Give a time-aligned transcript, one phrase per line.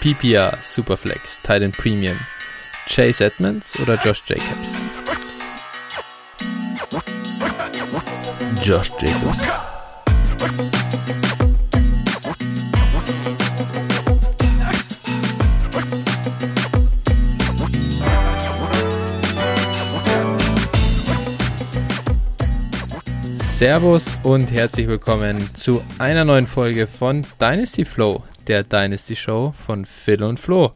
[0.00, 2.18] PPR, Superflex, Titan Premium,
[2.86, 4.74] Chase Edmonds oder Josh Jacobs?
[8.64, 9.42] Josh Jacobs.
[23.58, 29.86] Servus und herzlich willkommen zu einer neuen Folge von Dynasty Flow, der Dynasty Show von
[29.86, 30.72] Phil und Flo.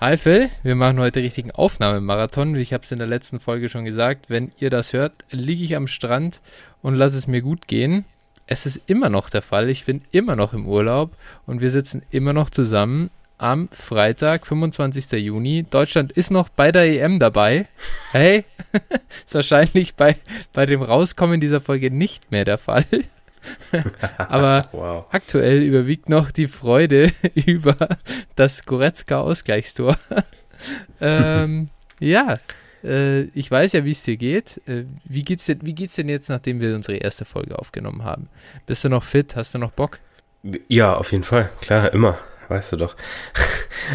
[0.00, 2.56] Hi Phil, wir machen heute richtigen Aufnahmemarathon.
[2.56, 4.30] Ich habe es in der letzten Folge schon gesagt.
[4.30, 6.40] Wenn ihr das hört, liege ich am Strand
[6.82, 8.04] und lasse es mir gut gehen.
[8.46, 9.68] Es ist immer noch der Fall.
[9.68, 11.12] Ich bin immer noch im Urlaub
[11.46, 15.12] und wir sitzen immer noch zusammen am Freitag, 25.
[15.12, 15.64] Juni.
[15.68, 17.68] Deutschland ist noch bei der EM dabei.
[18.12, 18.44] Hey,
[19.24, 20.16] ist wahrscheinlich bei,
[20.52, 22.86] bei dem Rauskommen dieser Folge nicht mehr der Fall.
[24.18, 25.06] Aber wow.
[25.10, 27.76] aktuell überwiegt noch die Freude über
[28.36, 29.96] das Goretzka Ausgleichstor.
[31.00, 31.66] ähm,
[31.98, 32.38] ja,
[32.84, 34.60] äh, ich weiß ja, wie es dir geht.
[34.66, 38.28] Äh, wie geht's denn, wie geht's denn jetzt, nachdem wir unsere erste Folge aufgenommen haben?
[38.66, 39.36] Bist du noch fit?
[39.36, 39.98] Hast du noch Bock?
[40.68, 41.50] Ja, auf jeden Fall.
[41.60, 42.18] Klar, immer
[42.50, 42.96] weißt du doch.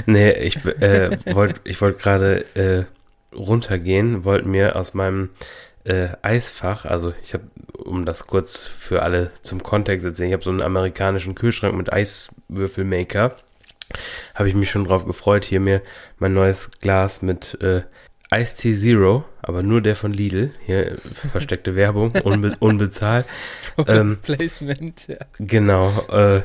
[0.06, 2.86] nee, ich äh, wollte ich wollt gerade äh,
[3.36, 5.30] runtergehen, wollte mir aus meinem
[5.86, 7.46] äh, Eisfach, also ich habe,
[7.78, 11.76] um das kurz für alle zum Kontext zu erzählen, ich habe so einen amerikanischen Kühlschrank
[11.76, 13.36] mit Eiswürfelmaker.
[14.34, 15.82] Habe ich mich schon drauf gefreut, hier mir
[16.18, 17.84] mein neues Glas mit äh,
[18.34, 20.52] Ice Tea Zero, aber nur der von Lidl.
[20.66, 20.98] Hier
[21.32, 23.26] versteckte Werbung, unbe unbezahlt.
[23.88, 25.18] ähm, Placement, ja.
[25.38, 26.42] Genau, äh,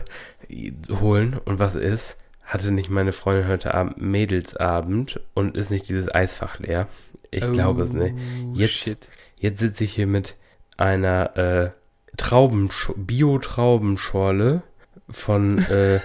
[0.91, 1.41] holen.
[1.45, 2.19] Und was ist?
[2.45, 6.89] Hatte nicht meine Freundin heute Abend Mädelsabend und ist nicht dieses Eisfach leer?
[7.31, 8.17] Ich oh, glaube es nicht.
[8.55, 9.09] Jetzt,
[9.41, 10.37] jetzt sitze ich hier mit
[10.77, 11.71] einer äh,
[12.17, 14.63] Trauben Bio-Traubenschorle
[15.09, 16.01] von äh,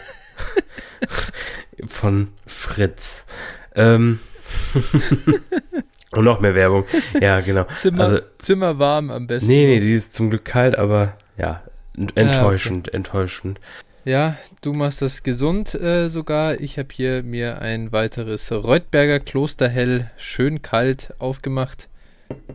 [1.88, 3.26] von Fritz.
[3.76, 4.20] Ähm,
[6.12, 6.86] und noch mehr Werbung.
[7.20, 7.66] Ja, genau.
[7.66, 9.48] Zimmer, also, Zimmer warm am besten.
[9.48, 11.64] Nee, nee, die ist zum Glück kalt, aber ja,
[12.16, 12.98] enttäuschend, ja, okay.
[12.98, 13.60] enttäuschend.
[14.06, 16.62] Ja, du machst das gesund äh, sogar.
[16.62, 21.90] Ich habe hier mir ein weiteres Reutberger Klosterhell schön kalt aufgemacht.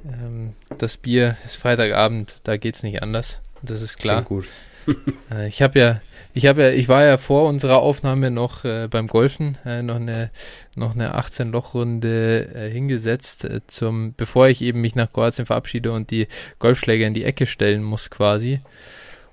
[0.04, 3.40] Ähm, das Bier ist Freitagabend, da geht's nicht anders.
[3.62, 4.22] Das ist klar.
[4.22, 4.46] gut.
[5.30, 6.00] äh, ich habe ja,
[6.32, 9.96] ich habe ja, ich war ja vor unserer Aufnahme noch äh, beim Golfen äh, noch
[9.96, 10.30] eine
[10.74, 15.46] noch eine 18 Loch Runde äh, hingesetzt äh, zum, bevor ich eben mich nach Kroatien
[15.46, 16.28] verabschiede und die
[16.58, 18.60] Golfschläger in die Ecke stellen muss quasi.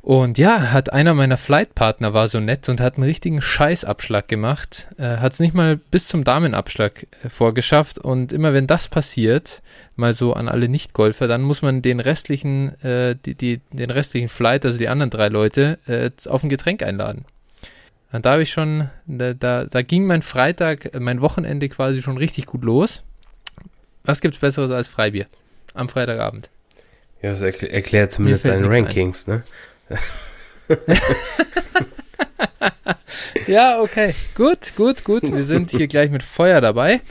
[0.07, 4.88] Und ja, hat einer meiner Flightpartner war so nett und hat einen richtigen Scheißabschlag gemacht.
[4.97, 8.00] Äh, hat es nicht mal bis zum Damenabschlag äh, vorgeschafft.
[8.00, 9.62] Und immer wenn das passiert,
[9.97, 14.29] mal so an alle Nicht-Golfer, dann muss man den restlichen, äh, die, die, den restlichen
[14.29, 17.25] Flight, also die anderen drei Leute, äh, auf ein Getränk einladen.
[18.13, 22.16] Und da habe ich schon, da, da, da ging mein Freitag, mein Wochenende quasi schon
[22.16, 23.03] richtig gut los.
[24.06, 25.25] Was gibt's Besseres als Freibier
[25.73, 26.47] am Freitagabend?
[27.22, 29.40] Ja, das erkl erklärt zumindest deine Rankings, ein.
[29.40, 29.44] ne?
[33.48, 34.14] ja, okay.
[34.36, 35.24] Gut, gut, gut.
[35.24, 37.02] Wir sind hier gleich mit Feuer dabei.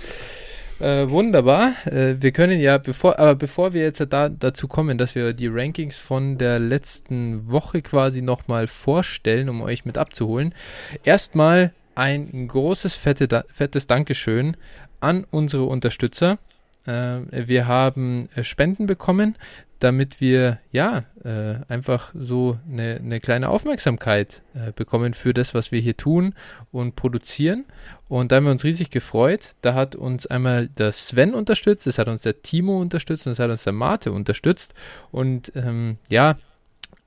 [0.78, 1.72] Äh, wunderbar.
[1.86, 5.48] Äh, wir können ja, bevor, aber bevor wir jetzt da, dazu kommen, dass wir die
[5.48, 10.54] Rankings von der letzten Woche quasi nochmal vorstellen, um euch mit abzuholen,
[11.02, 14.58] erstmal ein großes, fette, fettes Dankeschön
[15.00, 16.38] an unsere Unterstützer.
[16.86, 19.36] Äh, wir haben äh, Spenden bekommen
[19.80, 25.72] damit wir ja äh, einfach so eine, eine kleine Aufmerksamkeit äh, bekommen für das, was
[25.72, 26.34] wir hier tun
[26.72, 27.64] und produzieren.
[28.08, 29.54] Und da haben wir uns riesig gefreut.
[29.60, 33.38] Da hat uns einmal der Sven unterstützt, es hat uns der Timo unterstützt und es
[33.38, 34.74] hat uns der Mate unterstützt.
[35.10, 36.36] Und ähm, ja,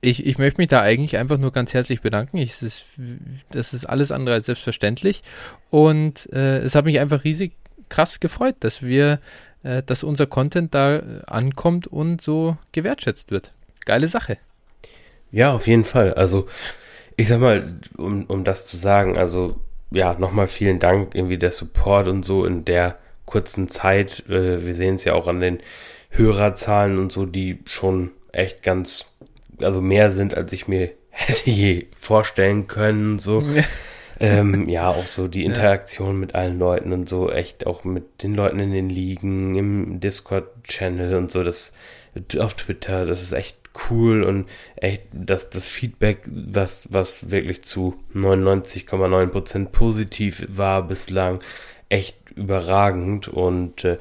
[0.00, 2.38] ich, ich möchte mich da eigentlich einfach nur ganz herzlich bedanken.
[2.38, 2.86] Ich, das, ist,
[3.50, 5.22] das ist alles andere als selbstverständlich.
[5.70, 7.52] Und äh, es hat mich einfach riesig
[7.88, 9.18] krass gefreut, dass wir
[9.62, 13.52] äh, dass unser Content da äh, ankommt und so gewertschätzt wird.
[13.84, 14.38] Geile Sache.
[15.30, 16.14] Ja, auf jeden Fall.
[16.14, 16.46] Also,
[17.16, 19.56] ich sag mal, um, um das zu sagen, also
[19.90, 24.24] ja, nochmal vielen Dank, irgendwie der Support und so in der kurzen Zeit.
[24.28, 25.60] Äh, wir sehen es ja auch an den
[26.10, 29.06] Hörerzahlen und so, die schon echt ganz,
[29.60, 33.18] also mehr sind, als ich mir hätte je vorstellen können.
[33.18, 33.42] So.
[33.42, 33.64] Ja
[34.20, 36.20] ähm, ja, auch so die Interaktion ja.
[36.20, 41.16] mit allen Leuten und so, echt auch mit den Leuten in den Ligen, im Discord-Channel
[41.16, 41.72] und so, das
[42.38, 43.56] auf Twitter, das ist echt
[43.88, 51.40] cool und echt das, das Feedback, was, was wirklich zu 99,9% positiv war bislang,
[51.88, 53.98] echt überragend und äh,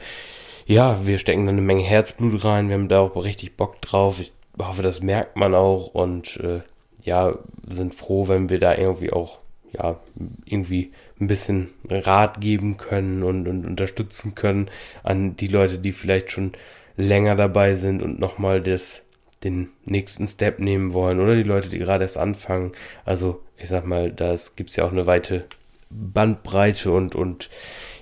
[0.65, 4.19] ja, wir stecken da eine Menge Herzblut rein, wir haben da auch richtig Bock drauf.
[4.19, 6.61] Ich hoffe, das merkt man auch und äh,
[7.03, 9.39] ja, sind froh, wenn wir da irgendwie auch
[9.73, 9.99] ja,
[10.45, 14.69] irgendwie ein bisschen Rat geben können und, und unterstützen können
[15.03, 16.53] an die Leute, die vielleicht schon
[16.97, 19.03] länger dabei sind und nochmal das,
[19.43, 22.71] den nächsten Step nehmen wollen oder die Leute, die gerade erst anfangen.
[23.05, 25.45] Also ich sag mal, da gibt's ja auch eine weite
[25.89, 27.49] Bandbreite und, und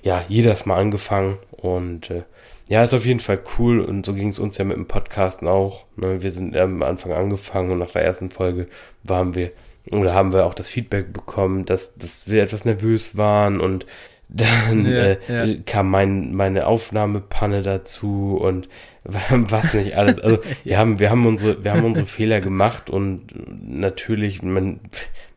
[0.03, 2.23] ja, jeder ist mal angefangen und äh,
[2.69, 5.47] ja, ist auf jeden Fall cool und so ging es uns ja mit dem Podcasten
[5.47, 5.85] auch.
[5.95, 6.21] Ne?
[6.21, 8.67] Wir sind am Anfang angefangen und nach der ersten Folge
[9.03, 9.51] waren wir
[9.91, 13.85] oder haben wir auch das Feedback bekommen, dass, dass wir etwas nervös waren und
[14.29, 15.61] dann ja, äh, ja.
[15.65, 18.67] kam mein, meine Aufnahmepanne dazu und
[19.03, 20.19] was nicht alles.
[20.19, 23.27] Also wir haben, wir haben unsere, wir haben unsere Fehler gemacht und
[23.61, 24.81] natürlich, mein,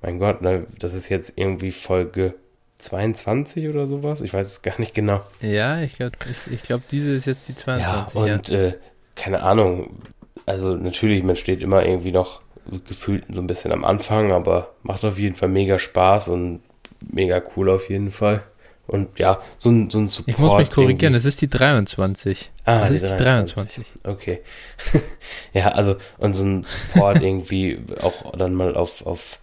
[0.03, 2.35] mein Gott, ne, das ist jetzt irgendwie Folge
[2.79, 4.23] 22 oder sowas.
[4.23, 5.23] Ich weiß es gar nicht genau.
[5.41, 8.15] Ja, ich glaube, ich, ich glaub, diese ist jetzt die 22.
[8.15, 8.59] Ja, und ja.
[8.59, 8.75] Äh,
[9.15, 10.01] keine Ahnung.
[10.47, 12.43] Also natürlich, man steht immer irgendwie noch
[12.87, 16.61] gefühlt so ein bisschen am Anfang, aber macht auf jeden Fall mega Spaß und
[17.01, 18.43] mega cool auf jeden Fall.
[18.87, 20.29] Und ja, so ein, so ein Support.
[20.29, 22.51] Ich muss mich korrigieren, es ist die 23.
[22.65, 23.85] Ah, das ist die 23.
[23.85, 23.87] 23.
[24.05, 24.41] Okay.
[25.53, 29.39] ja, also, und so ein Support irgendwie auch dann mal auf, auf,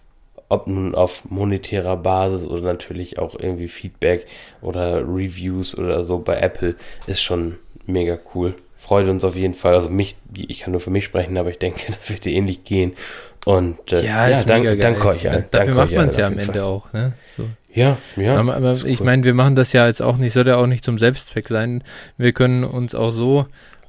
[0.50, 4.26] ob nun auf monetärer Basis oder natürlich auch irgendwie Feedback
[4.60, 6.76] oder Reviews oder so bei Apple
[7.06, 9.74] ist schon mega cool freut uns auf jeden Fall.
[9.74, 12.64] Also mich, ich kann nur für mich sprechen, aber ich denke, das wird dir ähnlich
[12.64, 12.94] gehen.
[13.44, 15.44] Und äh, ja, ja danke, danke euch allen.
[15.50, 16.60] Dafür macht man es ja am Ende Fall.
[16.60, 16.92] auch.
[16.92, 17.12] Ne?
[17.36, 17.44] So.
[17.72, 18.36] Ja, ja.
[18.36, 19.06] Aber, aber ich cool.
[19.06, 21.82] meine, wir machen das ja jetzt auch nicht, soll ja auch nicht zum Selbstzweck sein.
[22.16, 23.46] Wir können uns auch so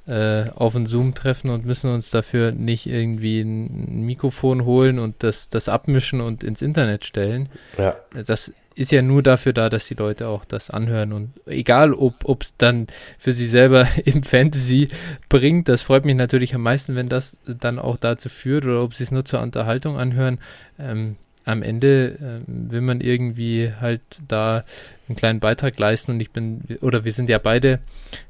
[0.07, 5.24] äh, auf ein Zoom treffen und müssen uns dafür nicht irgendwie ein Mikrofon holen und
[5.24, 7.50] das, das abmischen und ins Internet stellen.
[7.77, 7.95] Ja.
[8.25, 12.41] Das ist ja nur dafür da, dass die Leute auch das anhören und egal, ob
[12.41, 12.87] es dann
[13.17, 14.87] für sie selber im Fantasy
[15.27, 18.93] bringt, das freut mich natürlich am meisten, wenn das dann auch dazu führt oder ob
[18.93, 20.39] sie es nur zur Unterhaltung anhören.
[20.79, 24.63] Ähm, am Ende äh, will man irgendwie halt da
[25.09, 27.79] einen kleinen Beitrag leisten und ich bin, oder wir sind ja beide,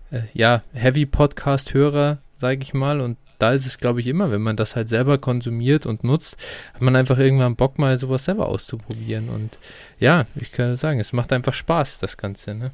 [0.10, 4.42] äh, ja, Heavy Podcast-Hörer, sage ich mal, und da ist es, glaube ich, immer, wenn
[4.42, 6.38] man das halt selber konsumiert und nutzt,
[6.74, 9.30] hat man einfach irgendwann Bock, mal sowas selber auszuprobieren.
[9.30, 9.58] Und
[10.00, 12.72] ja, ich kann sagen, es macht einfach Spaß, das Ganze, ne?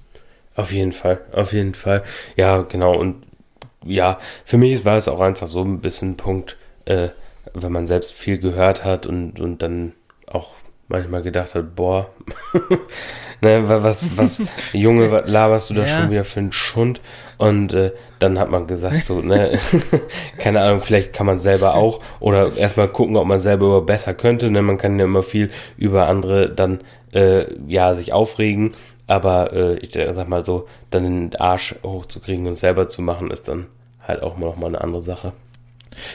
[0.56, 2.04] Auf jeden Fall, auf jeden Fall.
[2.36, 2.98] Ja, genau.
[2.98, 3.24] Und
[3.86, 7.10] ja, für mich war es auch einfach so ein bisschen ein Punkt, äh,
[7.54, 9.94] wenn man selbst viel gehört hat und, und dann
[10.28, 10.56] auch
[10.88, 12.10] manchmal gedacht hat, boah,
[13.42, 14.44] ne, was, was,
[14.74, 15.88] Junge, was laberst du da ja.
[15.88, 17.02] schon wieder für einen Schund?
[17.38, 19.60] Und äh, dann hat man gesagt, so, ne,
[20.38, 24.50] keine Ahnung, vielleicht kann man selber auch oder erstmal gucken, ob man selber besser könnte.
[24.52, 24.62] Ne?
[24.62, 26.82] Man kann ja immer viel über andere dann
[27.14, 28.74] äh, ja sich aufregen,
[29.08, 33.48] aber äh, ich sag mal so, dann den Arsch hochzukriegen und selber zu machen, ist
[33.48, 33.68] dann
[34.02, 35.34] halt auch noch mal eine andere Sache.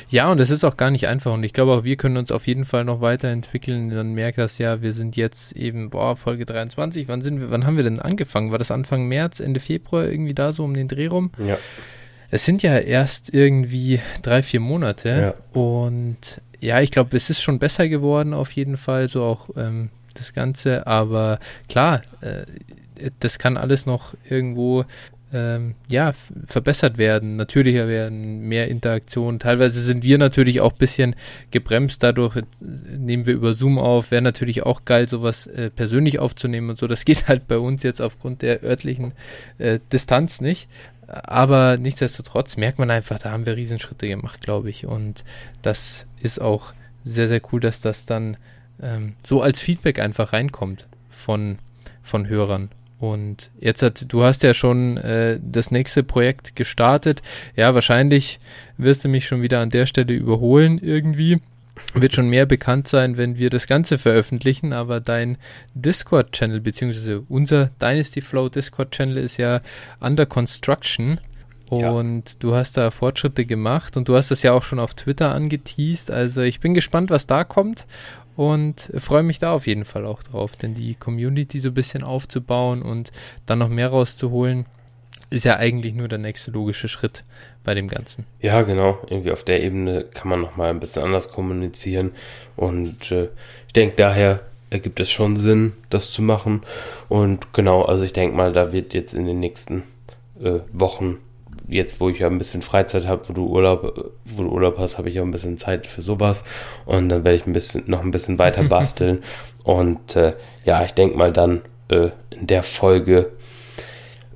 [0.08, 1.32] Ja, und es ist auch gar nicht einfach.
[1.32, 3.90] Und ich glaube auch, wir können uns auf jeden Fall noch weiterentwickeln.
[3.90, 7.08] Dann merkt das ja, wir sind jetzt eben, boah, Folge 23.
[7.08, 8.50] Wann sind wir, wann haben wir denn angefangen?
[8.50, 11.30] War das Anfang März, Ende Februar irgendwie da so um den Dreh rum?
[11.44, 11.58] Ja.
[12.30, 15.34] Es sind ja erst irgendwie drei, vier Monate.
[15.54, 15.60] Ja.
[15.60, 19.90] Und ja, ich glaube, es ist schon besser geworden auf jeden Fall, so auch ähm,
[20.14, 20.86] das Ganze.
[20.86, 22.44] Aber klar, äh,
[23.18, 24.84] das kann alles noch irgendwo
[25.32, 26.12] ähm, ja,
[26.46, 29.38] verbessert werden, natürlicher werden, mehr Interaktion.
[29.38, 31.14] Teilweise sind wir natürlich auch ein bisschen
[31.50, 34.10] gebremst, dadurch äh, nehmen wir über Zoom auf.
[34.10, 36.86] Wäre natürlich auch geil, sowas äh, persönlich aufzunehmen und so.
[36.86, 39.12] Das geht halt bei uns jetzt aufgrund der örtlichen
[39.58, 40.68] äh, Distanz nicht.
[41.06, 44.86] Aber nichtsdestotrotz merkt man einfach, da haben wir Riesenschritte gemacht, glaube ich.
[44.86, 45.24] Und
[45.62, 46.72] das ist auch
[47.04, 48.36] sehr, sehr cool, dass das dann
[48.80, 51.58] ähm, so als Feedback einfach reinkommt von,
[52.02, 52.70] von Hörern.
[53.00, 57.22] Und jetzt hat, du hast ja schon äh, das nächste Projekt gestartet.
[57.56, 58.40] Ja, wahrscheinlich
[58.76, 61.40] wirst du mich schon wieder an der Stelle überholen irgendwie.
[61.94, 65.38] Wird schon mehr bekannt sein, wenn wir das Ganze veröffentlichen, aber dein
[65.74, 69.62] Discord-Channel, beziehungsweise unser Dynasty Flow Discord-Channel ist ja
[69.98, 71.20] under construction.
[71.70, 72.36] Und ja.
[72.40, 76.10] du hast da Fortschritte gemacht und du hast das ja auch schon auf Twitter angeteased.
[76.10, 77.86] Also ich bin gespannt, was da kommt
[78.36, 82.02] und freue mich da auf jeden Fall auch drauf, denn die Community so ein bisschen
[82.02, 83.10] aufzubauen und
[83.46, 84.66] dann noch mehr rauszuholen,
[85.30, 87.24] ist ja eigentlich nur der nächste logische Schritt
[87.62, 88.26] bei dem Ganzen.
[88.40, 88.98] Ja, genau.
[89.08, 92.12] Irgendwie auf der Ebene kann man nochmal ein bisschen anders kommunizieren
[92.56, 93.28] und äh,
[93.66, 96.62] ich denke daher ergibt es schon Sinn, das zu machen
[97.08, 99.82] und genau, also ich denke mal, da wird jetzt in den nächsten
[100.42, 101.18] äh, Wochen
[101.70, 104.98] jetzt, wo ich ja ein bisschen Freizeit habe, wo du Urlaub, wo du Urlaub hast,
[104.98, 106.44] habe ich auch ein bisschen Zeit für sowas.
[106.84, 109.22] Und dann werde ich ein bisschen, noch ein bisschen weiter basteln.
[109.64, 110.34] und äh,
[110.64, 113.30] ja, ich denke mal dann äh, in der Folge,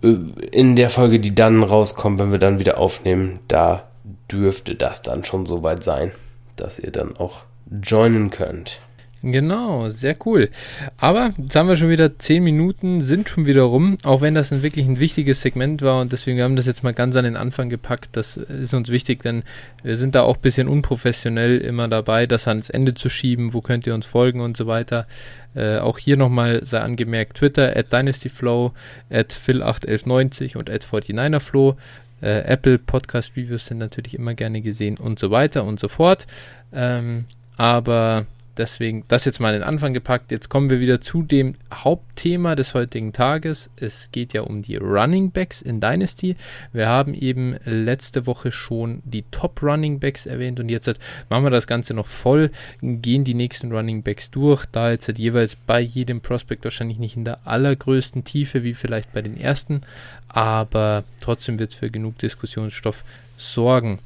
[0.03, 0.17] äh,
[0.53, 3.85] in der Folge, die dann rauskommt, wenn wir dann wieder aufnehmen, da
[4.31, 6.13] dürfte das dann schon soweit sein,
[6.57, 7.43] dass ihr dann auch
[7.83, 8.81] joinen könnt.
[9.27, 10.51] Genau, sehr cool.
[10.99, 14.53] Aber jetzt haben wir schon wieder zehn Minuten, sind schon wieder rum, auch wenn das
[14.53, 17.25] ein wirklich ein wichtiges Segment war und deswegen haben wir das jetzt mal ganz an
[17.25, 18.11] den Anfang gepackt.
[18.13, 19.43] Das ist uns wichtig, denn
[19.83, 23.55] wir sind da auch ein bisschen unprofessionell immer dabei, das ans Ende zu schieben.
[23.55, 25.07] Wo könnt ihr uns folgen und so weiter.
[25.55, 28.73] Äh, auch hier nochmal sei angemerkt: Twitter at DynastyFlow,
[29.09, 31.77] at Phil81190 und at 49erFlow.
[32.21, 36.27] Äh, Apple Podcast Reviews sind natürlich immer gerne gesehen und so weiter und so fort.
[36.75, 37.21] Ähm,
[37.57, 40.31] aber Deswegen das jetzt mal in den Anfang gepackt.
[40.31, 43.71] Jetzt kommen wir wieder zu dem Hauptthema des heutigen Tages.
[43.77, 46.37] Es geht ja um die Running Backs in Dynasty.
[46.73, 50.85] Wir haben eben letzte Woche schon die Top Running Backs erwähnt und jetzt
[51.29, 55.19] machen wir das Ganze noch voll, gehen die nächsten Running Backs durch, da jetzt halt
[55.19, 59.83] jeweils bei jedem Prospect wahrscheinlich nicht in der allergrößten Tiefe wie vielleicht bei den ersten,
[60.29, 63.05] aber trotzdem wird es für genug Diskussionsstoff
[63.37, 63.99] sorgen.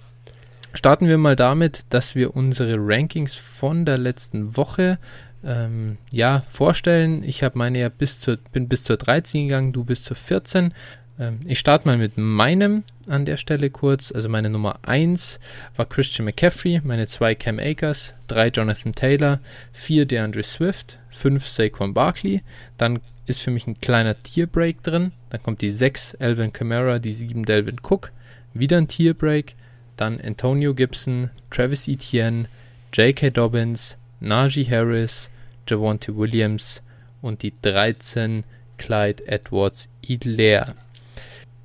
[0.74, 4.98] Starten wir mal damit, dass wir unsere Rankings von der letzten Woche
[5.44, 7.22] ähm, ja, vorstellen.
[7.22, 10.74] Ich habe meine ja bis zur, bin bis zur 13 gegangen, du bis zur 14.
[11.18, 14.12] Ähm, ich starte mal mit meinem an der Stelle kurz.
[14.12, 15.38] Also meine Nummer 1
[15.76, 19.40] war Christian McCaffrey, meine 2 Cam Akers, 3 Jonathan Taylor,
[19.72, 22.42] 4 DeAndre Swift, 5 Saquon Barkley.
[22.76, 25.12] Dann ist für mich ein kleiner Tierbreak drin.
[25.30, 28.12] Dann kommt die 6 Alvin Kamara, die 7 Delvin Cook.
[28.54, 29.56] Wieder ein Tierbreak
[30.00, 32.48] dann Antonio Gibson, Travis Etienne,
[32.92, 33.30] J.K.
[33.30, 35.28] Dobbins, Najee Harris,
[35.68, 36.82] Javonte Williams
[37.20, 38.44] und die 13
[38.78, 40.74] Clyde Edwards Idler.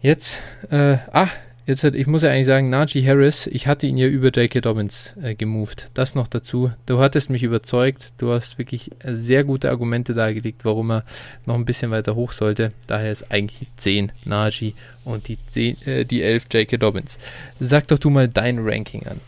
[0.02, 1.30] Jetzt, äh, ah,
[1.66, 4.60] Jetzt hat, ich muss ja eigentlich sagen, Najee Harris, ich hatte ihn ja über J.K.
[4.60, 5.90] Dobbins äh, gemoved.
[5.94, 6.74] Das noch dazu.
[6.86, 8.12] Du hattest mich überzeugt.
[8.18, 11.04] Du hast wirklich sehr gute Argumente dargelegt, warum er
[11.46, 12.74] noch ein bisschen weiter hoch sollte.
[12.88, 14.74] Daher ist eigentlich 10 Najee
[15.06, 16.76] und die, 10, äh, die 11 J.K.
[16.76, 17.18] Dobbins.
[17.62, 19.22] Sag doch du mal dein Ranking an.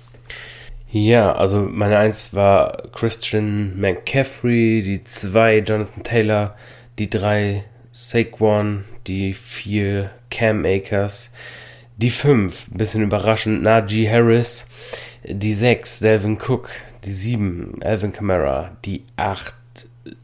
[0.91, 6.55] Ja, also meine 1 war Christian McCaffrey, die 2 Jonathan Taylor,
[6.99, 7.63] die 3
[7.93, 11.31] Saquon, die 4 Cam Akers,
[11.97, 14.67] die 5, bisschen überraschend, Najee Harris.
[15.23, 16.69] Die 6, Delvin Cook.
[17.05, 18.75] Die 7, Alvin Kamara.
[18.83, 19.55] Die 8,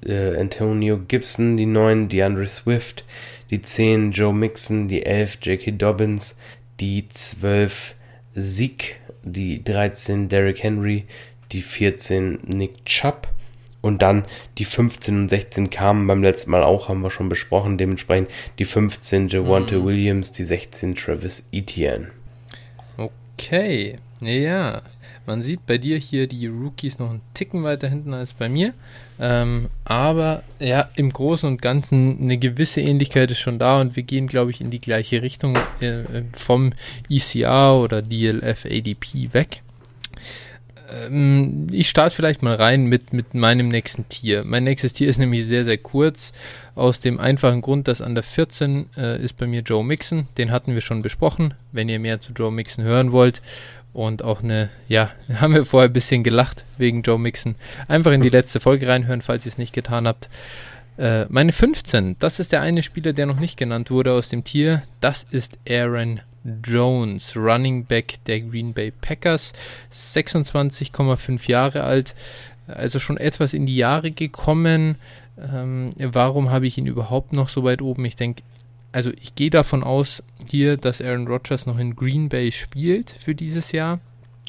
[0.05, 1.57] äh, Antonio Gibson.
[1.57, 3.05] Die 9, DeAndre Swift.
[3.49, 4.87] Die 10, Joe Mixon.
[4.87, 5.71] Die 11, J.K.
[5.71, 6.35] Dobbins.
[6.79, 7.95] Die 12,
[8.35, 8.95] Zeke.
[9.23, 11.05] Die 13, Derrick Henry.
[11.51, 13.27] Die 14, Nick Chubb.
[13.81, 14.25] Und dann
[14.57, 17.77] die 15 und 16 kamen beim letzten Mal auch, haben wir schon besprochen.
[17.77, 19.85] Dementsprechend die 15 Javante mhm.
[19.85, 22.07] Williams, die 16 Travis Etienne.
[22.97, 24.81] Okay, ja.
[25.27, 28.73] Man sieht bei dir hier die Rookies noch einen Ticken weiter hinten als bei mir.
[29.19, 34.03] Ähm, aber ja, im Großen und Ganzen eine gewisse Ähnlichkeit ist schon da und wir
[34.03, 36.73] gehen, glaube ich, in die gleiche Richtung äh, vom
[37.09, 39.61] ECR oder DLF ADP weg
[40.91, 44.43] ähm, ich starte vielleicht mal rein mit, mit meinem nächsten Tier.
[44.43, 46.33] Mein nächstes Tier ist nämlich sehr, sehr kurz.
[46.75, 50.27] Aus dem einfachen Grund, dass an der 14 äh, ist bei mir Joe Mixon.
[50.37, 51.53] Den hatten wir schon besprochen.
[51.71, 53.41] Wenn ihr mehr zu Joe Mixon hören wollt.
[53.93, 57.55] Und auch eine, ja, haben wir vorher ein bisschen gelacht wegen Joe Mixon.
[57.87, 60.29] Einfach in die letzte Folge reinhören, falls ihr es nicht getan habt.
[60.97, 64.43] Äh, meine 15, das ist der eine Spieler, der noch nicht genannt wurde aus dem
[64.43, 64.83] Tier.
[64.99, 66.21] Das ist Aaron
[66.63, 69.53] Jones, Running Back der Green Bay Packers,
[69.91, 72.15] 26,5 Jahre alt,
[72.67, 74.95] also schon etwas in die Jahre gekommen.
[75.39, 78.05] Ähm, warum habe ich ihn überhaupt noch so weit oben?
[78.05, 78.43] Ich denke,
[78.91, 83.35] also ich gehe davon aus hier, dass Aaron Rodgers noch in Green Bay spielt für
[83.35, 83.99] dieses Jahr.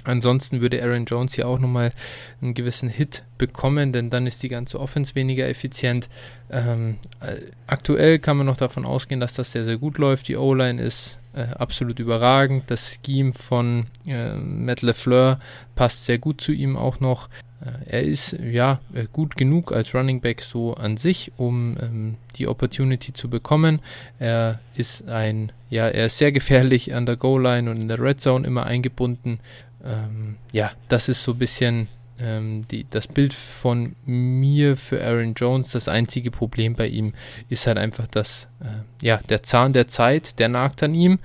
[0.05, 1.93] Ansonsten würde Aaron Jones hier auch nochmal
[2.41, 6.09] einen gewissen Hit bekommen, denn dann ist die ganze Offense weniger effizient.
[6.51, 7.37] Ähm, äh,
[7.69, 10.27] aktuell kann man noch davon ausgehen, dass das sehr, sehr gut läuft.
[10.27, 12.65] Die O-Line ist äh, absolut überragend.
[12.67, 15.41] Das Scheme von äh, Matt LeFleur
[15.75, 17.29] passt sehr gut zu ihm auch noch.
[17.61, 22.17] Äh, er ist ja äh, gut genug als Running Back so an sich, um ähm,
[22.37, 23.81] die Opportunity zu bekommen.
[24.19, 28.21] Er ist ein, ja, er ist sehr gefährlich an der Goal-Line und in der Red
[28.21, 29.41] Zone immer eingebunden.
[29.85, 31.89] Ähm, ja, das ist so ein bisschen
[32.23, 37.14] ähm, die, das Bild von mir für Aaron Jones, das einzige Problem bei ihm
[37.49, 41.19] ist halt einfach, dass äh, ja, der Zahn der Zeit, der nagt an ihm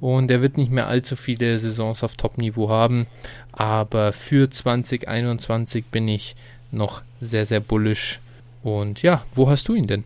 [0.00, 3.06] und er wird nicht mehr allzu viele Saisons auf Top-Niveau haben.
[3.52, 6.34] Aber für 2021 bin ich
[6.70, 8.18] noch sehr, sehr bullish.
[8.62, 10.04] Und ja, wo hast du ihn denn?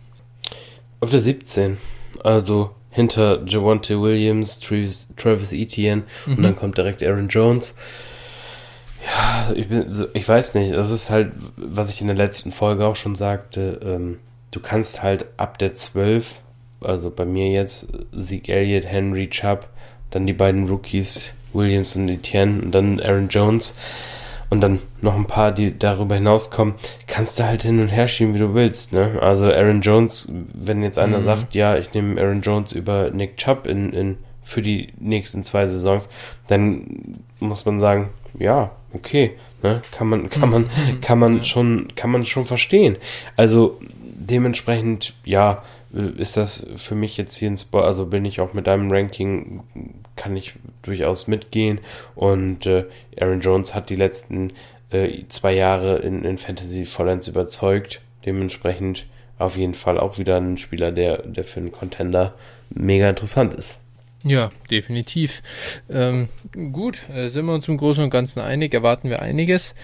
[1.00, 1.78] Auf der 17.
[2.22, 6.36] Also hinter Javante Williams, Travis, Travis Etienne mhm.
[6.36, 7.76] und dann kommt direkt Aaron Jones.
[9.06, 10.74] Ja, ich, bin, ich weiß nicht.
[10.74, 13.80] Das ist halt, was ich in der letzten Folge auch schon sagte.
[13.82, 14.18] Ähm,
[14.50, 16.42] du kannst halt ab der 12,
[16.80, 19.68] also bei mir jetzt, Sieg Elliott, Henry, Chubb,
[20.10, 23.76] dann die beiden Rookies, Williams und Etienne und dann Aaron Jones.
[24.48, 26.74] und dann noch ein paar, die darüber hinauskommen,
[27.06, 28.92] kannst du halt hin und her schieben, wie du willst.
[28.92, 29.18] Ne?
[29.20, 31.24] Also Aaron Jones, wenn jetzt einer mhm.
[31.24, 35.66] sagt, ja, ich nehme Aaron Jones über Nick Chubb in, in, für die nächsten zwei
[35.66, 36.08] Saisons,
[36.46, 39.82] dann muss man sagen, ja, okay, ne?
[39.92, 42.96] kann man, kann man, kann man schon, kann man schon verstehen.
[43.36, 45.62] Also dementsprechend, ja,
[46.18, 49.62] ist das für mich jetzt hier ein Spot, also bin ich auch mit deinem Ranking,
[50.16, 51.80] kann ich durchaus mitgehen.
[52.14, 52.84] Und äh,
[53.18, 54.52] Aaron Jones hat die letzten
[54.90, 58.00] äh, zwei Jahre in, in Fantasy vollends überzeugt.
[58.24, 59.06] Dementsprechend
[59.38, 62.34] auf jeden Fall auch wieder ein Spieler, der, der für einen Contender
[62.70, 63.80] mega interessant ist.
[64.26, 65.42] Ja, definitiv.
[65.88, 66.28] Ähm,
[66.72, 69.74] gut, äh, sind wir uns im Großen und Ganzen einig, erwarten wir einiges.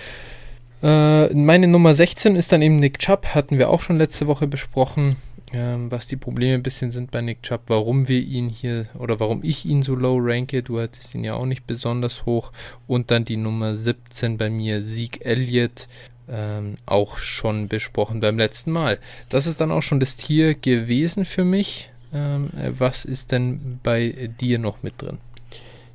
[0.82, 4.48] Äh, meine Nummer 16 ist dann eben Nick Chubb, hatten wir auch schon letzte Woche
[4.48, 5.16] besprochen
[5.52, 9.20] ähm, was die Probleme ein bisschen sind bei Nick Chubb, warum wir ihn hier oder
[9.20, 10.62] warum ich ihn so low ranke.
[10.62, 12.52] Du hattest ihn ja auch nicht besonders hoch.
[12.86, 15.88] Und dann die Nummer 17 bei mir, Sieg Elliott.
[16.28, 18.98] Ähm, auch schon besprochen beim letzten Mal.
[19.28, 21.90] Das ist dann auch schon das Tier gewesen für mich.
[22.12, 25.18] Ähm, äh, was ist denn bei dir noch mit drin?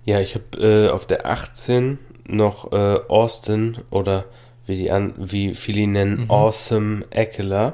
[0.06, 4.26] Ja, ich habe äh, auf der 18 noch äh, Austin oder
[4.66, 6.32] wie, die an, wie viele ihn nennen, mhm.
[6.32, 7.74] Awesome Eckler.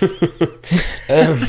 [1.08, 1.46] ähm,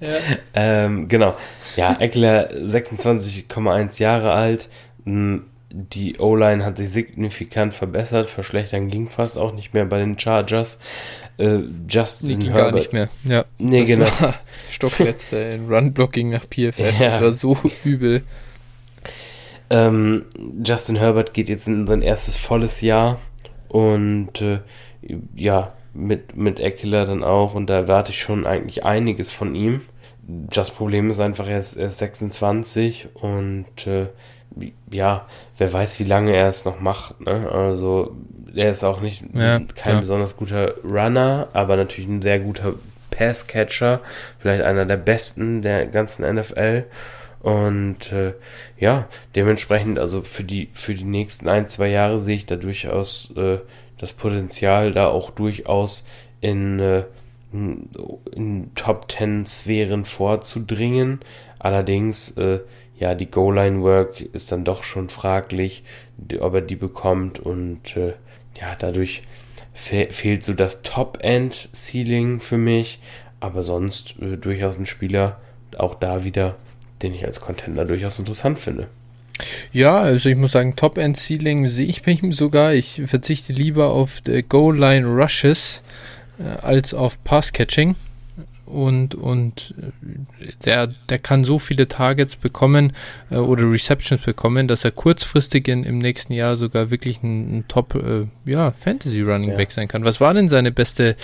[0.00, 0.08] ja.
[0.54, 1.36] ähm, genau.
[1.76, 4.68] Ja, Eckler 26,1 Jahre alt.
[5.04, 8.30] Die O-Line hat sich signifikant verbessert.
[8.30, 10.78] Verschlechtern ging fast auch nicht mehr bei den Chargers.
[11.38, 12.64] Äh, Justin nee, Herbert.
[12.64, 13.08] gar nicht mehr.
[13.24, 14.08] Ja, nee, genau.
[14.76, 17.00] Stockletzter in Run-Blocking nach PFF.
[17.00, 17.10] Ja.
[17.10, 18.22] Das war so übel.
[19.70, 20.26] Ähm,
[20.64, 23.18] Justin Herbert geht jetzt in sein erstes volles Jahr.
[23.68, 24.60] Und äh,
[25.34, 27.54] ja, mit, mit Eckler dann auch.
[27.54, 29.80] Und da erwarte ich schon eigentlich einiges von ihm.
[30.28, 34.08] Das Problem ist einfach, er ist, er ist 26 und äh,
[34.90, 37.20] ja, wer weiß, wie lange er es noch macht.
[37.20, 37.48] Ne?
[37.50, 38.16] Also,
[38.54, 40.00] er ist auch nicht ja, kein ja.
[40.00, 42.74] besonders guter Runner, aber natürlich ein sehr guter
[43.16, 44.00] Passcatcher.
[44.38, 46.84] Vielleicht einer der besten der ganzen NFL.
[47.40, 48.34] Und äh,
[48.78, 53.32] ja, dementsprechend, also für die, für die nächsten ein, zwei Jahre sehe ich da durchaus
[53.36, 53.58] äh,
[53.98, 56.04] das Potenzial, da auch durchaus
[56.40, 57.04] in, äh,
[57.52, 61.20] in Top 10 Sphären vorzudringen.
[61.58, 62.60] Allerdings, äh,
[62.98, 65.84] ja, die Goal-Line-Work ist dann doch schon fraglich,
[66.40, 68.14] ob er die bekommt und äh,
[68.58, 69.22] ja, dadurch
[69.76, 72.98] fe fehlt so das Top-End-Ceiling für mich,
[73.38, 75.40] aber sonst äh, durchaus ein Spieler,
[75.78, 76.56] auch da wieder
[77.02, 78.88] den ich als Contender durchaus interessant finde.
[79.72, 82.72] Ja, also ich muss sagen, Top-End-Ceiling sehe ich bei ihm sogar.
[82.72, 85.82] Ich verzichte lieber auf Goal-Line-Rushes
[86.38, 87.96] äh, als auf Pass-Catching.
[88.66, 92.92] Und, und äh, der, der kann so viele Targets bekommen
[93.30, 97.64] äh, oder Receptions bekommen, dass er kurzfristig in, im nächsten Jahr sogar wirklich ein, ein
[97.68, 99.56] Top äh, ja, Fantasy Running ja.
[99.56, 100.04] Back sein kann.
[100.04, 101.16] Was war denn seine beste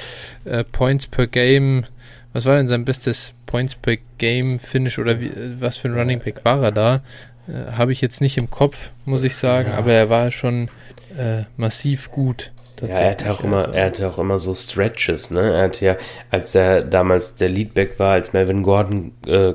[0.44, 1.84] äh, Points per Game?
[2.32, 6.20] Was war denn sein bestes Points per Game Finish oder wie, was für ein Running
[6.20, 7.02] Back war er da?
[7.48, 9.78] Äh, Habe ich jetzt nicht im Kopf, muss ich sagen, ja.
[9.78, 10.68] aber er war schon
[11.16, 12.52] äh, massiv gut.
[12.82, 13.72] Ja, er hatte auch immer, also.
[13.72, 15.54] er hatte auch immer so Stretches, ne?
[15.54, 15.96] Er hatte ja,
[16.30, 19.54] als er damals der Leadback war, als Melvin Gordon äh,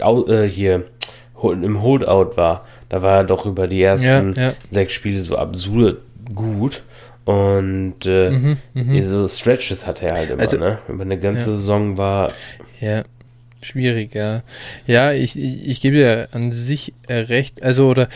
[0.00, 0.84] äh, hier
[1.42, 4.54] im Holdout war, da war er doch über die ersten ja, ja.
[4.70, 5.98] sechs Spiele so absurd
[6.34, 6.82] gut.
[7.24, 9.02] Und äh, mhm, mh.
[9.08, 10.78] so Stretches hatte er halt immer, also, ne?
[10.86, 11.56] Über eine ganze ja.
[11.56, 12.30] Saison war.
[12.80, 13.04] Ja,
[13.60, 14.42] schwierig, ja.
[14.86, 17.64] Ja, ich, ich, ich gebe dir an sich recht.
[17.64, 18.08] Also, oder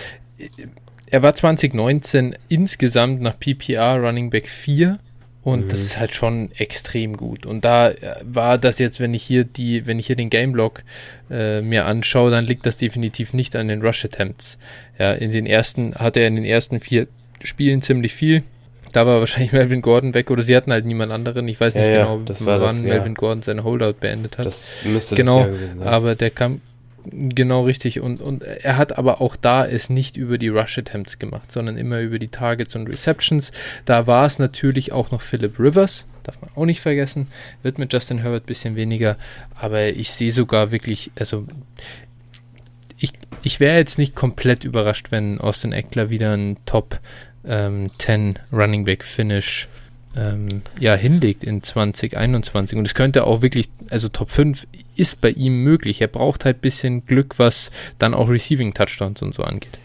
[1.10, 4.98] er war 2019 insgesamt nach PPR Running Back 4
[5.42, 5.68] und mhm.
[5.68, 7.46] das ist halt schon extrem gut.
[7.46, 7.92] Und da
[8.22, 10.82] war das jetzt, wenn ich hier die, wenn ich hier den Gameblog
[11.30, 14.58] äh, mir anschaue, dann liegt das definitiv nicht an den Rush Attempts.
[14.98, 17.06] Ja, in den ersten hatte er in den ersten vier
[17.42, 18.42] Spielen ziemlich viel.
[18.92, 21.48] Da war wahrscheinlich Melvin Gordon weg oder sie hatten halt niemand anderen.
[21.48, 24.44] Ich weiß nicht ja, genau, ja, wann das, Melvin Gordon seine Holdout beendet hat.
[24.44, 26.60] Das müsste genau, das aber der kam
[27.04, 31.18] genau richtig und, und er hat aber auch da es nicht über die Rush Attempts
[31.18, 33.52] gemacht, sondern immer über die Targets und Receptions.
[33.84, 37.28] Da war es natürlich auch noch Philip Rivers, darf man auch nicht vergessen.
[37.62, 39.16] Wird mit Justin Herbert ein bisschen weniger,
[39.54, 41.46] aber ich sehe sogar wirklich, also
[42.96, 47.00] ich, ich wäre jetzt nicht komplett überrascht, wenn Austin Eckler wieder ein Top
[47.46, 49.68] ähm, 10 Running Back Finish
[50.16, 52.78] ähm, ja, hinlegt in 2021.
[52.78, 54.66] Und es könnte auch wirklich, also Top 5
[55.00, 56.00] ist bei ihm möglich.
[56.00, 59.78] Er braucht halt ein bisschen Glück, was dann auch Receiving Touchdowns und so angeht.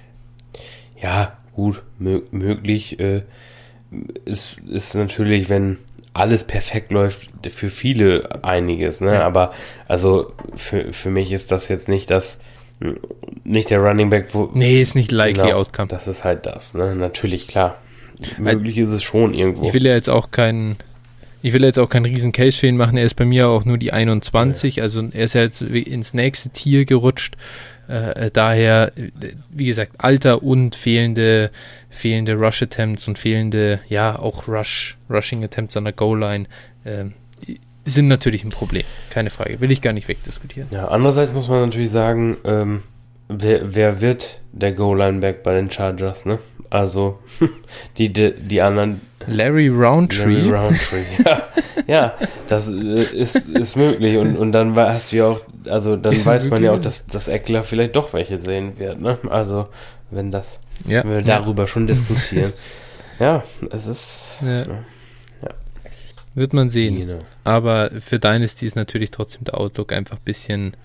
[1.02, 3.22] Ja, gut, möglich äh,
[4.26, 5.78] ist, ist natürlich, wenn
[6.14, 9.16] alles perfekt läuft, für viele einiges, ne?
[9.16, 9.26] Ja.
[9.26, 9.54] Aber
[9.88, 12.40] also für, für mich ist das jetzt nicht das
[13.44, 14.50] nicht der Running Back, wo.
[14.54, 15.88] Nee, ist nicht likely genau, Outcome.
[15.88, 16.96] Das ist halt das, ne?
[16.96, 17.78] Natürlich, klar.
[18.38, 19.66] möglich ist es schon irgendwo.
[19.66, 20.78] Ich will ja jetzt auch keinen
[21.46, 22.98] ich will jetzt auch keinen riesen Case für ihn machen.
[22.98, 24.78] Er ist bei mir auch nur die 21.
[24.78, 24.84] Ja.
[24.84, 27.36] Also er ist ja jetzt ins nächste Tier gerutscht.
[27.88, 28.92] Äh, daher,
[29.52, 31.52] wie gesagt, Alter und fehlende,
[31.92, 36.48] fehlende Rush Attempts und fehlende, ja, auch Rush, Rushing Attempts an der Goal Line
[36.84, 37.06] äh,
[37.86, 38.86] sind natürlich ein Problem.
[39.12, 39.62] Keine Frage.
[39.62, 40.68] Will ich gar nicht wegdiskutieren.
[40.72, 42.82] Ja, andererseits muss man natürlich sagen, ähm,
[43.30, 46.40] wer, wer wird der Goal Line Back bei den Chargers, ne?
[46.76, 47.20] Also,
[47.98, 49.00] die, die, die anderen.
[49.28, 50.42] Larry Roundtree.
[50.42, 51.44] Larry Roundtree, ja.
[51.88, 52.14] ja,
[52.50, 54.18] das äh, ist, ist möglich.
[54.18, 57.30] Und, und dann hast du ja auch, also dann weiß man ja auch, dass, dass
[57.30, 59.18] Eckler vielleicht doch welche sehen wird, ne?
[59.30, 59.70] Also,
[60.12, 61.02] wenn das, ja.
[61.06, 61.68] wenn wir darüber ja.
[61.68, 62.52] schon diskutieren.
[63.20, 64.36] ja, es ist.
[64.42, 64.66] Ja.
[64.66, 65.50] ja.
[66.34, 66.98] Wird man sehen.
[66.98, 67.20] Genau.
[67.46, 70.76] Aber für Dynasty ist natürlich trotzdem der Outlook einfach ein bisschen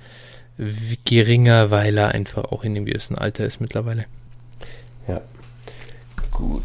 [1.04, 4.04] geringer, weil er einfach auch in dem gewissen Alter ist mittlerweile.
[5.08, 5.20] Ja.
[6.40, 6.62] Gut.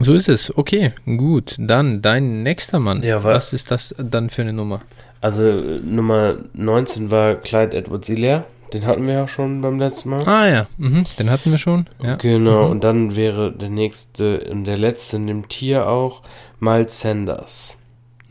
[0.00, 0.56] So ist es.
[0.56, 1.56] Okay, gut.
[1.58, 3.02] Dann dein nächster Mann.
[3.02, 4.80] Ja, was ist das dann für eine Nummer?
[5.20, 8.44] Also Nummer 19 war Clyde Edwards Hilaire.
[8.72, 10.26] Den hatten wir ja schon beim letzten Mal.
[10.26, 11.04] Ah ja, mhm.
[11.18, 11.86] den hatten wir schon.
[12.02, 12.16] Ja.
[12.16, 12.70] Genau, mhm.
[12.70, 16.22] und dann wäre der nächste und der letzte in dem Tier auch
[16.60, 17.76] Miles Sanders.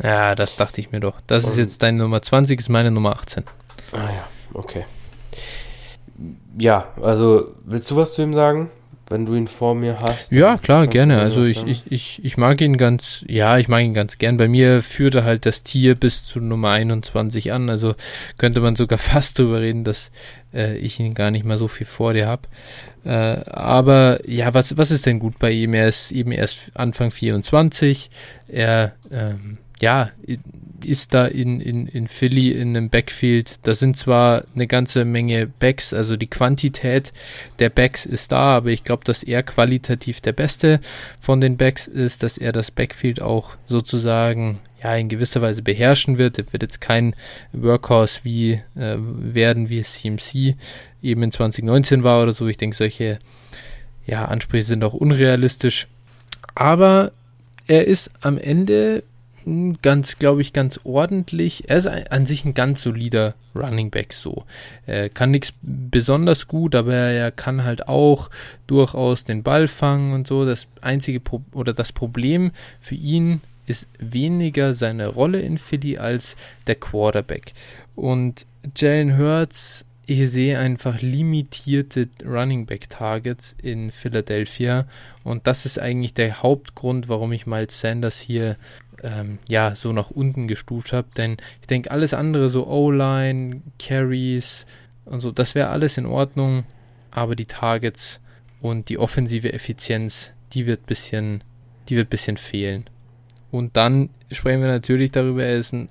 [0.01, 1.19] Ja, das dachte ich mir doch.
[1.27, 3.43] Das und ist jetzt deine Nummer 20, ist meine Nummer 18.
[3.91, 4.85] Ah ja, okay.
[6.57, 8.69] Ja, also willst du was zu ihm sagen?
[9.09, 10.31] Wenn du ihn vor mir hast.
[10.31, 11.19] Ja, klar, gerne.
[11.19, 14.37] Also ich, ich, ich, ich mag ihn ganz, ja, ich mag ihn ganz gern.
[14.37, 17.69] Bei mir führte halt das Tier bis zu Nummer 21 an.
[17.69, 17.95] Also
[18.37, 20.11] könnte man sogar fast drüber reden, dass
[20.53, 22.43] äh, ich ihn gar nicht mal so viel vor dir habe.
[23.03, 23.09] Äh,
[23.49, 25.73] aber ja, was, was ist denn gut bei ihm?
[25.73, 28.09] Er ist eben erst Anfang 24.
[28.47, 30.11] Er, ähm, ja,
[30.85, 33.59] ist da in, in, in Philly in einem Backfield.
[33.63, 37.13] Da sind zwar eine ganze Menge Backs, also die Quantität
[37.59, 40.79] der Backs ist da, aber ich glaube, dass er qualitativ der Beste
[41.19, 46.17] von den Backs ist, dass er das Backfield auch sozusagen ja in gewisser Weise beherrschen
[46.17, 46.37] wird.
[46.37, 47.15] Er wird jetzt kein
[47.51, 50.55] Workhorse wie äh, werden, wie es CMC
[51.01, 52.47] eben in 2019 war oder so.
[52.47, 53.19] Ich denke, solche
[54.05, 55.87] ja, Ansprüche sind auch unrealistisch.
[56.55, 57.11] Aber
[57.67, 59.03] er ist am Ende
[59.81, 61.69] ganz, glaube ich, ganz ordentlich.
[61.69, 64.45] Er ist an sich ein ganz solider Running Back so.
[64.85, 68.29] Er kann nichts besonders gut, aber er kann halt auch
[68.67, 70.45] durchaus den Ball fangen und so.
[70.45, 76.35] Das einzige Pro oder das Problem für ihn ist weniger seine Rolle in Philly als
[76.67, 77.53] der Quarterback.
[77.95, 84.87] Und Jalen Hurts ich sehe einfach limitierte Running Back Targets in Philadelphia
[85.23, 88.55] und das ist eigentlich der Hauptgrund, warum ich Miles Sanders hier
[89.03, 94.65] ähm, ja so nach unten gestuft habe, denn ich denke alles andere so O-Line, Carries
[95.05, 96.65] und so, das wäre alles in Ordnung,
[97.11, 98.19] aber die Targets
[98.61, 101.43] und die offensive Effizienz, die wird bisschen,
[101.87, 102.85] die wird bisschen fehlen.
[103.51, 105.89] Und dann sprechen wir natürlich darüber, er ist ein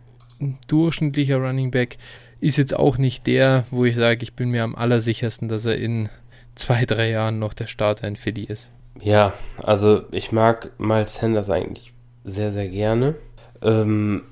[0.69, 1.99] durchschnittlicher Running Back
[2.41, 5.77] ist jetzt auch nicht der, wo ich sage, ich bin mir am allersichersten, dass er
[5.77, 6.09] in
[6.55, 8.71] zwei, drei Jahren noch der Starter in Philly ist.
[9.01, 11.93] Ja, also ich mag Miles Sanders eigentlich
[12.29, 13.15] sehr, sehr gerne.
[13.63, 14.23] Ähm,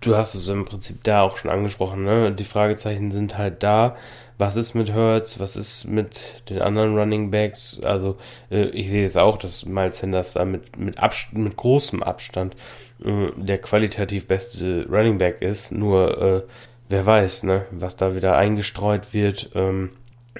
[0.00, 2.32] du hast es im Prinzip da auch schon angesprochen, ne?
[2.32, 3.96] Die Fragezeichen sind halt da.
[4.38, 5.38] Was ist mit Hurts?
[5.38, 7.80] Was ist mit den anderen Running Backs?
[7.82, 8.16] Also,
[8.50, 12.56] äh, ich sehe jetzt auch, dass Miles Sanders da mit, mit, Abst mit großem Abstand
[13.04, 15.70] äh, der qualitativ beste Running Back ist.
[15.70, 16.42] Nur, äh,
[16.88, 19.50] wer weiß, ne, was da wieder eingestreut wird.
[19.54, 19.90] Ähm,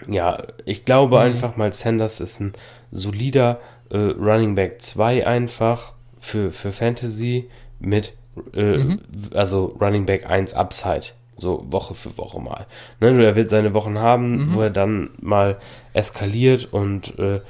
[0.08, 1.22] ja, ich glaube mhm.
[1.22, 2.54] einfach mal, Sanders ist ein
[2.90, 8.14] solider äh, Running Back 2 einfach für, für Fantasy mit,
[8.54, 9.00] äh, mhm.
[9.34, 11.08] also Running Back 1 Upside.
[11.36, 12.66] So Woche für Woche mal.
[13.00, 14.54] Ne, er wird seine Wochen haben, mhm.
[14.54, 15.58] wo er dann mal
[15.92, 17.40] eskaliert und äh,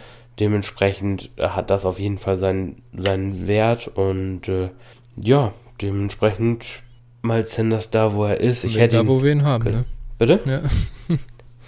[0.41, 4.71] dementsprechend hat das auf jeden Fall seinen, seinen Wert und äh,
[5.17, 6.83] ja, dementsprechend
[7.21, 8.65] mal Sanders da, wo er ist.
[8.65, 9.85] Ich hätte da, ihn, wo wir ihn haben, ne?
[10.19, 10.41] Bitte?
[10.47, 10.61] Ja.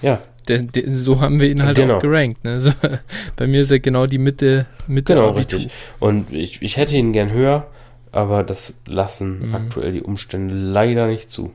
[0.01, 0.19] ja.
[0.49, 1.97] Der, der, so haben wir ihn halt genau.
[1.97, 2.45] auch gerankt.
[2.45, 2.61] Ne?
[2.61, 2.71] So,
[3.37, 5.71] bei mir ist er genau die Mitte, Mitte genau, richtig.
[6.01, 7.67] Und ich, ich hätte ihn gern höher,
[8.13, 9.55] aber das lassen mhm.
[9.55, 11.53] aktuell die Umstände leider nicht zu.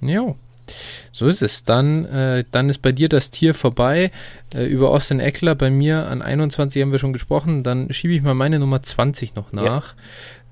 [0.00, 0.36] Jo.
[1.12, 1.64] So ist es.
[1.64, 4.10] Dann, äh, dann ist bei dir das Tier vorbei.
[4.54, 7.62] Äh, über Austin Eckler bei mir an 21 haben wir schon gesprochen.
[7.62, 9.94] Dann schiebe ich mal meine Nummer 20 noch nach.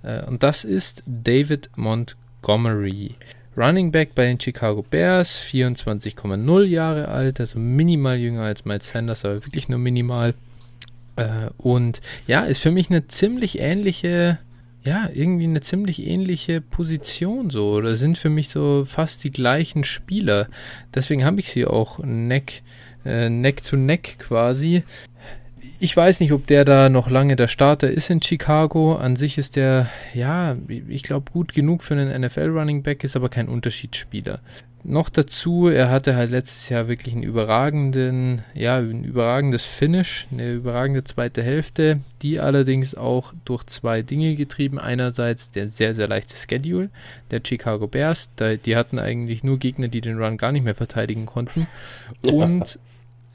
[0.03, 0.21] Ja.
[0.21, 3.15] Äh, und das ist David Montgomery.
[3.57, 9.25] Running Back bei den Chicago Bears, 24,0 Jahre alt, also minimal jünger als Miles Sanders,
[9.25, 10.35] aber wirklich nur minimal.
[11.17, 14.39] Äh, und ja, ist für mich eine ziemlich ähnliche,
[14.85, 17.71] ja, irgendwie eine ziemlich ähnliche Position so.
[17.71, 20.49] Oder sind für mich so fast die gleichen Spieler.
[20.95, 22.63] Deswegen habe ich sie auch neck,
[23.07, 24.83] äh, neck to neck quasi
[25.79, 28.97] ich weiß nicht, ob der da noch lange der Starter ist in Chicago.
[28.97, 30.57] An sich ist der, ja,
[30.89, 34.41] ich glaube, gut genug für einen NFL-Running Back, ist aber kein Unterschiedsspieler.
[34.89, 40.53] Noch dazu, er hatte halt letztes Jahr wirklich einen überragenden, ja, ein überragendes Finish, eine
[40.53, 44.79] überragende zweite Hälfte, die allerdings auch durch zwei Dinge getrieben.
[44.79, 46.91] Einerseits der sehr, sehr leichte Schedule
[47.33, 48.31] der Chicago Bears,
[48.65, 51.67] die hatten eigentlich nur Gegner, die den Run gar nicht mehr verteidigen konnten.
[52.23, 52.79] Und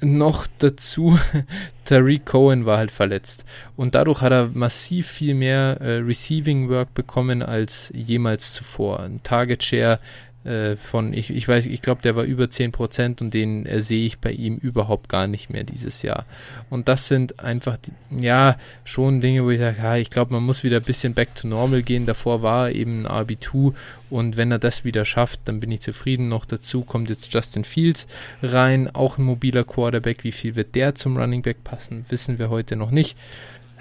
[0.01, 1.17] noch dazu,
[1.85, 3.45] Tariq Cohen war halt verletzt.
[3.75, 9.01] Und dadurch hat er massiv viel mehr äh, Receiving Work bekommen als jemals zuvor.
[9.01, 9.99] Ein Target Share
[10.43, 14.05] äh, von, ich, ich weiß, ich glaube, der war über 10% und den äh, sehe
[14.05, 16.25] ich bei ihm überhaupt gar nicht mehr dieses Jahr.
[16.69, 17.91] Und das sind einfach, die,
[18.23, 21.35] ja, schon Dinge, wo ich sage, ja, ich glaube, man muss wieder ein bisschen back
[21.35, 22.05] to normal gehen.
[22.05, 23.73] Davor war er eben ein RB2
[24.09, 26.27] und wenn er das wieder schafft, dann bin ich zufrieden.
[26.27, 28.07] Noch dazu kommt jetzt Justin Fields
[28.41, 30.23] rein, auch ein mobiler Quarterback.
[30.23, 33.17] Wie viel wird der zum Running Back passen, wissen wir heute noch nicht.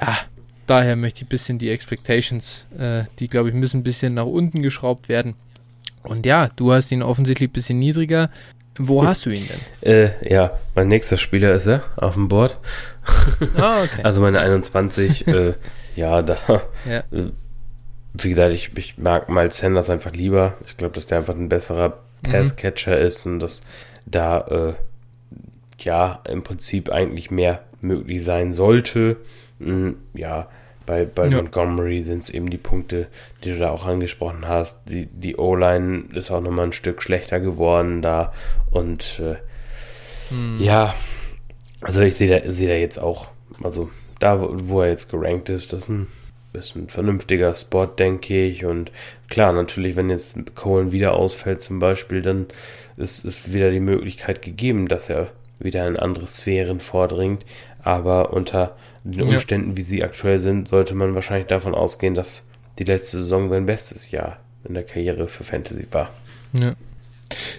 [0.00, 0.16] Ja,
[0.66, 4.26] daher möchte ich ein bisschen die Expectations, äh, die glaube ich müssen ein bisschen nach
[4.26, 5.34] unten geschraubt werden.
[6.02, 8.30] Und ja, du hast ihn offensichtlich ein bisschen niedriger.
[8.78, 9.92] Wo hast du ihn denn?
[9.92, 12.58] Äh, ja, mein nächster Spieler ist er auf dem Board.
[13.56, 14.00] Ah, okay.
[14.02, 15.54] also meine 21, äh,
[15.96, 16.38] ja, da.
[16.88, 16.98] Ja.
[17.10, 17.32] Äh,
[18.14, 20.54] wie gesagt, ich, ich mag Miles Sanders einfach lieber.
[20.66, 22.30] Ich glaube, dass der einfach ein besserer mhm.
[22.30, 23.04] Passcatcher mhm.
[23.04, 23.62] ist und dass
[24.06, 24.74] da, äh,
[25.82, 29.16] ja, im Prinzip eigentlich mehr möglich sein sollte.
[29.58, 30.48] Mhm, ja,
[30.86, 31.36] bei, bei ja.
[31.36, 33.06] Montgomery sind es eben die Punkte,
[33.44, 34.88] die du da auch angesprochen hast.
[34.88, 38.32] Die, die O-Line ist auch nochmal ein Stück schlechter geworden da.
[38.70, 39.36] Und äh,
[40.30, 40.58] hm.
[40.60, 40.94] ja,
[41.80, 43.28] also ich sehe da, seh da jetzt auch,
[43.62, 46.06] also da, wo er jetzt gerankt ist, das ist ein,
[46.52, 48.64] ist ein vernünftiger Spot, denke ich.
[48.64, 48.92] Und
[49.28, 52.46] klar, natürlich, wenn jetzt Cohen wieder ausfällt zum Beispiel, dann
[52.96, 57.44] ist, ist wieder die Möglichkeit gegeben, dass er wieder in andere Sphären vordringt.
[57.82, 59.76] Aber unter den Umständen, ja.
[59.76, 62.46] wie sie aktuell sind, sollte man wahrscheinlich davon ausgehen, dass
[62.78, 66.10] die letzte Saison sein bestes Jahr in der Karriere für Fantasy war.
[66.52, 66.74] Ja.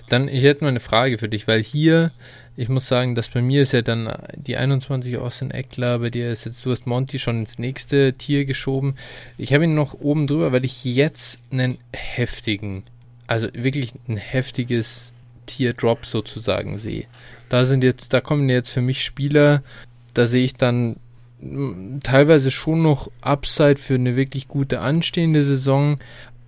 [0.10, 2.12] Dann, ich hätte mal eine Frage für dich, weil hier,
[2.58, 6.32] ich muss sagen, dass bei mir ist ja dann die 21 Austin Eckler, bei dir
[6.32, 8.96] ist jetzt, du hast Monty schon ins nächste Tier geschoben.
[9.38, 12.84] Ich habe ihn noch oben drüber, weil ich jetzt einen heftigen,
[13.28, 15.14] also wirklich ein heftiges
[15.46, 17.06] Tier-Drop sozusagen sehe.
[17.48, 19.64] Da sind jetzt, da kommen jetzt für mich Spieler,
[20.14, 20.98] da sehe ich dann
[22.04, 25.98] teilweise schon noch Upside für eine wirklich gute anstehende Saison,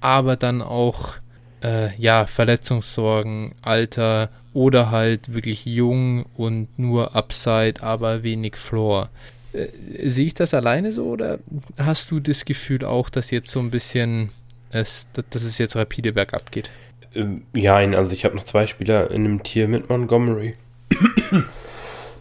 [0.02, 1.16] aber dann auch
[1.64, 9.10] äh, ja Verletzungssorgen, Alter oder halt wirklich jung und nur Upside, aber wenig Floor.
[9.54, 9.68] Äh,
[10.08, 11.40] sehe ich das alleine so oder
[11.78, 14.30] hast du das Gefühl auch, dass jetzt so ein bisschen
[14.70, 16.70] es, dass es jetzt rapide bergab geht?
[17.16, 20.56] Ähm, ja, also ich habe noch zwei Spieler in einem Tier mit Montgomery.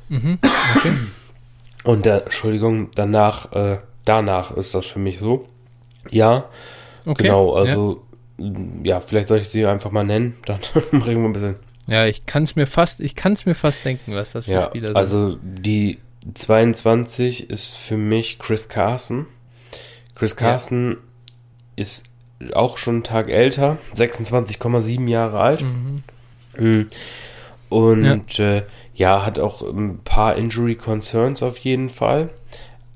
[0.09, 0.39] mhm,
[0.77, 0.93] okay.
[1.85, 5.45] Und der, Entschuldigung, danach, äh, danach ist das für mich so.
[6.11, 6.49] Ja,
[7.05, 8.03] okay, genau, also
[8.38, 8.53] ja.
[8.83, 9.01] ja.
[9.01, 11.57] vielleicht soll ich sie einfach mal nennen, dann bringen wir ein bisschen.
[11.87, 14.53] Ja, ich kann es mir fast, ich kann es mir fast denken, was das für
[14.53, 14.97] ja, Spieler sind.
[14.97, 15.99] Also die
[16.35, 19.27] 22 ist für mich Chris Carson.
[20.14, 20.97] Chris Carson ja.
[21.77, 22.07] ist
[22.55, 25.62] auch schon einen Tag älter, 26,7 Jahre alt.
[25.62, 26.03] Mhm.
[26.57, 26.90] mhm.
[27.68, 28.57] Und ja.
[28.57, 28.62] Äh,
[29.03, 32.31] ja, hat auch ein paar Injury Concerns auf jeden Fall.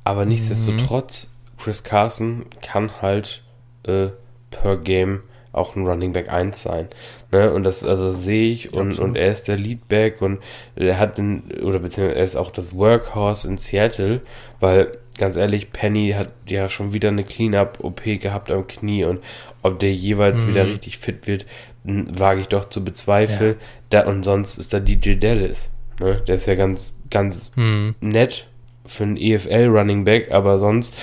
[0.04, 0.28] Aber mhm.
[0.28, 3.42] nichtsdestotrotz, Chris Carson kann halt
[3.82, 4.10] äh,
[4.52, 6.86] per Game auch ein Running Back 1 sein.
[7.32, 7.52] Ne?
[7.52, 10.38] Und das also sehe ich und, und er ist der Leadback und
[10.76, 14.20] er hat den, oder beziehungsweise er ist auch das Workhorse in Seattle,
[14.60, 19.24] weil ganz ehrlich, Penny hat ja schon wieder eine Cleanup-OP gehabt am Knie und
[19.62, 20.48] ob der jeweils mhm.
[20.50, 21.46] wieder richtig fit wird,
[21.82, 23.56] wage ich doch zu bezweifeln.
[23.58, 24.02] Ja.
[24.02, 25.70] Da, und sonst ist da DJ Dallas.
[26.00, 26.22] Ne?
[26.26, 27.94] Der ist ja ganz, ganz hm.
[28.00, 28.48] nett
[28.84, 30.94] für einen EFL Running Back, aber sonst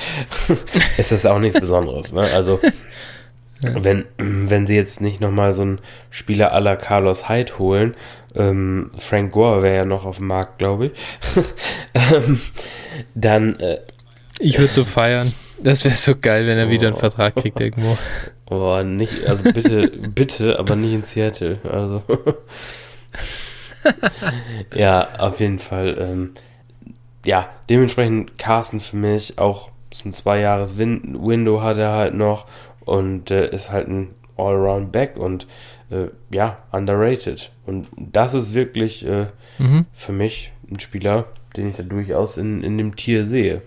[0.97, 2.13] ist das auch nichts Besonderes.
[2.13, 2.27] Ne?
[2.33, 2.59] Also
[3.61, 3.83] ja.
[3.83, 5.79] wenn, wenn sie jetzt nicht nochmal so einen
[6.09, 7.95] Spieler à la Carlos Hyde holen,
[8.35, 10.91] ähm, Frank Gore wäre ja noch auf dem Markt, glaube ich,
[11.93, 12.39] ähm,
[13.13, 13.79] dann äh,
[14.39, 15.31] ich würde so feiern.
[15.59, 16.69] Das wäre so geil, wenn er oh.
[16.69, 17.97] wieder einen Vertrag kriegt irgendwo.
[18.49, 21.57] Oh, nicht, also bitte, bitte, aber nicht in Seattle.
[21.63, 22.03] Also
[24.75, 25.97] ja, auf jeden Fall.
[25.99, 26.33] Ähm,
[27.25, 32.13] ja, dementsprechend Carsten für mich auch so ein zwei Jahres Win Window hat er halt
[32.15, 32.47] noch
[32.81, 35.47] und äh, ist halt ein Allround Back und
[35.89, 37.51] äh, ja, underrated.
[37.65, 39.27] Und das ist wirklich äh,
[39.59, 39.85] mhm.
[39.93, 43.61] für mich ein Spieler, den ich da durchaus in, in dem Tier sehe.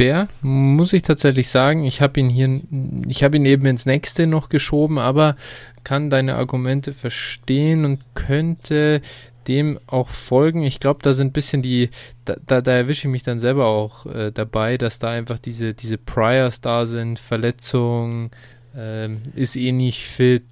[0.00, 1.84] Fair, muss ich tatsächlich sagen.
[1.84, 2.62] Ich habe ihn hier,
[3.06, 5.36] ich habe ihn eben ins nächste noch geschoben, aber
[5.84, 9.02] kann deine Argumente verstehen und könnte
[9.46, 10.62] dem auch folgen.
[10.62, 11.90] Ich glaube, da sind ein bisschen die,
[12.24, 15.74] da, da, da erwische ich mich dann selber auch äh, dabei, dass da einfach diese,
[15.74, 18.30] diese Priors da sind, Verletzungen,
[18.74, 20.46] ähm, ist eh nicht fit,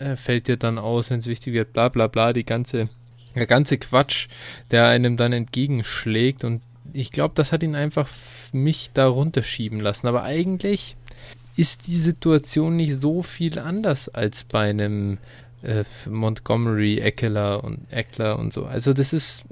[0.00, 2.90] äh, fällt dir dann aus, wenn es wichtig wird, bla bla bla, die ganze,
[3.34, 4.28] der ganze Quatsch,
[4.70, 6.60] der einem dann entgegenschlägt und
[6.92, 8.08] ich glaube, das hat ihn einfach
[8.52, 10.06] mich da runterschieben lassen.
[10.06, 10.96] Aber eigentlich
[11.56, 15.18] ist die Situation nicht so viel anders als bei einem
[15.62, 18.64] äh, Montgomery, Eckler und Eckler und so.
[18.64, 19.44] Also das ist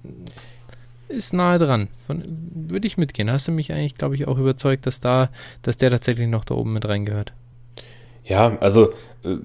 [1.08, 1.88] ist nahe dran.
[2.08, 3.30] Würde ich mitgehen.
[3.30, 5.30] Hast du mich eigentlich, glaube ich, auch überzeugt, dass da,
[5.62, 7.32] dass der tatsächlich noch da oben mit reingehört?
[8.24, 8.92] Ja, also
[9.24, 9.36] äh,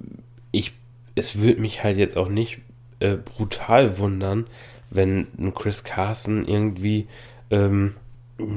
[0.52, 0.74] ich,
[1.16, 2.60] es würde mich halt jetzt auch nicht
[3.00, 4.46] äh, brutal wundern,
[4.92, 7.08] wenn ein Chris Carson irgendwie
[7.56, 7.96] ähm,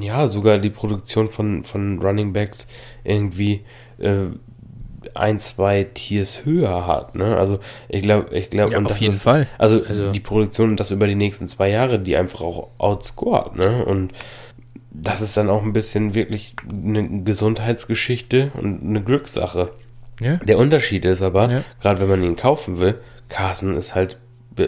[0.00, 2.68] ja sogar die Produktion von von Running Backs
[3.04, 3.64] irgendwie
[3.98, 4.26] äh,
[5.14, 7.14] ein, zwei Tiers höher hat.
[7.14, 7.36] Ne?
[7.36, 9.46] Also ich glaube, ich glaube, ja, auf jeden ist, Fall.
[9.58, 13.56] Also, also, die Produktion das über die nächsten zwei Jahre, die einfach auch outscored.
[13.56, 13.84] Ne?
[13.84, 14.12] Und
[14.90, 19.70] das ist dann auch ein bisschen wirklich eine Gesundheitsgeschichte und eine Glückssache.
[20.20, 20.36] Ja.
[20.36, 21.64] Der Unterschied ist aber, ja.
[21.80, 22.96] gerade wenn man ihn kaufen will,
[23.28, 24.18] Carson ist halt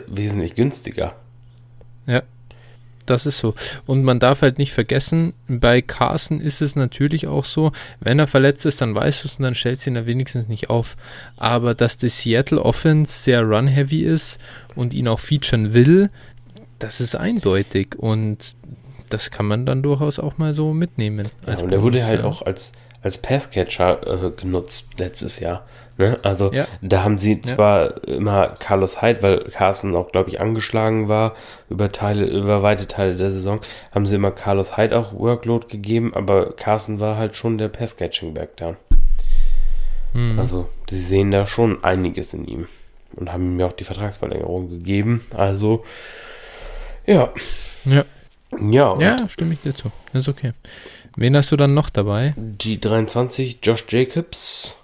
[0.06, 1.14] wesentlich günstiger.
[2.06, 2.22] Ja,
[3.10, 3.54] das ist so.
[3.86, 8.26] Und man darf halt nicht vergessen, bei Carson ist es natürlich auch so, wenn er
[8.26, 10.96] verletzt ist, dann weißt du es und dann stellst du ihn da wenigstens nicht auf.
[11.36, 14.38] Aber dass die Seattle Offense sehr run-heavy ist
[14.74, 16.10] und ihn auch featuren will,
[16.78, 18.56] das ist eindeutig und
[19.10, 21.28] das kann man dann durchaus auch mal so mitnehmen.
[21.46, 25.66] Ja, und er wurde halt auch als, als Passcatcher äh, genutzt letztes Jahr.
[26.00, 26.18] Ne?
[26.22, 26.66] Also ja.
[26.80, 28.14] da haben sie zwar ja.
[28.14, 31.34] immer Carlos Hyde, weil Carson auch, glaube ich, angeschlagen war
[31.68, 33.60] über Teile, über weite Teile der Saison,
[33.92, 38.56] haben sie immer Carlos Hyde auch Workload gegeben, aber Carson war halt schon der Pass-Catching-Back
[38.56, 38.76] da.
[40.14, 40.38] Mhm.
[40.38, 42.66] Also sie sehen da schon einiges in ihm
[43.14, 45.26] und haben ihm ja auch die Vertragsverlängerung gegeben.
[45.36, 45.84] Also
[47.06, 47.28] ja.
[47.84, 48.04] Ja.
[48.58, 49.92] Ja, ja, stimme ich dir zu.
[50.14, 50.54] ist okay.
[51.14, 52.34] Wen hast du dann noch dabei?
[52.36, 54.79] Die 23, Josh Jacobs.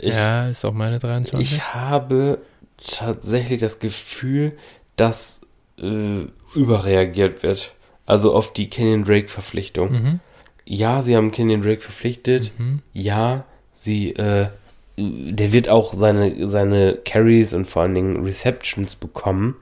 [0.00, 1.40] Ich, ja, ist auch meine 23.
[1.40, 2.38] Ich habe
[2.76, 4.56] tatsächlich das Gefühl,
[4.96, 5.40] dass
[5.80, 7.74] äh, überreagiert wird.
[8.06, 9.92] Also auf die Kenyon Drake Verpflichtung.
[9.92, 10.20] Mhm.
[10.64, 12.52] Ja, sie haben Kenyon Drake verpflichtet.
[12.58, 12.82] Mhm.
[12.92, 14.48] Ja, sie, äh,
[14.96, 19.56] der wird auch seine, seine Carries und vor allen Dingen Receptions bekommen.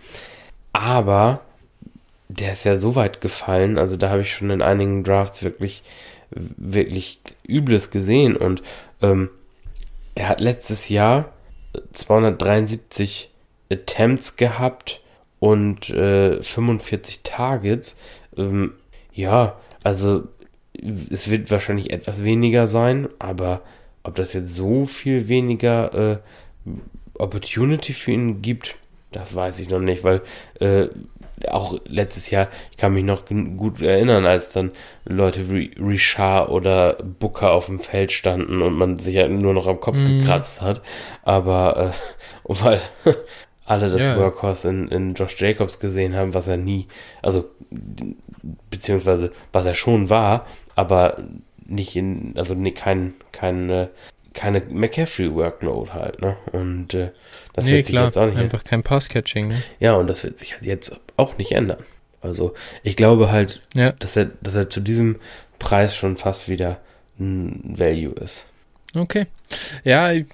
[0.73, 1.41] Aber
[2.29, 3.79] der ist ja so weit gefallen.
[3.79, 5.83] Also da habe ich schon in einigen Drafts wirklich,
[6.31, 8.37] wirklich Übles gesehen.
[8.37, 8.63] Und
[9.03, 9.31] ähm,
[10.17, 11.33] er hat letztes Jahr
[11.93, 13.31] 273
[13.71, 15.03] Attempts gehabt
[15.39, 17.97] und äh, 45 Targets.
[18.37, 18.73] Ähm,
[19.13, 20.25] ja, also
[21.11, 23.63] es wird wahrscheinlich etwas weniger sein, aber
[24.03, 26.19] ob das jetzt so viel weniger äh,
[27.15, 28.79] Opportunity für ihn gibt,
[29.13, 30.23] das weiß ich noch nicht, weil
[30.61, 30.89] äh,
[31.49, 34.73] auch letztes Jahr, ich kann mich noch gut erinnern, als dann
[35.05, 39.67] Leute wie Richard oder Booker auf dem Feld standen und man sich ja nur noch
[39.67, 40.21] am Kopf mm.
[40.21, 40.81] gekratzt hat.
[41.23, 41.93] Aber äh,
[42.45, 42.81] weil
[43.67, 44.17] alle das ja.
[44.17, 46.87] Workhorse in, in Josh Jacobs gesehen haben, was er nie,
[47.21, 47.45] also
[48.71, 51.19] beziehungsweise was er schon war, aber
[51.67, 53.89] nicht in, also nee, kein, kein äh,
[54.37, 56.37] keine McCaffrey-Workload halt, ne?
[56.53, 57.11] Und äh,
[57.55, 59.63] das nee, wird sich klar, jetzt auch nicht einfach kein Pass-Catching, ne?
[59.81, 61.83] Ja, und das wird sich halt jetzt auch nicht ändern.
[62.21, 63.93] Also ich glaube halt, ja.
[63.93, 65.17] dass er, dass er zu diesem
[65.59, 66.79] Preis schon fast wieder
[67.19, 68.47] ein Value ist.
[68.95, 69.27] Okay.
[69.85, 70.27] Ja, ich,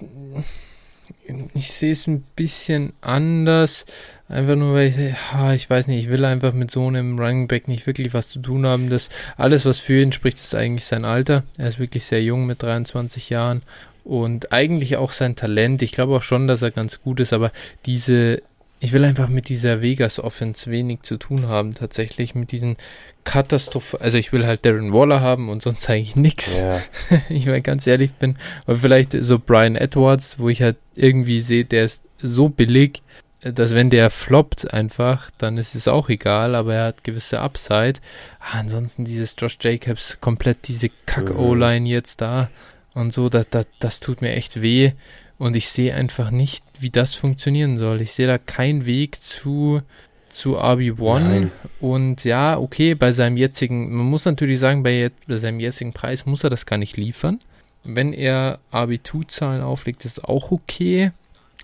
[1.53, 3.85] ich sehe es ein bisschen anders.
[4.27, 7.47] Einfach nur, weil ich, ja, ich weiß nicht, ich will einfach mit so einem Running
[7.47, 8.89] Back nicht wirklich was zu tun haben.
[8.89, 11.43] Das alles, was für ihn spricht, ist eigentlich sein Alter.
[11.57, 13.61] Er ist wirklich sehr jung mit 23 Jahren
[14.03, 15.81] und eigentlich auch sein Talent.
[15.81, 17.51] Ich glaube auch schon, dass er ganz gut ist, aber
[17.85, 18.41] diese,
[18.79, 22.77] ich will einfach mit dieser Vegas Offense wenig zu tun haben, tatsächlich mit diesen
[23.23, 24.01] Katastrophe.
[24.01, 26.59] Also ich will halt Darren Waller haben und sonst eigentlich nichts.
[26.59, 26.81] Ja.
[27.29, 28.35] Ich mal ganz ehrlich bin.
[28.65, 33.01] Aber vielleicht so Brian Edwards, wo ich halt irgendwie sehe, der ist so billig,
[33.41, 37.95] dass wenn der floppt einfach, dann ist es auch egal, aber er hat gewisse Upside.
[38.39, 41.85] Ah, ansonsten dieses Josh Jacobs, komplett diese Kack-O-Line mhm.
[41.85, 42.49] jetzt da
[42.93, 44.93] und so, das, das, das tut mir echt weh
[45.37, 48.01] und ich sehe einfach nicht, wie das funktionieren soll.
[48.01, 49.81] Ich sehe da keinen Weg zu,
[50.29, 55.59] zu RB1 und ja, okay, bei seinem jetzigen, man muss natürlich sagen, bei, bei seinem
[55.59, 57.39] jetzigen Preis muss er das gar nicht liefern.
[57.83, 61.11] Wenn er RB2-Zahlen auflegt, ist auch okay.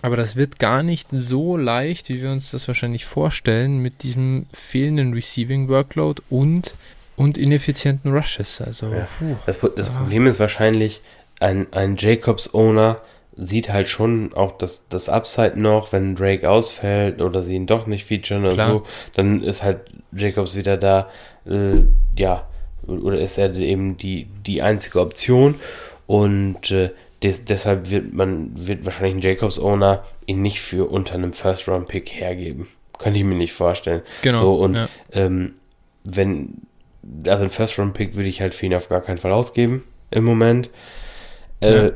[0.02, 4.46] Aber das wird gar nicht so leicht, wie wir uns das wahrscheinlich vorstellen, mit diesem
[4.52, 6.74] fehlenden Receiving Workload und,
[7.16, 8.60] und ineffizienten Rushes.
[8.60, 9.08] Also, ja.
[9.46, 11.00] das, das, Problem ist wahrscheinlich,
[11.40, 12.96] ein, ein Jacobs-Owner
[13.36, 17.86] sieht halt schon auch das, das Upside noch, wenn Drake ausfällt oder sie ihn doch
[17.86, 18.82] nicht featuren oder so,
[19.14, 19.80] dann ist halt
[20.12, 21.08] Jacobs wieder da,
[21.46, 21.80] äh,
[22.18, 22.46] ja,
[22.86, 25.54] oder ist er eben die, die einzige Option
[26.06, 26.90] und äh,
[27.22, 32.68] des, deshalb wird man, wird wahrscheinlich ein Jacobs-Owner ihn nicht für unter einem First-Round-Pick hergeben.
[32.98, 34.02] Könnte ich mir nicht vorstellen.
[34.22, 34.40] Genau.
[34.40, 34.88] So, und ja.
[35.12, 35.54] ähm,
[36.04, 36.62] wenn,
[37.26, 40.70] also ein First-Round-Pick würde ich halt für ihn auf gar keinen Fall ausgeben im Moment.
[41.60, 41.90] Äh, Ja.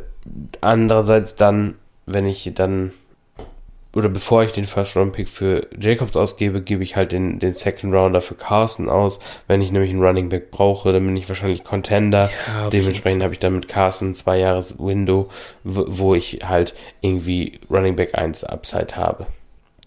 [0.62, 1.74] Andererseits dann,
[2.06, 2.92] wenn ich dann,
[3.94, 8.34] oder bevor ich den First-Round-Pick für Jacobs ausgebe, gebe ich halt den, den Second-Rounder für
[8.34, 9.20] Carson aus.
[9.46, 12.30] Wenn ich nämlich einen Running Back brauche, dann bin ich wahrscheinlich Contender.
[12.48, 15.28] Ja, Dementsprechend habe ich dann mit Carson zwei Jahres Window,
[15.62, 19.26] wo wo ich halt irgendwie Running Back 1 Upside habe.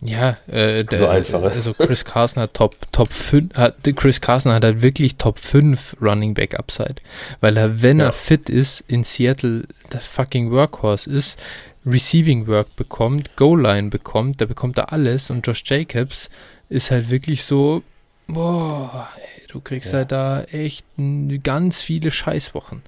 [0.02, 1.56] Ja, äh, der, So einfach ist.
[1.56, 5.98] also Chris Carson hat Top Top 5 hat Chris Carson hat halt wirklich Top 5
[6.02, 6.96] Running Back Upside,
[7.42, 8.06] weil er wenn Ja.
[8.08, 11.40] er fit ist in Seattle das fucking Workhorse ist,
[11.86, 16.30] Receiving Work bekommt, Goal Line bekommt, da bekommt er alles und Josh Jacobs
[16.70, 17.82] ist halt wirklich so
[18.28, 20.00] boah, ey, du kriegst Ja.
[20.00, 20.86] halt da echt
[21.44, 22.84] ganz viele Scheißwochen.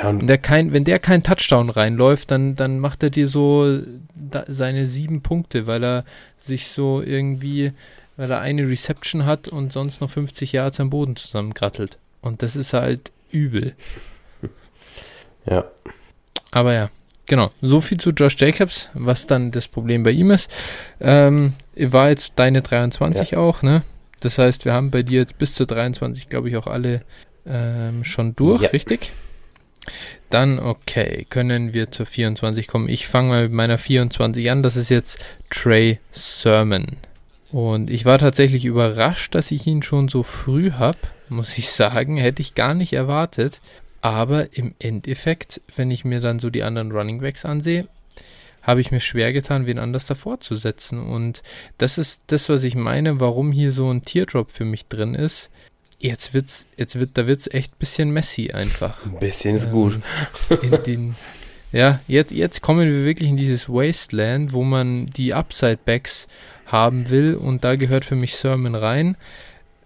[0.00, 3.28] Ja, und Wenn der kein, wenn der kein Touchdown reinläuft, dann, dann macht er dir
[3.28, 3.80] so
[4.14, 6.04] da, seine sieben Punkte, weil er
[6.44, 7.72] sich so irgendwie,
[8.16, 11.98] weil er eine Reception hat und sonst noch 50 Yards am Boden zusammengrattelt.
[12.22, 13.74] Und das ist halt übel.
[15.46, 15.64] ja.
[16.50, 16.90] Aber ja,
[17.26, 17.50] genau.
[17.60, 20.50] So viel zu Josh Jacobs, was dann das Problem bei ihm ist.
[21.00, 23.82] Ähm, war jetzt deine 23 auch, ne?
[24.20, 27.00] Das heißt, wir haben bei dir jetzt bis zur 23, glaube ich, auch alle
[27.46, 28.68] ähm, schon durch, Ja.
[28.70, 29.12] richtig?
[30.28, 32.88] Dann, okay, können wir zur 24 kommen.
[32.88, 34.62] Ich fange mal mit meiner 24 an.
[34.62, 35.18] Das ist jetzt
[35.50, 36.96] Trey Sermon.
[37.50, 42.16] Und ich war tatsächlich überrascht, dass ich ihn schon so früh habe, muss ich sagen.
[42.16, 43.60] Hätte ich gar nicht erwartet.
[44.02, 47.88] Aber im Endeffekt, wenn ich mir dann so die anderen Running Backs ansehe,
[48.62, 51.00] habe ich mir schwer getan, wen anders davor zu setzen.
[51.00, 51.42] Und
[51.78, 55.50] das ist das, was ich meine, warum hier so ein Teardrop für mich drin ist.
[56.00, 59.04] Jetzt wird's, jetzt wird, da wird's echt ein bisschen messy einfach.
[59.04, 60.00] Ein bisschen ist Ähm, gut.
[60.62, 61.14] In den,
[61.72, 66.26] ja, jetzt, jetzt kommen wir wirklich in dieses Wasteland, wo man die Upside-Backs
[66.66, 69.16] haben will und da gehört für mich Sermon rein.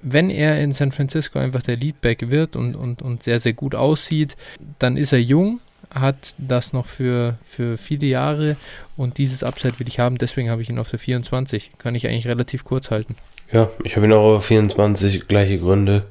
[0.00, 3.74] Wenn er in San Francisco einfach der Leadback wird und, und, und sehr, sehr gut
[3.74, 4.36] aussieht,
[4.78, 5.60] dann ist er jung,
[5.90, 8.56] hat das noch für, für viele Jahre
[8.96, 11.72] und dieses Upside will ich haben, deswegen habe ich ihn auf der 24.
[11.78, 13.16] Kann ich eigentlich relativ kurz halten.
[13.54, 16.04] Ja, ich habe ihn auch auf 24, gleiche Gründe.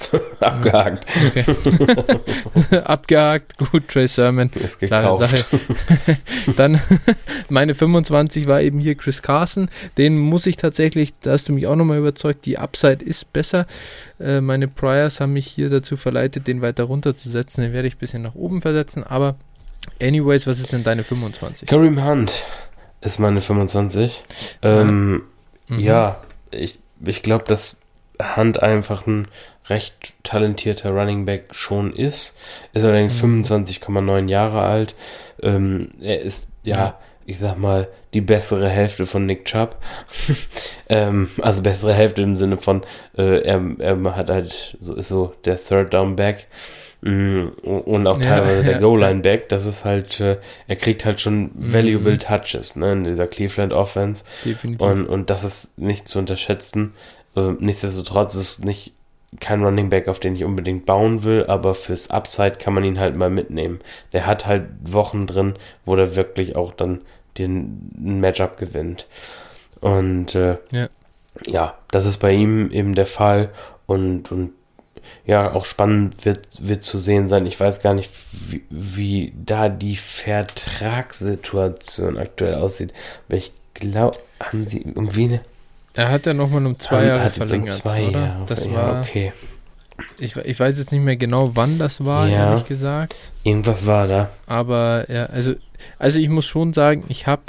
[0.40, 1.06] Abgehakt.
[2.84, 4.50] Abgehakt, gut, Trey Sermon.
[4.54, 5.28] Ist gekauft.
[5.30, 5.44] Sache.
[6.56, 6.80] Dann
[7.48, 9.68] meine 25 war eben hier Chris Carson.
[9.96, 13.66] Den muss ich tatsächlich, da hast du mich auch nochmal überzeugt, die Upside ist besser.
[14.20, 17.62] Äh, meine Priors haben mich hier dazu verleitet, den weiter runterzusetzen.
[17.62, 19.02] Den werde ich ein bisschen nach oben versetzen.
[19.04, 19.36] Aber
[20.00, 21.68] anyways, was ist denn deine 25?
[21.68, 22.44] Kareem Hunt
[23.00, 24.22] ist meine 25.
[24.62, 25.22] Ähm,
[25.68, 25.80] Mhm.
[25.80, 27.80] Ja, ich, ich glaube, dass
[28.36, 29.28] Hunt einfach ein
[29.68, 32.38] recht talentierter Running Back schon ist.
[32.72, 33.42] Ist allerdings Mhm.
[33.44, 34.94] 25,9 Jahre alt.
[35.42, 36.98] Ähm, er ist, ja, Ja.
[37.26, 39.76] ich sag mal, die bessere Hälfte von Nick Chubb.
[40.88, 42.82] ähm, also bessere Hälfte im Sinne von,
[43.16, 46.46] äh, er, er hat halt, so ist so der Third Down Back.
[47.00, 51.20] Mm, Und auch Ja, teilweise der ja, Goal-Line-Back, das ist halt, äh, er kriegt halt
[51.20, 51.72] schon Mhm.
[51.72, 54.24] valuable Touches, ne, in dieser Cleveland-Offense.
[54.44, 54.86] Definitiv.
[54.86, 56.94] Und, und das ist nicht zu unterschätzen.
[57.36, 58.92] Äh, nichtsdestotrotz ist es nicht
[59.40, 62.98] kein Running Back, auf den ich unbedingt bauen will, aber fürs Upside kann man ihn
[62.98, 63.78] halt mal mitnehmen.
[64.12, 67.02] Der hat halt Wochen drin, wo der wirklich auch dann
[67.36, 67.90] den
[68.20, 69.06] Matchup gewinnt.
[69.80, 70.88] Und äh, Ja.
[71.46, 73.50] ja, das ist bei ihm eben der Fall
[73.86, 74.52] und, und
[75.26, 77.46] ja, auch spannend wird, wird zu sehen sein.
[77.46, 82.92] Ich weiß gar nicht, wie, wie da die Vertragssituation aktuell aussieht.
[83.28, 85.40] Aber ich glaube, haben sie irgendwie eine
[85.94, 88.20] er hat ja nochmal um zwei haben- Jahre hat jetzt um verlängert, zwei oder?
[88.26, 89.32] Jahre das war, okay.
[90.20, 92.50] ich, ich weiß jetzt nicht mehr genau, wann das war, Ja.
[92.50, 93.32] ehrlich gesagt.
[93.42, 94.30] Irgendwas war da.
[94.46, 95.54] Aber ja, also,
[95.98, 97.42] also ich muss schon sagen, ich habe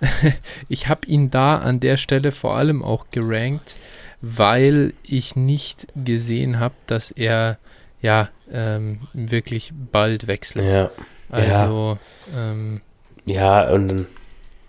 [0.68, 3.76] ich hab ihn da an der Stelle vor allem auch gerankt,
[4.24, 7.58] weil ich nicht gesehen habe, dass er
[8.00, 10.72] ja ähm, wirklich bald wechselt.
[10.72, 10.90] Ja.
[11.30, 11.98] Also
[12.36, 12.80] ähm,
[13.26, 14.06] Ja, und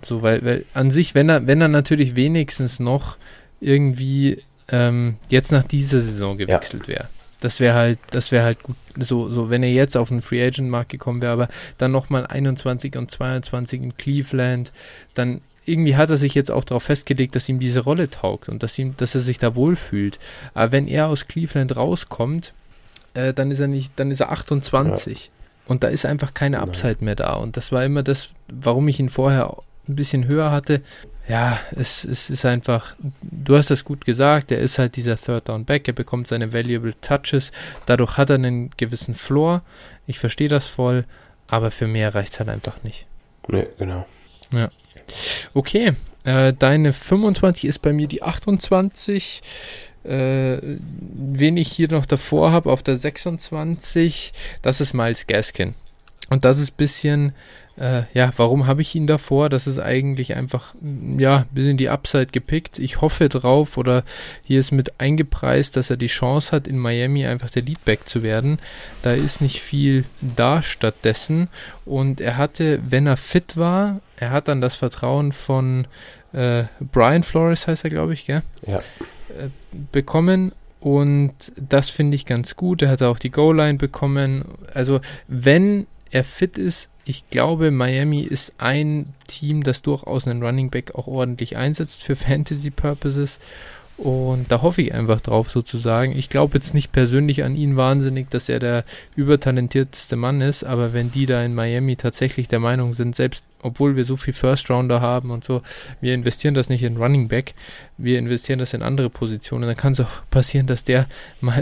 [0.02, 3.18] so, weil, weil an sich, wenn er, wenn er natürlich wenigstens noch
[3.62, 7.08] irgendwie ähm, jetzt nach dieser Saison gewechselt wäre.
[7.40, 10.46] Das wäre halt, das wäre halt gut, so, so, wenn er jetzt auf den Free
[10.46, 11.48] Agent Markt gekommen wäre, aber
[11.78, 14.72] dann nochmal 21 und 22 in Cleveland,
[15.14, 18.64] dann irgendwie hat er sich jetzt auch darauf festgelegt, dass ihm diese Rolle taugt und
[18.64, 20.20] dass ihm, dass er sich da wohlfühlt.
[20.54, 22.54] Aber wenn er aus Cleveland rauskommt,
[23.14, 25.32] äh, dann ist er nicht, dann ist er 28.
[25.68, 27.34] und da ist einfach keine Upside mehr da.
[27.34, 29.58] Und das war immer das, warum ich ihn vorher
[29.88, 30.82] ein bisschen höher hatte.
[31.28, 35.50] Ja, es, es ist einfach, du hast das gut gesagt, er ist halt dieser Third
[35.50, 37.52] Down Back, er bekommt seine Valuable Touches,
[37.88, 39.64] dadurch hat er einen gewissen Floor.
[40.06, 41.06] Ich verstehe das voll,
[41.48, 43.08] aber für mehr reicht es halt einfach nicht.
[43.48, 44.06] Nee, genau.
[44.54, 44.70] Ja.
[45.54, 45.94] Okay,
[46.24, 49.42] äh, deine 25 ist bei mir die 28.
[50.04, 55.74] Äh, wen ich hier noch davor habe, auf der 26, das ist Miles Gaskin.
[56.30, 57.34] Und das ist ein bisschen,
[57.78, 59.50] äh, ja, warum habe ich ihn davor?
[59.50, 60.76] Das ist eigentlich einfach,
[61.18, 62.80] ja, ein bisschen die Upside gepickt.
[62.80, 64.04] Ich hoffe drauf oder
[64.44, 68.24] hier ist mit eingepreist, dass er die Chance hat, in Miami einfach der Leadback zu
[68.24, 68.60] werden.
[69.02, 71.50] Da ist nicht viel da stattdessen.
[71.86, 75.88] Und er hatte, wenn er fit war, er hat dann das Vertrauen von
[76.32, 78.44] äh, Brian Flores, heißt er, glaube ich, gell?
[78.66, 78.78] Ja.
[78.78, 79.50] Äh,
[79.92, 82.84] bekommen und das finde ich ganz gut.
[82.84, 84.46] Er hat auch die Goal-Line bekommen.
[84.72, 90.70] Also, wenn er fit ist, ich glaube, Miami ist ein Team, das durchaus einen Running
[90.70, 93.38] Back auch ordentlich einsetzt für Fantasy Purposes.
[93.98, 96.18] Und da hoffe ich einfach drauf sozusagen.
[96.18, 98.86] Ich glaube jetzt nicht persönlich an ihn wahnsinnig, dass er der
[99.16, 103.98] übertalentierteste Mann ist, aber wenn die da in Miami tatsächlich der Meinung sind, selbst obwohl
[103.98, 105.62] wir so viel First Rounder haben und so,
[106.00, 107.56] wir investieren das nicht in Running Back,
[107.98, 111.08] wir investieren das in andere Positionen, dann kann es auch passieren, dass der,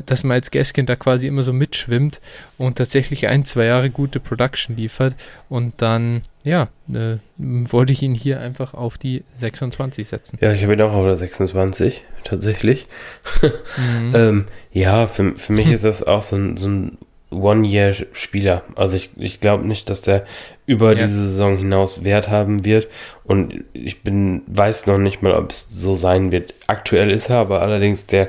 [0.06, 2.22] dass Miles Gaskin da quasi immer so mitschwimmt
[2.58, 5.16] und tatsächlich ein, zwei Jahre gute Production liefert
[5.50, 10.38] und dann, ja, äh, wollte ich ihn hier einfach auf die 26 setzen.
[10.42, 12.88] Ja, ich habe ihn auch auf der 26, tatsächlich.
[13.78, 14.16] mhm.
[14.16, 16.98] ähm, ja, für, für mich ist das auch so ein, so ein
[17.34, 18.64] One-Year-Spieler.
[18.76, 20.26] Also ich, ich glaube nicht, dass der
[20.66, 21.06] über ja.
[21.06, 22.88] diese Saison hinaus Wert haben wird.
[23.24, 26.54] Und ich bin, weiß noch nicht mal, ob es so sein wird.
[26.68, 28.28] Aktuell ist er aber allerdings der,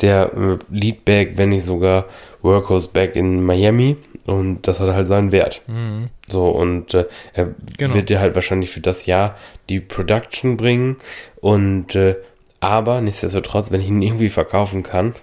[0.00, 2.06] der äh, Leadback, wenn nicht sogar
[2.42, 3.96] Workhorse-Back in Miami.
[4.26, 5.62] Und das hat halt seinen Wert.
[5.66, 6.08] Mhm.
[6.26, 7.94] So, und äh, er genau.
[7.94, 9.36] wird dir halt wahrscheinlich für das Jahr
[9.68, 10.96] die Production bringen.
[11.40, 12.16] Und äh,
[12.60, 15.14] aber nichtsdestotrotz, wenn ich ihn irgendwie verkaufen kann,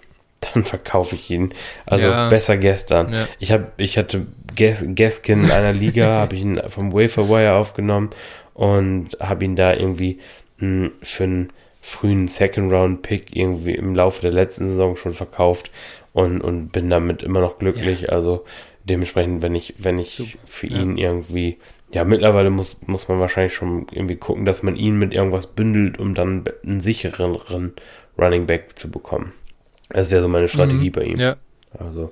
[0.53, 1.53] dann verkaufe ich ihn.
[1.85, 2.29] Also ja.
[2.29, 3.13] besser gestern.
[3.13, 3.27] Ja.
[3.39, 8.09] Ich habe, ich hatte Gas Gaskin in einer Liga, habe ich ihn vom Waferwire aufgenommen
[8.53, 10.19] und habe ihn da irgendwie
[10.57, 11.49] mh, hm, für einen
[11.81, 15.69] frühen Second Round Pick irgendwie im Laufe der letzten Saison schon verkauft
[16.13, 18.01] und, und bin damit immer noch glücklich.
[18.01, 18.09] Ja.
[18.09, 18.43] Also
[18.85, 20.37] dementsprechend, wenn ich, wenn ich Super.
[20.45, 21.57] für ihn irgendwie,
[21.91, 25.99] ja, mittlerweile muss, muss man wahrscheinlich schon irgendwie gucken, dass man ihn mit irgendwas bündelt,
[25.99, 27.73] um dann einen sichereren
[28.17, 29.33] Running Back zu bekommen.
[29.89, 30.93] Das wäre so meine Strategie mhm.
[30.93, 31.19] bei ihm.
[31.19, 31.35] Ja.
[31.77, 32.11] Also.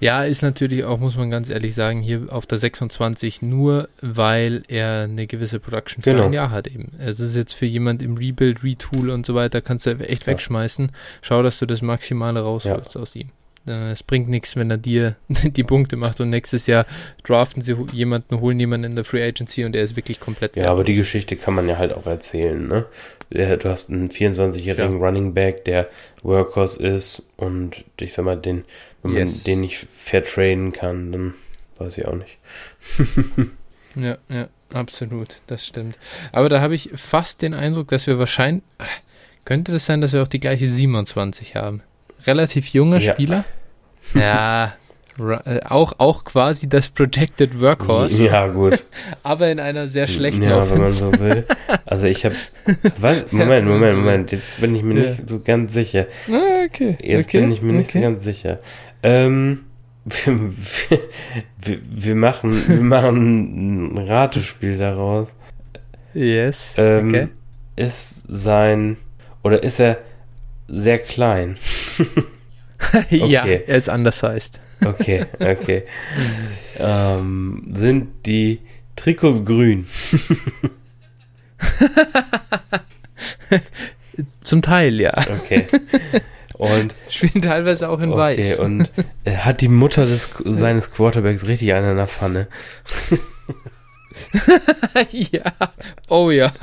[0.00, 4.62] Ja, ist natürlich auch, muss man ganz ehrlich sagen, hier auf der 26 nur, weil
[4.68, 6.24] er eine gewisse Production für genau.
[6.24, 6.92] ein Jahr hat eben.
[6.98, 10.32] Es ist jetzt für jemand im Rebuild, Retool und so weiter, kannst du echt ja.
[10.32, 10.92] wegschmeißen.
[11.22, 13.00] Schau, dass du das Maximale rausholst ja.
[13.00, 13.30] aus ihm.
[13.68, 16.86] Es bringt nichts, wenn er dir die Punkte macht und nächstes Jahr
[17.24, 20.54] draften sie jemanden, holen jemanden in der Free Agency und er ist wirklich komplett.
[20.54, 20.72] Ja, wertlos.
[20.72, 22.86] aber die Geschichte kann man ja halt auch erzählen, ne?
[23.30, 25.06] Du hast einen 24-jährigen ja.
[25.06, 25.88] Running Back, der
[26.22, 28.64] Workhorse ist und ich sag mal, den,
[29.02, 29.38] wenn yes.
[29.38, 31.34] man den nicht vertrainen kann, dann
[31.78, 32.38] weiß ich auch nicht.
[33.96, 35.98] ja, ja, absolut, das stimmt.
[36.32, 38.62] Aber da habe ich fast den Eindruck, dass wir wahrscheinlich,
[39.44, 41.82] könnte das sein, dass wir auch die gleiche 27 haben?
[42.26, 43.12] relativ junger ja.
[43.12, 43.44] Spieler.
[44.14, 44.76] Ja,
[45.18, 48.26] äh, auch, auch quasi das Projected Workhorse.
[48.26, 48.82] Ja, gut.
[49.22, 50.72] aber in einer sehr schlechten Ja, Offense.
[50.72, 51.46] wenn man so will.
[51.84, 52.34] Also ich habe...
[53.30, 54.32] Moment, Moment, Moment.
[54.32, 55.10] Jetzt bin ich mir ja.
[55.10, 56.06] nicht so ganz sicher.
[56.30, 56.98] Ah, okay.
[57.00, 57.40] Jetzt okay.
[57.40, 57.98] bin ich mir nicht okay.
[57.98, 58.58] so ganz sicher.
[59.02, 59.64] Ähm,
[60.04, 60.52] wir,
[61.58, 65.34] wir, wir, machen, wir machen ein Ratespiel daraus.
[66.14, 66.74] Yes.
[66.76, 67.28] Ähm, okay.
[67.76, 68.96] Ist sein...
[69.42, 69.98] Oder ist er
[70.68, 71.56] sehr klein?
[72.80, 73.16] okay.
[73.16, 74.60] Ja, er ist anders heißt.
[74.84, 75.84] Okay, okay.
[76.78, 78.60] ähm, sind die
[78.96, 79.86] Trikots grün?
[84.42, 85.12] Zum Teil, ja.
[85.16, 85.66] Okay.
[86.54, 88.52] Und spielen teilweise auch in okay, Weiß.
[88.54, 88.90] Okay, und
[89.24, 92.48] äh, hat die Mutter des, seines Quarterbacks richtig einen in der Pfanne?
[95.10, 95.52] ja,
[96.08, 96.54] oh ja,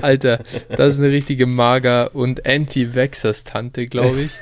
[0.00, 4.32] Alter, das ist eine richtige Mager- und Anti-Vaxxers-Tante, glaube ich.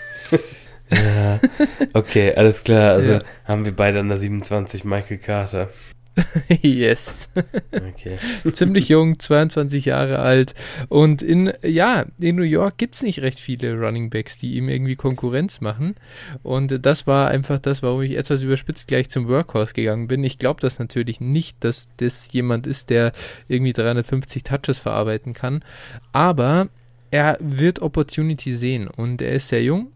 [0.92, 1.40] Ja,
[1.92, 2.94] okay, alles klar.
[2.94, 3.18] Also ja.
[3.44, 5.68] haben wir beide an der 27 Michael Carter.
[6.62, 7.30] yes.
[7.72, 8.18] Okay.
[8.52, 10.54] Ziemlich jung, 22 Jahre alt.
[10.88, 14.68] Und in, ja, in New York gibt es nicht recht viele Running Backs, die ihm
[14.68, 15.94] irgendwie Konkurrenz machen.
[16.42, 20.22] Und das war einfach das, warum ich etwas überspitzt gleich zum Workhorse gegangen bin.
[20.24, 23.12] Ich glaube das natürlich nicht, dass das jemand ist, der
[23.48, 25.64] irgendwie 350 Touches verarbeiten kann.
[26.12, 26.68] Aber
[27.10, 29.92] er wird Opportunity sehen und er ist sehr jung.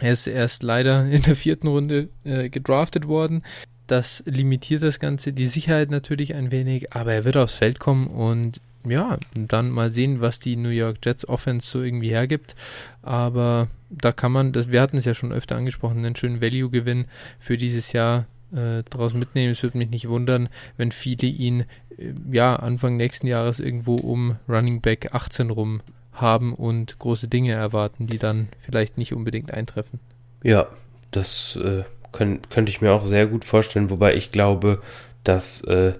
[0.00, 3.42] Er ist erst leider in der vierten Runde äh, gedraftet worden
[3.86, 8.06] Das limitiert das Ganze, die Sicherheit natürlich ein wenig, aber er wird aufs Feld kommen
[8.06, 12.54] und ja, dann mal sehen, was die New York Jets Offense so irgendwie hergibt.
[13.02, 17.06] Aber da kann man, das, wir hatten es ja schon öfter angesprochen, einen schönen Value-Gewinn
[17.38, 19.52] für dieses Jahr äh, daraus mitnehmen.
[19.52, 21.64] Es würde mich nicht wundern, wenn viele ihn
[21.96, 25.80] äh, ja Anfang nächsten Jahres irgendwo um Running Back 18 rum
[26.20, 30.00] haben und große Dinge erwarten, die dann vielleicht nicht unbedingt eintreffen.
[30.42, 30.66] Ja,
[31.10, 34.82] das äh, könnt, könnte ich mir auch sehr gut vorstellen, wobei ich glaube,
[35.24, 35.94] dass äh,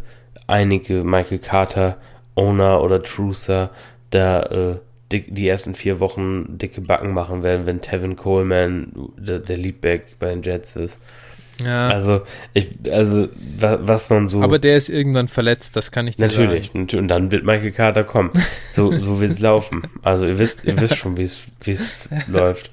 [0.47, 1.97] einige Michael Carter
[2.35, 3.71] Owner oder Trucer
[4.11, 4.79] da äh,
[5.13, 10.19] dick, die ersten vier Wochen dicke Backen machen werden, wenn Tevin Coleman der, der Leadback
[10.19, 11.01] bei den Jets ist.
[11.65, 11.89] Ja.
[11.89, 12.23] Also,
[12.55, 13.29] ich, also,
[13.59, 14.43] was man so.
[14.43, 16.81] Aber der ist irgendwann verletzt, das kann ich dir natürlich, sagen.
[16.81, 18.31] Natürlich, und dann wird Michael Carter kommen.
[18.75, 19.83] So, so wird es laufen.
[20.03, 22.71] Also, ihr wisst, ihr wisst schon, wie es läuft.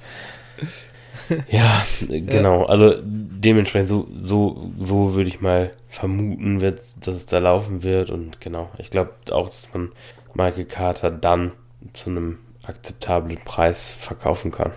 [1.50, 2.66] Ja, genau.
[2.66, 8.12] Also, dementsprechend, so, so, so würde ich mal vermuten, dass es da laufen wird.
[8.12, 9.92] Und genau, ich glaube auch, dass man
[10.36, 11.54] Michael Carter dann
[11.94, 14.72] zu einem akzeptablen Preis verkaufen kann.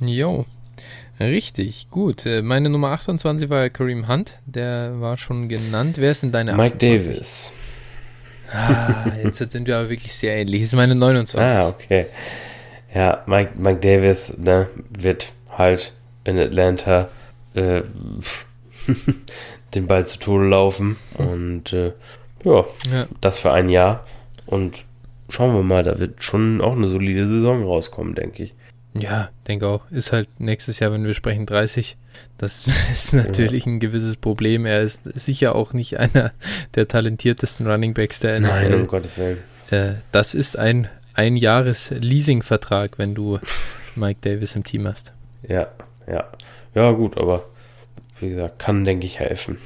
[0.00, 0.44] Jo,
[1.20, 2.26] richtig, gut.
[2.26, 5.96] Äh, meine Nummer 28 war Kareem Hunt, der war schon genannt.
[5.98, 7.04] Wer ist denn deine Mike 28?
[7.04, 7.52] Davis.
[8.52, 10.62] Ah, jetzt sind wir aber wirklich sehr ähnlich.
[10.62, 11.40] Das ist meine 29.
[11.40, 12.06] Ah, okay.
[12.94, 15.92] Ja, Mike, Mike Davis ne, wird halt
[16.24, 17.08] in Atlanta
[17.54, 17.82] äh,
[19.74, 20.96] den Ball zu Tode laufen.
[21.14, 21.92] Und äh,
[22.44, 24.02] ja, ja, das für ein Jahr.
[24.46, 24.84] Und
[25.28, 28.52] schauen wir mal, da wird schon auch eine solide Saison rauskommen, denke ich.
[29.00, 29.90] Ja, denke auch.
[29.90, 31.96] Ist halt nächstes Jahr, wenn wir sprechen, 30.
[32.38, 33.72] Das ist natürlich ja.
[33.72, 34.66] ein gewisses Problem.
[34.66, 36.32] Er ist sicher auch nicht einer
[36.74, 38.68] der talentiertesten Runningbacks der NFL.
[38.68, 39.38] Nein, um Gottes Willen.
[39.70, 43.38] Äh, das ist ein ein Jahres Leasing-Vertrag, wenn du
[43.96, 45.12] Mike Davis im Team hast.
[45.48, 45.66] Ja,
[46.06, 46.24] ja.
[46.74, 47.44] Ja, gut, aber
[48.20, 49.56] wie gesagt, kann, denke ich, helfen.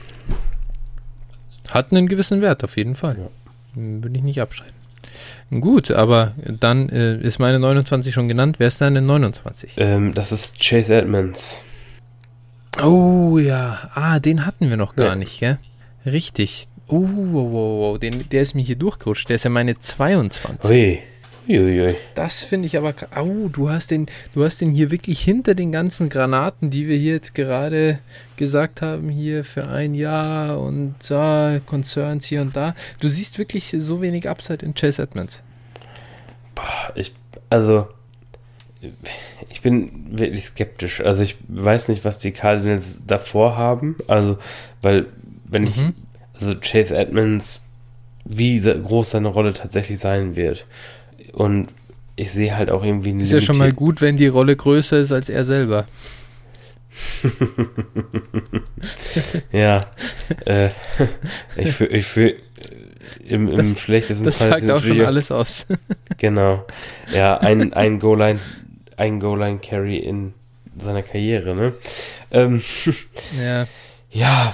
[1.68, 3.18] Hat einen gewissen Wert, auf jeden Fall.
[3.18, 3.28] Ja.
[3.74, 4.74] Würde ich nicht abschreiben.
[5.50, 8.56] Gut, aber dann äh, ist meine 29 schon genannt.
[8.58, 9.74] Wer ist deine 29?
[9.78, 11.64] Ähm, das ist Chase Edmonds.
[12.80, 15.14] Oh ja, ah, den hatten wir noch gar ja.
[15.16, 15.58] nicht, gell?
[16.06, 16.68] Richtig.
[16.86, 19.28] Oh, wow, wow, den, der ist mir hier durchgerutscht.
[19.28, 20.70] Der ist ja meine 22.
[20.70, 20.98] Ui.
[21.50, 21.96] Uiuiui.
[22.14, 22.94] Das finde ich aber.
[23.16, 26.96] Oh, du hast den, du hast den hier wirklich hinter den ganzen Granaten, die wir
[26.96, 27.98] hier jetzt gerade
[28.36, 32.74] gesagt haben, hier für ein Jahr und ah, Concerns hier und da.
[33.00, 35.42] Du siehst wirklich so wenig Upside in Chase Edmonds.
[36.54, 37.14] Boah, ich,
[37.48, 37.88] also,
[39.48, 41.00] ich bin wirklich skeptisch.
[41.00, 43.96] Also ich weiß nicht, was die Cardinals davor haben.
[44.06, 44.38] Also,
[44.82, 45.06] weil,
[45.44, 45.68] wenn mhm.
[45.68, 47.66] ich, also Chase Edmonds,
[48.24, 50.66] wie groß seine Rolle tatsächlich sein wird.
[51.32, 51.68] Und
[52.16, 55.12] ich sehe halt auch irgendwie Ist ja schon mal gut, wenn die Rolle größer ist
[55.12, 55.86] als er selber.
[59.52, 59.80] ja.
[60.44, 60.70] äh,
[61.56, 62.36] ich fühle ich fühl,
[63.24, 64.50] im, im das, schlechtesten das Fall.
[64.50, 65.66] Das sagt auch schon alles aus.
[66.18, 66.66] genau.
[67.14, 68.40] Ja, ein, ein Goal-Line,
[68.96, 70.34] ein Goal-Line-Carry in
[70.78, 71.74] seiner Karriere, ne?
[72.30, 72.62] Ähm,
[73.40, 73.66] ja.
[74.12, 74.52] Ja,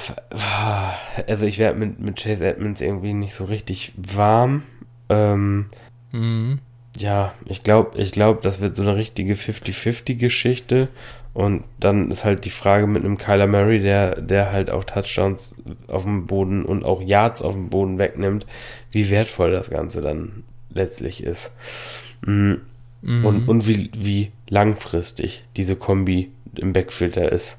[1.27, 4.65] also ich werde mit, mit Chase Edmonds irgendwie nicht so richtig warm.
[5.09, 5.67] Ähm,
[6.13, 6.59] mhm.
[6.97, 10.89] Ja, ich glaube, ich glaube, das wird so eine richtige 50-50-Geschichte.
[11.35, 15.55] Und dann ist halt die Frage mit einem Kyler Murray, der, der halt auch Touchdowns
[15.87, 18.47] auf dem Boden und auch Yards auf dem Boden wegnimmt,
[18.91, 21.55] wie wertvoll das Ganze dann letztlich ist.
[22.25, 22.63] Mhm.
[23.03, 23.25] Mhm.
[23.27, 27.59] Und, und wie, wie langfristig diese Kombi im Backfilter ist.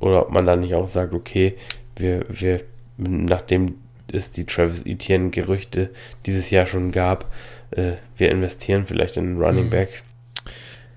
[0.00, 1.54] Oder ob man dann nicht auch sagt, okay,
[1.96, 2.60] wir, wir,
[2.98, 3.76] nachdem
[4.12, 5.90] es die Travis Etienne Gerüchte
[6.26, 7.32] dieses Jahr schon gab,
[7.76, 9.70] äh, wir investieren vielleicht in Running mhm.
[9.70, 10.02] Back.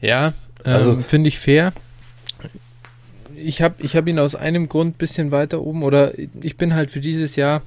[0.01, 1.73] Ja, ähm, also, finde ich fair.
[3.35, 6.73] Ich habe ich hab ihn aus einem Grund ein bisschen weiter oben oder ich bin
[6.73, 7.61] halt für dieses Jahr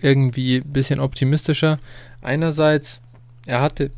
[0.00, 1.78] irgendwie ein bisschen optimistischer.
[2.22, 3.00] Einerseits,
[3.46, 3.90] er hatte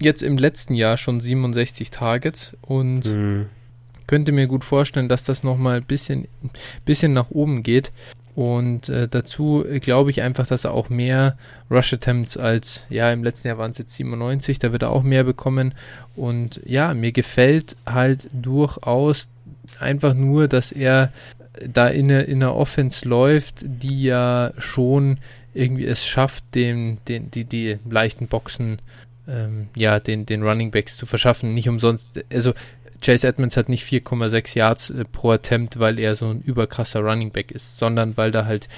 [0.00, 3.46] jetzt im letzten Jahr schon 67 Targets und mhm.
[4.06, 6.28] könnte mir gut vorstellen, dass das nochmal ein bisschen,
[6.84, 7.92] bisschen nach oben geht.
[8.34, 11.36] Und äh, dazu glaube ich einfach, dass er auch mehr
[11.70, 15.02] Rush Attempts als, ja, im letzten Jahr waren es jetzt 97, da wird er auch
[15.02, 15.74] mehr bekommen.
[16.16, 19.28] Und ja, mir gefällt halt durchaus
[19.78, 21.12] einfach nur, dass er
[21.66, 25.18] da in in einer Offense läuft, die ja schon
[25.54, 28.78] irgendwie es schafft, den, den, die, die leichten Boxen
[29.28, 31.54] ähm, ja, den, den Running Backs zu verschaffen.
[31.54, 32.52] Nicht umsonst, also
[33.04, 37.30] Chase Edmonds hat nicht 4,6 Yards äh, pro Attempt, weil er so ein überkrasser Running
[37.30, 38.68] Back ist, sondern weil da halt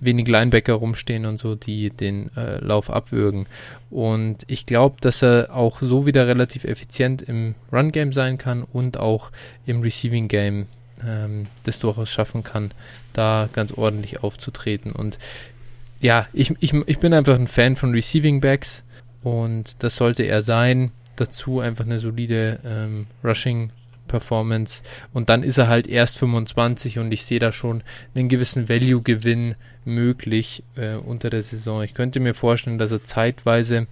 [0.00, 3.46] wenig Linebacker rumstehen und so, die den äh, Lauf abwürgen.
[3.90, 8.98] Und ich glaube, dass er auch so wieder relativ effizient im Run-Game sein kann und
[8.98, 9.30] auch
[9.66, 10.66] im Receiving-Game
[11.06, 12.72] ähm, das durchaus schaffen kann,
[13.12, 14.92] da ganz ordentlich aufzutreten.
[14.92, 15.18] Und
[16.00, 18.82] ja, ich, ich, ich bin einfach ein Fan von Receiving Backs
[19.24, 20.92] und das sollte er sein.
[21.16, 23.70] Dazu einfach eine solide ähm, Rushing
[24.06, 27.82] Performance und dann ist er halt erst 25 und ich sehe da schon
[28.14, 29.54] einen gewissen Value-Gewinn
[29.84, 31.82] möglich äh, unter der Saison.
[31.82, 33.86] Ich könnte mir vorstellen, dass er zeitweise,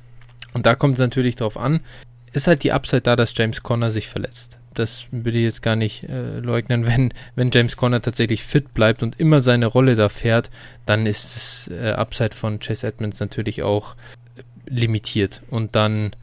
[0.52, 1.80] und da kommt es natürlich drauf an,
[2.32, 4.58] ist halt die Upside da, dass James Conner sich verletzt.
[4.74, 6.86] Das würde ich jetzt gar nicht äh, leugnen.
[6.86, 10.50] Wenn, wenn James Conner tatsächlich fit bleibt und immer seine Rolle da fährt,
[10.86, 13.96] dann ist das äh, Upside von Chase Edmonds natürlich auch
[14.66, 15.42] limitiert.
[15.50, 16.14] Und dann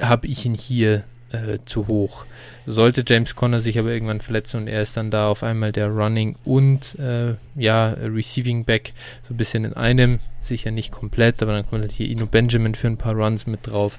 [0.00, 2.24] habe ich ihn hier äh, zu hoch.
[2.66, 5.88] Sollte James Conner sich aber irgendwann verletzen und er ist dann da auf einmal der
[5.88, 8.92] Running und äh, ja, Receiving Back
[9.26, 12.74] so ein bisschen in einem, sicher nicht komplett, aber dann kommt halt hier Ino Benjamin
[12.74, 13.98] für ein paar Runs mit drauf.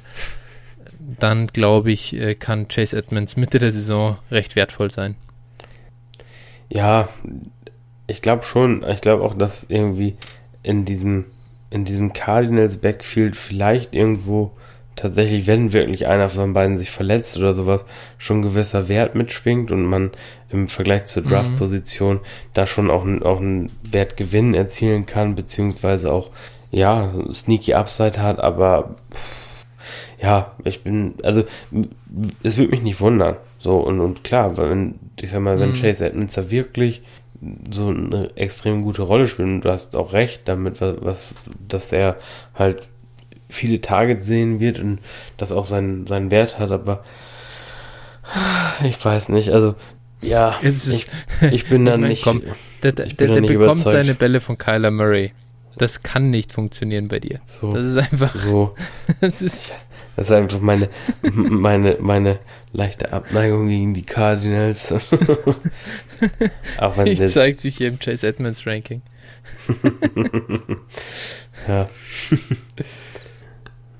[1.19, 5.15] Dann glaube ich, äh, kann Chase Edmonds Mitte der Saison recht wertvoll sein.
[6.69, 7.07] Ja,
[8.07, 8.83] ich glaube schon.
[8.83, 10.17] Ich glaube auch, dass irgendwie
[10.63, 11.25] in diesem,
[11.69, 14.51] in diesem Cardinals Backfield vielleicht irgendwo
[14.95, 17.85] tatsächlich, wenn wirklich einer von beiden sich verletzt oder sowas,
[18.17, 20.11] schon gewisser Wert mitschwingt und man
[20.49, 21.29] im Vergleich zur mhm.
[21.29, 22.21] Draft-Position mhm.
[22.53, 26.31] da schon auch, auch einen Wertgewinn erzielen kann, beziehungsweise auch,
[26.71, 28.95] ja, sneaky Upside hat, aber
[30.21, 31.43] ja, ich bin, also
[32.43, 33.37] es würde mich nicht wundern.
[33.59, 35.75] So, und, und klar, wenn, ich sag mal, wenn mhm.
[35.75, 37.01] Chase Edmonds da wirklich
[37.71, 41.33] so eine extrem gute Rolle spielt, und du hast auch recht damit, was, was
[41.67, 42.17] dass er
[42.55, 42.87] halt
[43.49, 44.99] viele Targets sehen wird und
[45.37, 47.03] das auch seinen, seinen Wert hat, aber
[48.83, 49.75] ich weiß nicht, also
[50.21, 51.07] ja, ich,
[51.51, 52.23] ich, bin dann nicht.
[52.23, 52.41] Komm,
[52.83, 53.95] der, der, der, der bekommt überzeugt.
[53.95, 55.31] seine Bälle von Kyler Murray.
[55.77, 57.39] Das kann nicht funktionieren bei dir.
[57.45, 58.35] So, das ist einfach.
[58.35, 58.75] So.
[59.21, 59.71] das, ist,
[60.15, 60.89] das ist einfach meine,
[61.21, 62.39] meine, meine
[62.77, 64.93] leichte Abneigung gegen die Cardinals.
[66.77, 69.01] Auch wenn ich zeigt sich hier im Chase Edmonds Ranking.
[71.67, 71.89] ja.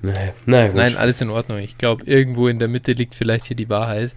[0.00, 0.32] Nee.
[0.46, 1.58] Na, Nein, alles in Ordnung.
[1.58, 4.14] Ich glaube, irgendwo in der Mitte liegt vielleicht hier die Wahrheit.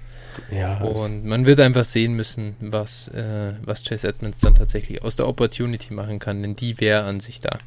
[0.52, 0.80] Ja.
[0.82, 5.28] Und man wird einfach sehen müssen, was, äh, was Chase Edmonds dann tatsächlich aus der
[5.28, 7.58] Opportunity machen kann, denn die wäre an sich da.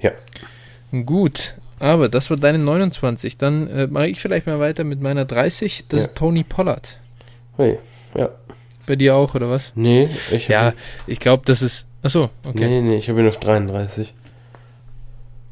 [0.00, 0.12] Ja.
[1.04, 3.36] Gut, aber das war deine 29.
[3.38, 5.84] Dann äh, mache ich vielleicht mal weiter mit meiner 30.
[5.88, 6.06] Das ja.
[6.06, 6.98] ist Tony Pollard.
[7.56, 7.78] Hey,
[8.14, 8.30] ja.
[8.86, 9.72] Bei dir auch, oder was?
[9.74, 10.72] Nee, ich Ja,
[11.06, 11.86] ich glaube, das ist.
[12.02, 12.68] Achso, okay.
[12.68, 14.14] Nee, nee, ich habe ihn auf 33.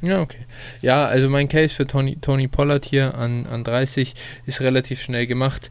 [0.03, 0.47] Ja, okay.
[0.83, 4.15] Ja, also mein Case für Tony, Tony Pollard hier an, an 30
[4.47, 5.71] ist relativ schnell gemacht.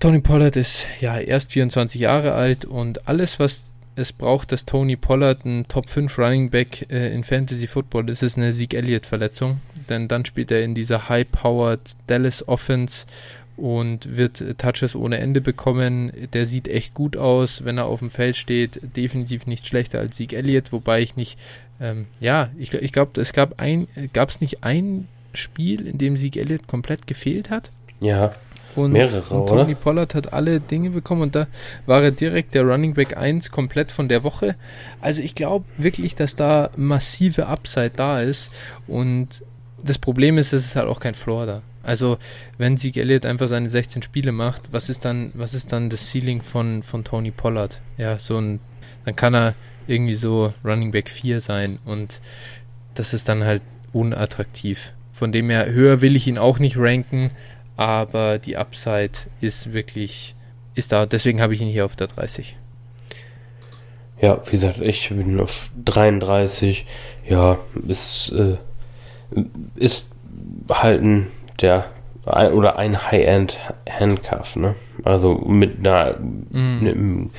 [0.00, 3.62] Tony Pollard ist ja erst 24 Jahre alt und alles, was
[3.94, 8.22] es braucht, dass Tony Pollard ein Top 5 Running Back äh, in Fantasy Football ist,
[8.22, 9.60] ist eine Sieg Elliott Verletzung.
[9.88, 13.06] Denn dann spielt er in dieser High-Powered Dallas Offense
[13.56, 16.12] und wird Touches ohne Ende bekommen.
[16.32, 18.80] Der sieht echt gut aus, wenn er auf dem Feld steht.
[18.96, 21.38] Definitiv nicht schlechter als Sieg Elliott, wobei ich nicht
[21.82, 26.16] ähm, ja, ich, ich glaube, es gab ein, gab es nicht ein Spiel, in dem
[26.16, 27.70] Sieg Elliott komplett gefehlt hat?
[28.00, 28.34] Ja.
[28.74, 29.74] Und, mehrere, und Tony oder?
[29.74, 31.46] Pollard hat alle Dinge bekommen und da
[31.84, 34.54] war er direkt der Running Back 1 komplett von der Woche.
[35.00, 38.50] Also ich glaube wirklich, dass da massive Upside da ist
[38.86, 39.42] und
[39.84, 41.62] das Problem ist, es ist halt auch kein Floor da.
[41.82, 42.18] Also,
[42.58, 46.10] wenn Sieg Elliott einfach seine 16 Spiele macht, was ist dann, was ist dann das
[46.10, 47.80] Ceiling von, von Tony Pollard?
[47.96, 48.60] Ja, so ein,
[49.04, 49.54] dann kann er
[49.88, 52.20] irgendwie so Running Back 4 sein und
[52.94, 53.62] das ist dann halt
[53.92, 54.92] unattraktiv.
[55.12, 57.30] Von dem her, höher will ich ihn auch nicht ranken,
[57.76, 60.34] aber die Upside ist wirklich,
[60.74, 61.06] ist da.
[61.06, 62.56] Deswegen habe ich ihn hier auf der 30.
[64.20, 66.86] Ja, wie gesagt, ich bin auf 33.
[67.28, 67.58] Ja,
[67.88, 68.56] ist, äh,
[69.74, 70.10] ist
[70.70, 71.26] halt ein,
[71.60, 71.86] der,
[72.26, 73.58] ein, oder ein High-End
[73.88, 74.74] Handcuff, ne?
[75.04, 77.30] Also mit einer, mm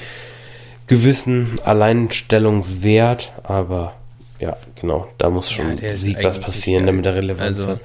[0.88, 3.94] gewissen Alleinstellungswert, aber
[4.40, 7.80] ja, genau, da muss schon ja, Sieg was passieren, damit er Relevanz also, hat.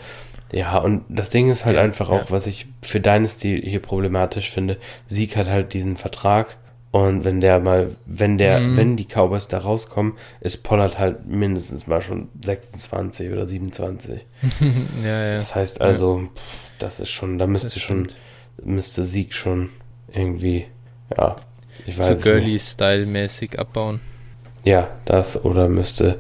[0.53, 2.31] Ja, und das Ding ist halt ja, einfach auch, ja.
[2.31, 4.79] was ich für Dynasty hier problematisch finde.
[5.07, 6.57] Sieg hat halt diesen Vertrag
[7.07, 8.77] und wenn der mal, wenn der, mhm.
[8.77, 14.21] wenn die Cowboys da rauskommen, ist Pollard halt mindestens mal schon 26 oder 27.
[15.05, 15.37] ja, ja.
[15.37, 16.29] Das heißt also,
[16.79, 18.09] das ist schon, da müsste schon,
[18.63, 19.71] müsste Sieg schon
[20.13, 20.67] irgendwie,
[21.17, 21.37] ja,
[21.87, 24.01] ich weiß so Girly-Style-mäßig abbauen.
[24.65, 26.19] Ja, das oder müsste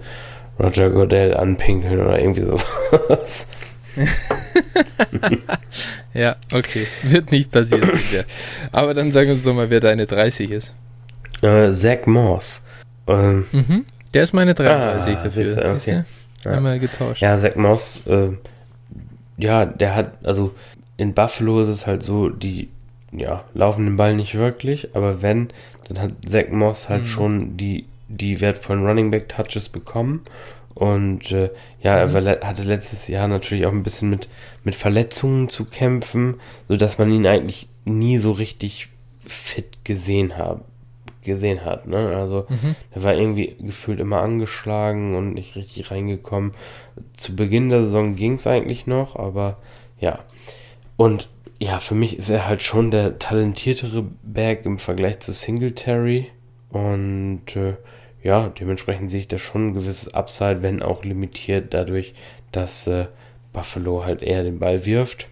[0.59, 3.47] Roger Goodell anpinkeln oder irgendwie sowas.
[6.14, 6.86] ja, okay.
[7.03, 7.91] Wird nicht passieren.
[8.72, 10.74] Aber dann sagen uns doch mal, wer deine 30 ist.
[11.43, 12.64] Äh, Zach Moss.
[13.07, 13.84] Ähm, mhm.
[14.14, 15.30] Der ist meine 33 ah, dafür.
[15.30, 16.05] Siehste, okay.
[16.45, 16.51] Ja.
[16.53, 17.20] Einmal getauscht.
[17.20, 18.30] Ja, Zach Moss, äh,
[19.36, 20.55] ja, der hat, also
[20.97, 22.68] in Buffalo ist es halt so, die
[23.12, 25.49] ja, laufen den Ball nicht wirklich, aber wenn,
[25.89, 27.07] dann hat Zach Moss halt Mhm.
[27.07, 30.22] schon die, die wertvollen Running Back Touches bekommen.
[30.79, 31.51] Und äh,
[31.83, 32.12] ja, er Mhm.
[32.14, 34.29] war le- hatte letztes Jahr natürlich auch ein bisschen mit,
[34.62, 36.37] mit Verletzungen zu kämpfen,
[36.68, 38.89] sodass man ihn eigentlich nie so richtig
[39.26, 40.61] fit gesehen hat.
[41.22, 42.16] Gesehen hat, ne?
[42.16, 42.76] Also Mhm.
[42.93, 46.53] er war irgendwie gefühlt immer angeschlagen und nicht richtig reingekommen.
[47.16, 49.59] Zu Beginn der Saison ging es eigentlich noch, aber
[50.01, 50.20] ja.
[50.97, 56.29] Und ja, für mich ist er halt schon der talentiertere Back im Vergleich zu Singletary.
[56.70, 57.74] Und äh,
[58.29, 62.12] ja, dementsprechend sehe ich da schon ein gewisses Upside, wenn auch limitiert dadurch,
[62.53, 63.07] dass äh,
[63.55, 65.29] Buffalo halt eher den Ball wirft.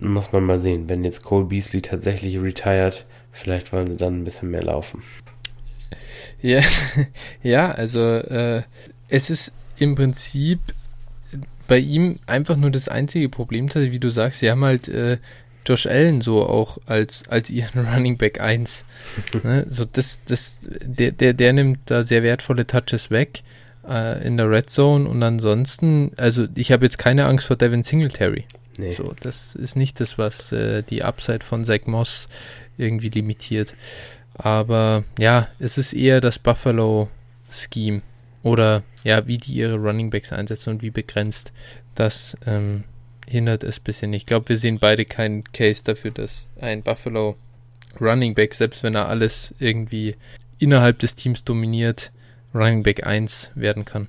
[0.00, 0.88] Muss man mal sehen.
[0.88, 5.02] Wenn jetzt Cole Beasley tatsächlich retired, vielleicht wollen sie dann ein bisschen mehr laufen.
[6.40, 6.62] Ja,
[7.42, 8.62] ja also äh,
[9.08, 10.60] es ist im Prinzip
[11.68, 15.18] bei ihm einfach nur das einzige Problem, wie du sagst, sie haben halt äh,
[15.66, 18.84] Josh Allen so auch als, als ihren Running Back 1.
[19.42, 19.66] ne?
[19.68, 23.42] So das, das, der, der, der nimmt da sehr wertvolle Touches weg
[23.88, 27.82] äh, in der Red Zone und ansonsten, also ich habe jetzt keine Angst vor Devin
[27.82, 28.44] Singletary.
[28.78, 28.94] Nee.
[28.94, 32.28] So, das ist nicht das, was äh, die Upside von Zach Moss
[32.78, 33.74] irgendwie limitiert.
[34.34, 38.00] Aber ja, es ist eher das Buffalo-Scheme.
[38.42, 41.52] Oder ja, wie die ihre Running Backs einsetzen und wie begrenzt.
[41.94, 42.84] Das ähm,
[43.28, 44.12] hindert es ein bisschen.
[44.12, 47.36] Ich glaube, wir sehen beide keinen Case dafür, dass ein Buffalo
[48.00, 50.16] Running Back, selbst wenn er alles irgendwie
[50.58, 52.12] innerhalb des Teams dominiert,
[52.54, 54.08] Running Back 1 werden kann.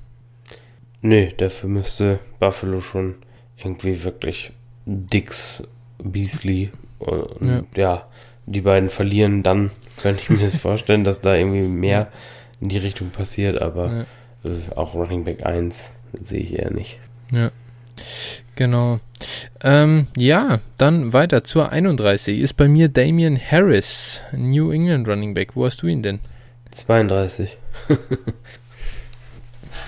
[1.01, 3.15] Nee, dafür müsste Buffalo schon
[3.57, 4.51] irgendwie wirklich
[4.85, 5.63] Dix,
[6.01, 7.63] Beasley und ja.
[7.75, 8.07] ja.
[8.45, 12.11] die beiden verlieren, dann könnte ich mir das vorstellen, dass da irgendwie mehr
[12.59, 14.05] in die Richtung passiert, aber
[14.43, 14.49] ja.
[14.49, 15.91] äh, auch Running Back 1
[16.23, 16.99] sehe ich eher nicht.
[17.31, 17.51] Ja.
[18.55, 18.99] Genau.
[19.61, 22.39] Ähm, ja, dann weiter zur 31.
[22.39, 25.55] Ist bei mir Damian Harris, New England Running Back.
[25.55, 26.19] Wo hast du ihn denn?
[26.71, 27.57] 32.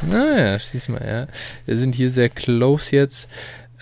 [0.10, 1.28] naja, siehst mal, ja.
[1.66, 3.30] Wir sind hier sehr close jetzt.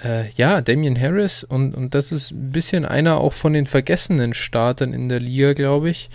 [0.03, 4.33] Äh, ja, Damian Harris und, und das ist ein bisschen einer auch von den vergessenen
[4.33, 6.09] Startern in der Liga, glaube ich.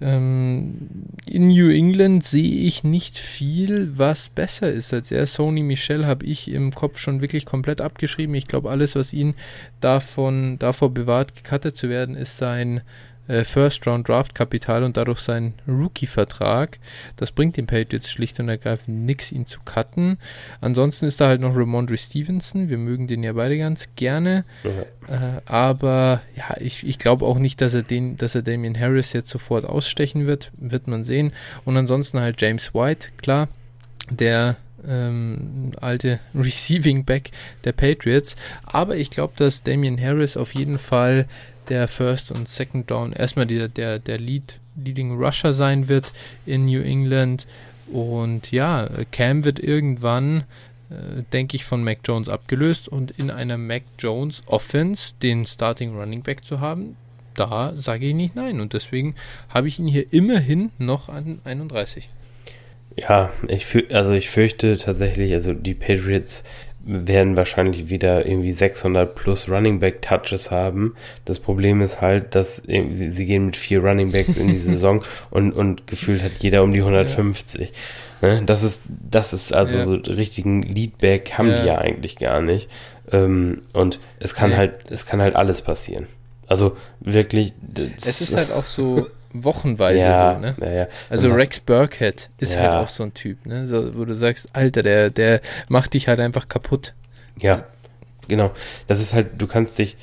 [0.00, 0.88] Ähm,
[1.26, 5.26] in New England sehe ich nicht viel, was besser ist als er.
[5.26, 8.34] Sony Michel habe ich im Kopf schon wirklich komplett abgeschrieben.
[8.34, 9.34] Ich glaube, alles, was ihn
[9.80, 12.82] davon, davor bewahrt, gecuttet zu werden, ist sein
[13.28, 16.78] äh, First-Round-Draft-Kapital und dadurch sein Rookie-Vertrag.
[17.16, 20.18] Das bringt den Patriots schlicht und ergreifend nichts, ihn zu cutten.
[20.60, 22.68] Ansonsten ist da halt noch Ramondre Stevenson.
[22.68, 24.44] Wir mögen den ja beide ganz gerne.
[24.64, 25.36] Ja.
[25.36, 29.12] Äh, aber ja, ich, ich glaube auch nicht, dass er den, dass er Damian Harris
[29.12, 30.50] jetzt sofort ausstechen wird.
[30.56, 31.32] Wird man sehen.
[31.64, 33.48] Und ansonsten halt James White, klar.
[34.10, 34.56] Der
[34.86, 37.30] ähm, alte Receiving Back
[37.64, 38.36] der Patriots.
[38.64, 41.26] Aber ich glaube, dass Damian Harris auf jeden Fall
[41.68, 46.12] der First und Second Down erstmal der, der, der Lead, Leading Rusher sein wird
[46.44, 47.46] in New England.
[47.92, 50.44] Und ja, Cam wird irgendwann,
[50.90, 55.96] äh, denke ich, von Mac Jones abgelöst und in einer Mac Jones Offense den Starting
[55.96, 56.96] Running Back zu haben,
[57.34, 58.60] da sage ich nicht nein.
[58.60, 59.14] Und deswegen
[59.48, 62.08] habe ich ihn hier immerhin noch an 31.
[62.96, 66.44] Ja, ich also ich fürchte tatsächlich, also die Patriots
[66.86, 70.94] werden wahrscheinlich wieder irgendwie 600 plus Running Back Touches haben.
[71.24, 75.52] Das Problem ist halt, dass sie gehen mit vier Running Backs in die Saison und,
[75.52, 77.72] und gefühlt hat jeder um die 150.
[78.22, 78.40] Ja.
[78.40, 79.84] Das ist, das ist also ja.
[79.84, 81.60] so richtigen Leadback haben ja.
[81.60, 82.70] die ja eigentlich gar nicht.
[83.12, 86.06] Und es kann halt, es kann halt alles passieren.
[86.48, 87.52] Also wirklich.
[88.04, 89.06] Es ist halt auch so
[89.44, 90.54] wochenweise ja, so, ne?
[90.60, 90.86] Ja, ja.
[91.10, 93.66] Also Rex Burkhead ist halt auch so ein Typ, ne?
[93.66, 96.94] So, wo du sagst, Alter, der, der macht dich halt einfach kaputt.
[97.38, 97.64] Ja,
[98.28, 98.50] genau.
[98.86, 99.96] Das ist halt, du kannst dich,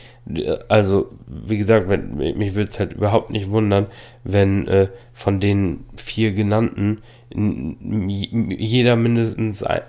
[0.69, 3.87] also wie gesagt, wenn, mich würde es halt überhaupt nicht wundern,
[4.23, 7.01] wenn äh, von den vier genannten
[7.35, 9.81] jeder mindestens ein,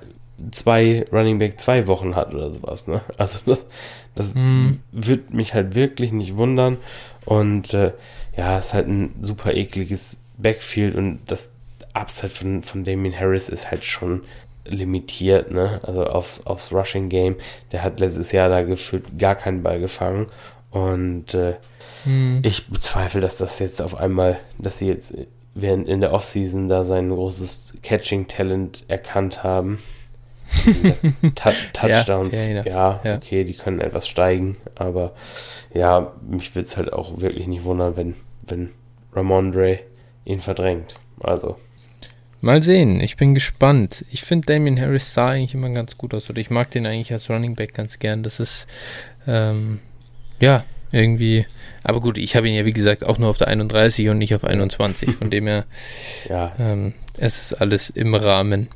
[0.50, 3.02] zwei Running Back zwei Wochen hat oder sowas, ne?
[3.18, 3.66] Also das,
[4.14, 4.80] das hm.
[4.92, 6.78] würde mich halt wirklich nicht wundern
[7.24, 7.92] und äh,
[8.36, 11.52] ja, ist halt ein super ekliges Backfield und das
[11.92, 14.22] Upside von, von Damien Harris ist halt schon
[14.66, 15.80] limitiert, ne?
[15.82, 17.36] Also aufs, aufs Rushing Game.
[17.72, 20.26] Der hat letztes Jahr da gefühlt gar keinen Ball gefangen.
[20.70, 21.54] Und äh,
[22.04, 22.40] hm.
[22.44, 25.14] ich bezweifle, dass das jetzt auf einmal, dass sie jetzt
[25.54, 29.80] während in der Offseason da sein großes Catching-Talent erkannt haben.
[31.72, 35.12] Touchdowns, ja, ja, ja, okay, die können etwas steigen, aber
[35.72, 38.70] ja, mich würde es halt auch wirklich nicht wundern, wenn, wenn
[39.12, 39.80] Ramondre
[40.24, 40.96] ihn verdrängt.
[41.20, 41.56] Also.
[42.40, 44.04] Mal sehen, ich bin gespannt.
[44.10, 47.12] Ich finde Damien Harris sah eigentlich immer ganz gut aus oder ich mag den eigentlich
[47.12, 48.22] als Running Back ganz gern.
[48.22, 48.66] Das ist,
[49.26, 49.80] ähm,
[50.40, 51.46] ja, irgendwie.
[51.82, 54.34] Aber gut, ich habe ihn ja wie gesagt auch nur auf der 31 und nicht
[54.34, 55.10] auf 21.
[55.18, 55.64] Von dem her,
[56.28, 58.68] Ja, ähm, es ist alles im Rahmen.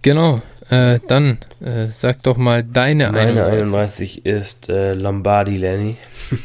[0.00, 0.40] Genau,
[0.70, 4.24] äh, dann äh, sag doch mal deine meine 31.
[4.24, 5.96] 31 ist äh, Lombardi Lenny.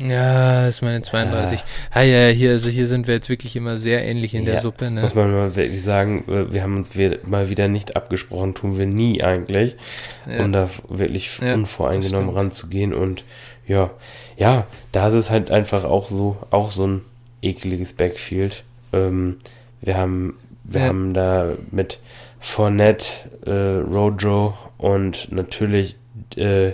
[0.00, 1.64] Ja, ist meine 32.
[1.90, 4.60] Ah, ja, hier, also hier sind wir jetzt wirklich immer sehr ähnlich in der Ja,
[4.60, 5.00] Suppe, ne?
[5.00, 6.92] Muss man mal wirklich sagen, äh, wir haben uns
[7.26, 9.74] mal wieder nicht abgesprochen, tun wir nie eigentlich,
[10.30, 10.44] Ja.
[10.44, 13.24] um da wirklich Ja, unvoreingenommen ranzugehen und
[13.66, 13.90] ja,
[14.36, 17.00] ja, da ist es halt einfach auch so, auch so ein
[17.42, 18.62] ekliges Backfield.
[18.92, 19.36] Ähm,
[19.80, 21.98] wir haben, wir haben da mit
[22.40, 23.06] Fournette,
[23.46, 25.96] äh, Rojo und natürlich
[26.36, 26.72] äh,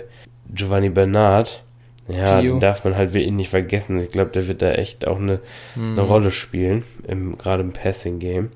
[0.53, 1.63] Giovanni Bernard.
[2.07, 2.53] Ja, Gio.
[2.53, 3.99] den darf man halt wirklich nicht vergessen.
[3.99, 5.39] Ich glaube, der wird da echt auch eine,
[5.73, 5.93] Hm.
[5.93, 8.51] eine Rolle spielen, im, gerade im Passing-Game.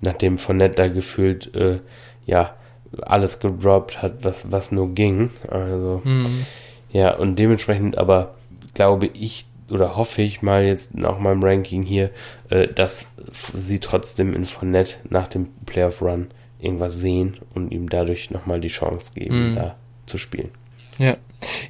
[0.00, 1.78] Nachdem Fournette da gefühlt, äh,
[2.26, 2.54] ja,
[3.02, 5.30] alles gedroppt hat, was, was nur ging.
[5.48, 6.46] Also, Hm.
[6.90, 8.34] ja, und dementsprechend aber
[8.74, 12.10] glaube ich oder hoffe ich mal jetzt nach meinem Ranking hier,
[12.48, 13.06] äh, dass
[13.54, 16.26] sie trotzdem in Fournette nach dem Playoff-Run
[16.62, 19.54] irgendwas sehen und ihm dadurch nochmal die Chance geben, Mhm.
[19.54, 20.50] da zu spielen.
[20.98, 21.16] Ja.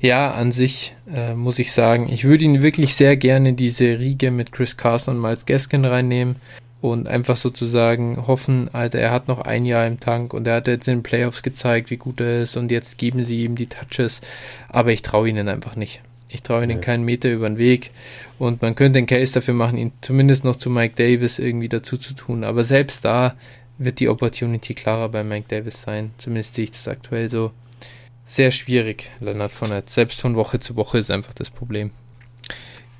[0.00, 4.00] Ja, an sich äh, muss ich sagen, ich würde ihn wirklich sehr gerne in diese
[4.00, 6.36] Riege mit Chris Carson und Miles Gaskin reinnehmen
[6.80, 10.66] und einfach sozusagen hoffen, Alter, er hat noch ein Jahr im Tank und er hat
[10.66, 13.68] jetzt in den Playoffs gezeigt, wie gut er ist und jetzt geben sie ihm die
[13.68, 14.22] Touches,
[14.68, 16.00] aber ich traue ihnen einfach nicht.
[16.28, 16.84] Ich traue ihnen Nee.
[16.84, 17.90] keinen Meter über den Weg
[18.40, 21.96] und man könnte einen Case dafür machen, ihn zumindest noch zu Mike Davis irgendwie dazu
[21.96, 23.34] zu tun, aber selbst da
[23.80, 27.50] wird die Opportunity klarer bei Mike Davis sein, zumindest sehe ich das aktuell so
[28.26, 29.90] sehr schwierig, Leonard Fournette.
[29.90, 31.90] Selbst von Woche zu Woche ist einfach das Problem.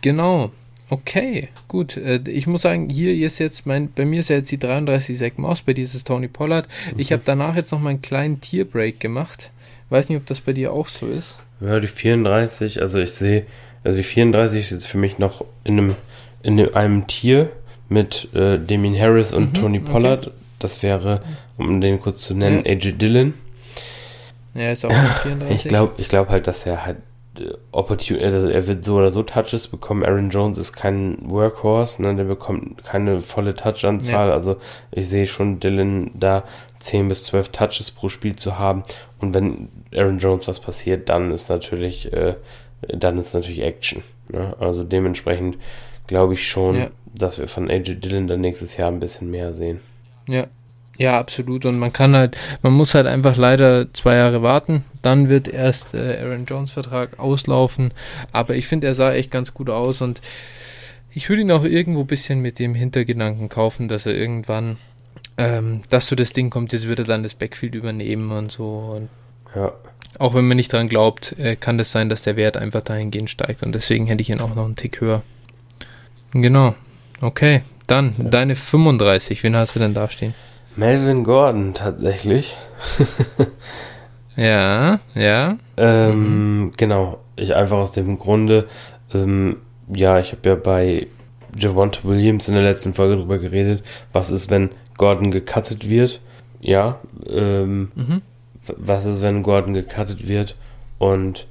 [0.01, 0.51] Genau.
[0.89, 1.97] Okay, gut.
[1.97, 5.17] Äh, Ich muss sagen, hier ist jetzt mein, bei mir ist ja jetzt die 33
[5.19, 6.67] Sack Maus, bei dir ist es Tony Pollard.
[6.97, 9.53] Ich habe danach jetzt noch mal einen kleinen Tierbreak gemacht.
[9.91, 11.39] Weiß nicht, ob das bei dir auch so ist.
[11.61, 13.47] Ja, die 34, also ich sehe,
[13.85, 15.95] also die 34 ist jetzt für mich noch in einem,
[16.43, 17.53] in einem, Tier
[17.89, 20.31] mit äh, Damien Harris und Mhm, Tony okay.
[20.61, 21.21] Das wäre,
[21.59, 22.71] um den kurz zu nennen, Ja.
[22.73, 23.35] AJ Dillon.
[24.55, 25.57] Ja, ist auch mit 34.
[25.57, 26.99] Ich glaube ich glaub halt, dass er halt
[27.39, 30.05] äh, Opportun also er wird so oder so Touches bekommen.
[30.05, 32.15] Aaron Jones ist kein Workhorse, ne?
[32.17, 34.31] der bekommt keine volle Touch-Anzahl.
[34.33, 34.57] Also
[34.93, 36.45] ich sehe schon Dylan da
[36.81, 38.83] 10 bis 12 Touches pro Spiel zu haben.
[39.21, 42.35] Und wenn Aaron Jones was passiert, dann ist natürlich, äh,
[42.89, 44.03] dann ist natürlich Action.
[44.29, 44.55] Ne?
[44.59, 45.59] Also dementsprechend
[46.07, 46.91] glaube ich schon, Ja.
[47.15, 49.81] dass wir von AJ Dillon dann nächstes Jahr ein bisschen mehr sehen.
[50.31, 50.47] Ja.
[50.99, 51.65] Ja, absolut.
[51.65, 54.85] Und man kann halt, man muss halt einfach leider zwei Jahre warten.
[55.01, 57.93] Dann wird erst äh, Aaron Jones Vertrag auslaufen.
[58.33, 60.21] Aber ich finde, er sah echt ganz gut aus und
[61.13, 64.77] ich würde ihn auch irgendwo ein bisschen mit dem Hintergedanken kaufen, dass er irgendwann,
[65.39, 68.99] ähm, dass so das Ding kommt, jetzt wird er dann das Backfield übernehmen und so.
[68.99, 69.09] Und
[69.57, 69.73] Ja.
[70.19, 73.31] auch wenn man nicht dran glaubt, äh, kann das sein, dass der Wert einfach dahingehend
[73.31, 73.63] steigt.
[73.63, 75.23] Und deswegen hätte ich ihn auch noch einen Tick höher.
[76.33, 76.75] Genau.
[77.23, 77.63] Okay.
[77.91, 78.25] Dann Ja.
[78.31, 79.43] deine 35.
[79.43, 80.35] Wen hast du denn da stehen?
[80.77, 82.57] Melvin Gordon tatsächlich.
[84.37, 85.59] Ja, ja.
[85.77, 88.69] Ähm, Genau, ich einfach aus dem Grunde,
[89.13, 89.57] ähm,
[89.93, 91.09] ja, ich habe ja bei
[91.59, 93.83] Javonte Williams in der letzten Folge drüber geredet,
[94.13, 96.21] was ist, wenn Gordon gecuttet wird?
[96.61, 98.23] Ja, ähm, Mhm.
[98.77, 100.55] was ist, wenn Gordon gecuttet wird
[100.99, 101.47] und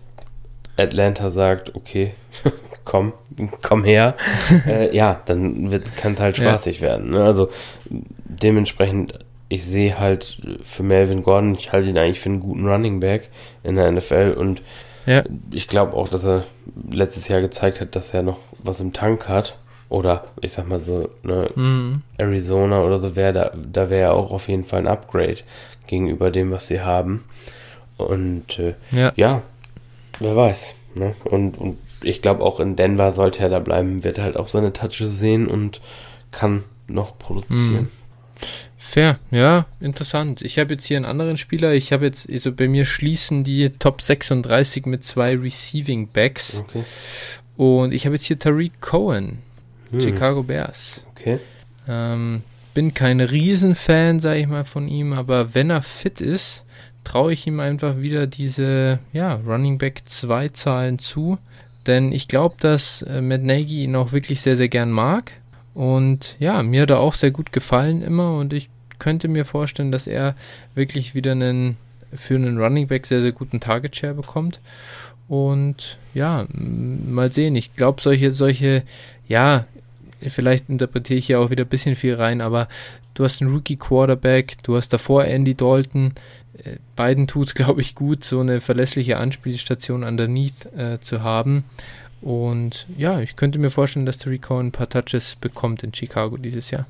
[0.77, 2.13] Atlanta sagt, okay,
[2.85, 3.13] komm,
[3.61, 4.15] komm her,
[4.67, 6.49] äh, ja, dann kann es halt Ja.
[6.51, 7.11] spaßig werden.
[7.11, 7.23] Ne?
[7.23, 7.49] Also
[7.89, 9.19] dementsprechend,
[9.49, 13.29] ich sehe halt für Melvin Gordon, ich halte ihn eigentlich für einen guten Running Back
[13.63, 14.61] in der NFL und
[15.05, 15.23] Ja.
[15.51, 16.43] ich glaube auch, dass er
[16.91, 19.57] letztes Jahr gezeigt hat, dass er noch was im Tank hat.
[19.89, 22.03] Oder ich sag mal so, ne, Mhm.
[22.19, 25.37] Arizona oder so wäre da, da wäre auch auf jeden Fall ein Upgrade
[25.87, 27.23] gegenüber dem, was sie haben.
[27.97, 29.11] Und äh, Ja.
[29.15, 29.41] ja,
[30.19, 30.75] wer weiß.
[30.93, 31.15] Ne?
[31.25, 34.73] Und, und ich glaube auch in Denver sollte er da bleiben, wird halt auch seine
[34.73, 35.81] Touches sehen und
[36.31, 37.89] kann noch produzieren.
[38.77, 40.41] Fair, ja, interessant.
[40.41, 41.73] Ich habe jetzt hier einen anderen Spieler.
[41.73, 46.59] Ich habe jetzt, also bei mir schließen die Top 36 mit zwei Receiving Backs.
[46.59, 46.83] Okay.
[47.57, 49.39] Und ich habe jetzt hier Tariq Cohen,
[49.91, 51.01] Hm, Chicago Bears.
[51.11, 51.39] Okay.
[51.87, 52.43] Ähm,
[52.73, 56.63] bin kein Riesenfan, sage ich mal, von ihm, aber wenn er fit ist,
[57.03, 61.37] traue ich ihm einfach wieder diese ja, Running Back 2 Zahlen zu.
[61.89, 65.33] Denn ich glaube, dass äh, Matt Nagy ihn auch wirklich sehr, sehr gern mag.
[65.73, 68.69] Und ja, mir hat er auch sehr gut gefallen immer und ich
[68.99, 70.35] könnte mir vorstellen, dass er
[70.75, 71.77] wirklich wieder einen
[72.13, 74.59] für einen Running Back sehr, sehr guten Target Share bekommt.
[75.27, 77.55] Und ja, mal sehen.
[77.55, 78.83] Ich glaube, solche, solche,
[79.27, 79.65] ja,
[80.21, 82.67] vielleicht interpretiere ich hier auch wieder ein bisschen viel rein, aber
[83.19, 86.13] du hast einen Rookie-Quarterback, du hast davor Andy Dalton.
[86.63, 91.63] Äh, beiden tut es, glaube ich, gut, so eine verlässliche Anspielstation underneath äh, zu haben.
[92.21, 96.37] Und ja, ich könnte mir vorstellen, dass Tariq Cohen ein paar Touches bekommt in Chicago
[96.37, 96.87] dieses Jahr.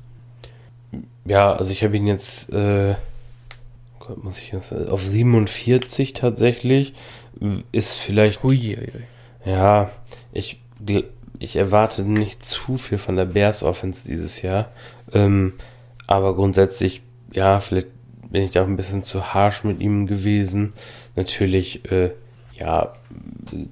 [1.24, 2.94] Ja, also ich habe ihn jetzt, äh,
[4.22, 6.94] muss ich jetzt, auf 47 tatsächlich.
[7.72, 8.42] Ist vielleicht.
[8.42, 8.78] Hui.
[9.44, 9.90] Ja,
[10.32, 10.60] ich,
[11.38, 14.70] ich erwarte nicht zu viel von der Bears Offense dieses Jahr.
[15.12, 15.54] Ähm,
[16.10, 17.02] aber grundsätzlich,
[17.32, 17.86] ja, vielleicht
[18.30, 20.72] bin ich da auch ein bisschen zu harsh mit ihm gewesen.
[21.14, 22.10] Natürlich, äh,
[22.58, 22.94] ja,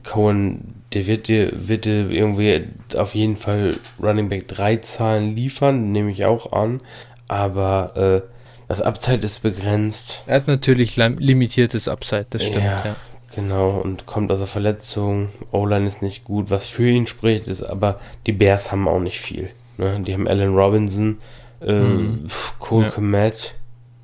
[0.04, 2.62] Cohen, der wird dir, wird dir irgendwie
[2.96, 6.80] auf jeden Fall Running Back 3 Zahlen liefern, nehme ich auch an.
[7.26, 8.28] Aber äh,
[8.68, 10.22] das Upside ist begrenzt.
[10.28, 12.84] Er hat natürlich limitiertes Upside, das stimmt, ja.
[12.84, 12.96] ja.
[13.34, 15.30] Genau, und kommt aus der Verletzung.
[15.50, 16.50] O-Line ist nicht gut.
[16.50, 19.50] Was für ihn spricht, ist aber, die Bears haben auch nicht viel.
[19.76, 20.00] Ne?
[20.06, 21.18] Die haben Allen Robinson,
[21.60, 22.26] äh, mhm.
[22.58, 22.90] Cole ja.
[22.90, 23.54] Komet,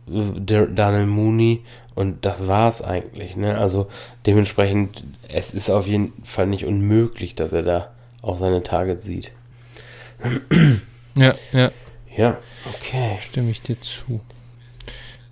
[0.09, 3.37] äh, Daniel Mooney und das war's eigentlich.
[3.37, 3.57] Ne?
[3.57, 3.89] Also
[4.27, 7.91] dementsprechend, es ist auf jeden Fall nicht unmöglich, dass er da
[8.23, 9.33] auch seine Targets sieht.
[11.17, 11.71] Ja, ja.
[12.17, 13.19] Ja, okay.
[13.21, 14.21] Stimme ich dir zu.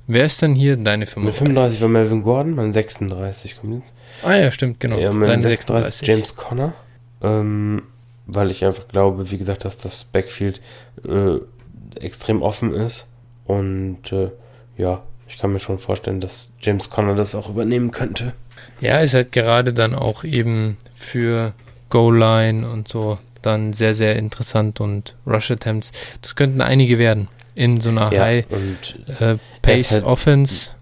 [0.06, 1.38] Wer ist denn hier deine 35?
[1.38, 3.92] 35 war Melvin Gordon, mein 36 kommt jetzt.
[4.22, 4.98] Ah ja, stimmt, genau.
[4.98, 6.74] Ja, mein deine 36, 36 James Conner.
[7.22, 7.82] Ähm,
[8.26, 10.60] weil ich einfach glaube, wie gesagt, dass das Backfield
[11.04, 11.36] äh,
[12.00, 13.06] extrem offen ist.
[13.44, 14.30] Und äh,
[14.76, 18.32] ja, ich kann mir schon vorstellen, dass James Conner das auch übernehmen könnte.
[18.80, 21.52] Ja, ist halt gerade dann auch eben für
[21.90, 25.92] Goal-Line und so dann sehr, sehr interessant und Rush Attempts.
[26.20, 28.46] Das könnten einige werden in so einer ja, High
[29.20, 30.04] äh, Pace halt.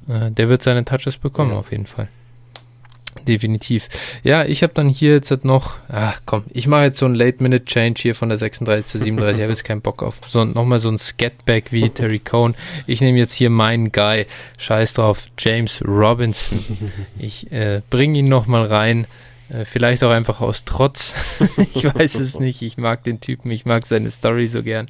[0.09, 1.59] Äh, der wird seine Touches bekommen, ja.
[1.59, 2.09] auf jeden Fall.
[3.27, 3.89] Definitiv.
[4.23, 7.15] Ja, ich habe dann hier jetzt halt noch, ach komm, ich mache jetzt so ein
[7.15, 9.39] Late-Minute-Change hier von der 36 zu 37.
[9.39, 12.55] ich habe jetzt keinen Bock auf so, nochmal so ein Scatback wie Terry Cohn.
[12.87, 14.27] Ich nehme jetzt hier meinen Guy,
[14.59, 16.65] scheiß drauf, James Robinson.
[17.19, 19.07] Ich äh, bringe ihn nochmal rein.
[19.51, 21.15] Äh, vielleicht auch einfach aus Trotz.
[21.75, 22.63] ich weiß es nicht.
[22.63, 23.51] Ich mag den Typen.
[23.51, 24.87] Ich mag seine Story so gern.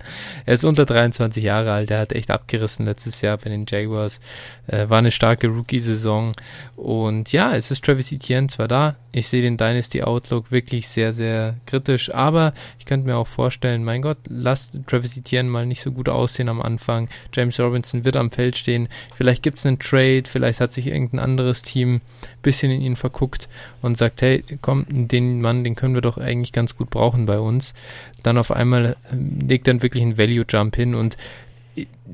[0.46, 1.90] Er ist unter 23 Jahre alt.
[1.90, 4.20] Er hat echt abgerissen letztes Jahr bei den Jaguars.
[4.66, 6.32] Äh, war eine starke Rookie-Saison.
[6.76, 8.96] Und ja, es ist Travis Etienne zwar da.
[9.12, 12.14] Ich sehe den Dynasty Outlook wirklich sehr, sehr kritisch.
[12.14, 16.08] Aber ich könnte mir auch vorstellen, mein Gott, lasst Travis Etienne mal nicht so gut
[16.08, 17.08] aussehen am Anfang.
[17.32, 18.88] James Robinson wird am Feld stehen.
[19.14, 20.24] Vielleicht gibt es einen Trade.
[20.26, 23.48] Vielleicht hat sich irgendein anderes Team ein bisschen in ihn verguckt
[23.82, 27.38] und sagt, hey, komm, den Mann, den können wir doch eigentlich ganz gut brauchen bei
[27.38, 27.74] uns.
[28.22, 31.16] Dann auf einmal ähm, legt dann wirklich ein Value Jump hin und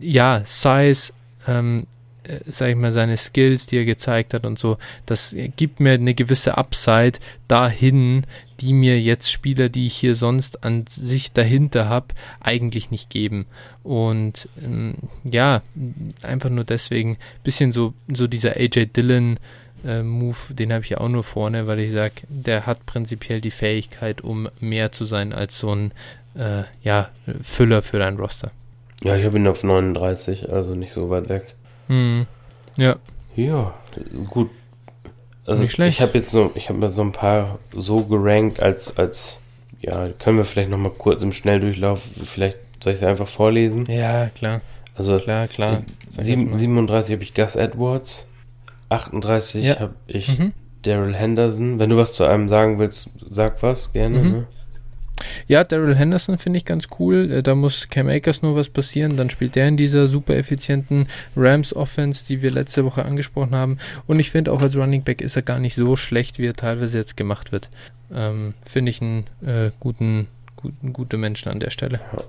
[0.01, 1.13] ja, Size,
[1.47, 1.83] ähm,
[2.25, 5.93] äh, sag ich mal, seine Skills, die er gezeigt hat und so, das gibt mir
[5.93, 7.19] eine gewisse Upside
[7.49, 8.25] dahin,
[8.61, 12.09] die mir jetzt Spieler, die ich hier sonst an sich dahinter habe,
[12.41, 13.47] eigentlich nicht geben.
[13.83, 15.63] Und ähm, ja,
[16.23, 19.39] einfach nur deswegen bisschen so, so dieser AJ Dillon
[19.85, 23.41] äh, Move, den habe ich ja auch nur vorne, weil ich sage, der hat prinzipiell
[23.41, 25.93] die Fähigkeit, um mehr zu sein als so ein
[26.37, 27.09] äh, ja,
[27.43, 28.51] Füller für dein Roster.
[29.03, 31.55] Ja, ich habe ihn auf 39, also nicht so weit weg.
[31.89, 32.27] Hm.
[32.77, 32.97] Ja.
[33.35, 33.75] Ja,
[34.31, 34.51] gut.
[35.45, 35.99] Also nicht schlecht.
[35.99, 39.41] Ich habe jetzt so, ich habe so ein paar so gerankt als, als,
[39.81, 43.85] ja, können wir vielleicht nochmal kurz im Schnelldurchlauf, vielleicht soll ich es einfach vorlesen?
[43.89, 44.61] Ja, klar.
[44.95, 45.83] Also, klar, klar.
[46.17, 48.27] 7, 37 habe ich Gus Edwards,
[48.89, 49.81] 38 ja.
[49.81, 50.53] habe ich mhm.
[50.83, 51.79] Daryl Henderson.
[51.79, 54.19] Wenn du was zu einem sagen willst, sag was, gerne.
[54.19, 54.31] Mhm.
[54.31, 54.47] Ne?
[55.49, 57.31] Ja, Daryl Henderson finde ich ganz cool.
[57.31, 59.17] Äh, da muss Cam Akers nur was passieren.
[59.17, 61.07] Dann spielt der in dieser super effizienten
[61.37, 63.79] Rams Offense, die wir letzte Woche angesprochen haben.
[64.07, 66.55] Und ich finde auch als Running Back ist er gar nicht so schlecht, wie er
[66.55, 67.71] teilweise jetzt gemacht wird.
[68.13, 72.01] Ähm, finde ich einen äh, guten, guten, gute Menschen an der Stelle.
[72.13, 72.25] Ja.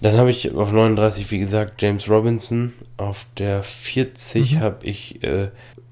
[0.00, 2.72] Dann habe ich auf 39, wie gesagt, James Robinson.
[2.96, 4.60] Auf der 40 mhm.
[4.60, 5.48] habe ich äh,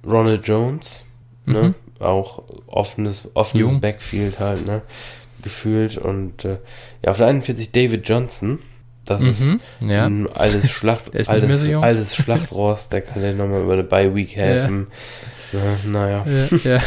[0.06, 1.04] Ronald Jones.
[1.44, 1.74] Ne?
[1.98, 2.04] Mhm.
[2.04, 4.82] Auch offenes, offenes Backfield halt, ne?
[5.42, 5.96] Gefühlt.
[5.98, 6.58] Und äh,
[7.02, 8.60] ja, auf der 41 David Johnson.
[9.04, 9.28] Das mhm.
[9.80, 10.06] ist ja.
[10.06, 12.92] ein altes, Schlacht, ist altes, altes Schlachtrost.
[12.92, 14.86] Der kann dir nochmal über eine Bye-Week helfen.
[15.52, 15.58] Ja.
[15.84, 16.24] Na, naja.
[16.64, 16.80] Ja, ja.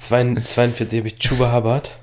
[0.00, 1.98] 42 habe ich Chuba Hubbard.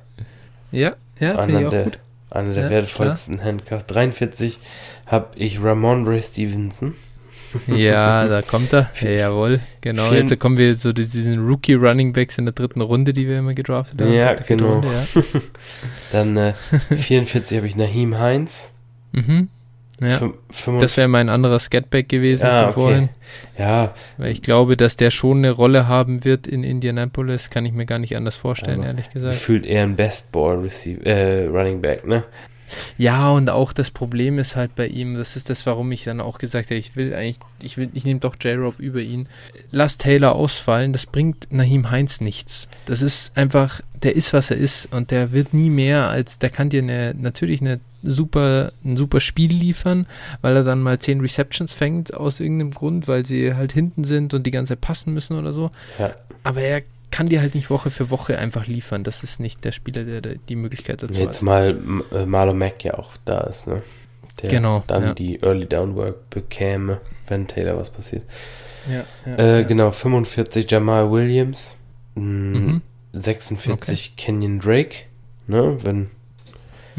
[0.71, 1.99] Ja, ja, finde ich auch der, gut
[2.30, 3.47] einer der ja, wertvollsten klar.
[3.47, 3.85] Handcuffs.
[3.88, 4.60] 43
[5.06, 6.95] habe ich Ramon Ray Stevenson.
[7.68, 8.91] Ja, da kommt er.
[9.01, 10.11] Ja, jawohl, genau.
[10.11, 13.56] Jetzt kommen wir so diesen Rookie Running Backs in der dritten Runde, die wir immer
[13.56, 14.14] gedraftet haben.
[14.14, 14.73] Ja, genau.
[14.73, 15.23] Runde, ja.
[16.11, 16.53] Dann äh,
[16.95, 18.73] 44 habe ich Naheem Heinz.
[19.14, 19.49] Mhm.
[20.01, 20.31] Ja,
[20.80, 23.09] das wäre mein anderer Scatback gewesen ja, von vorhin.
[23.57, 23.93] Ja.
[24.17, 27.85] Weil ich glaube, dass der schon eine Rolle haben wird in Indianapolis, kann ich mir
[27.85, 29.35] gar nicht anders vorstellen, Aber ehrlich gesagt.
[29.35, 32.23] Fühlt eher ein Best Ball Receive, äh, Running Back, ne?
[32.97, 36.21] Ja, und auch das Problem ist halt bei ihm, das ist das, warum ich dann
[36.21, 39.27] auch gesagt habe, ich will eigentlich, ich will, ich nehme doch J-Rob über ihn.
[39.71, 42.69] Lass Taylor ausfallen, das bringt Nahim Heinz nichts.
[42.85, 46.49] Das ist einfach, der ist, was er ist und der wird nie mehr als, der
[46.49, 50.05] kann dir eine, natürlich eine super, ein super Spiel liefern,
[50.41, 54.34] weil er dann mal zehn Receptions fängt aus irgendeinem Grund, weil sie halt hinten sind
[54.34, 55.71] und die ganze Zeit passen müssen oder so.
[55.97, 56.13] Ja.
[56.43, 56.81] Aber er
[57.11, 59.03] kann dir halt nicht Woche für Woche einfach liefern.
[59.03, 61.41] Das ist nicht der Spieler, der, der die Möglichkeit dazu Jetzt hat.
[61.43, 61.80] mal
[62.11, 63.81] äh, Marlon Mack ja auch da ist, ne?
[64.41, 65.13] Der Genau, dann ja.
[65.15, 68.23] die Early Downwork bekäme, wenn Taylor was passiert.
[68.89, 69.67] Ja, ja, Äh, ja.
[69.67, 71.76] Genau, 45 Jamal Williams,
[72.15, 72.81] mh, Mhm.
[73.11, 74.97] 46 Kenyon Drake,
[75.47, 75.77] ne?
[75.84, 76.11] Wenn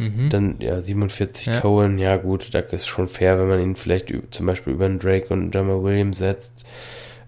[0.01, 0.31] Mhm.
[0.31, 1.61] dann ja 47 Ja.
[1.61, 4.99] Cohen, ja gut, da ist schon fair, wenn man ihn vielleicht zum Beispiel über einen
[4.99, 6.65] Drake und Jamal Williams setzt.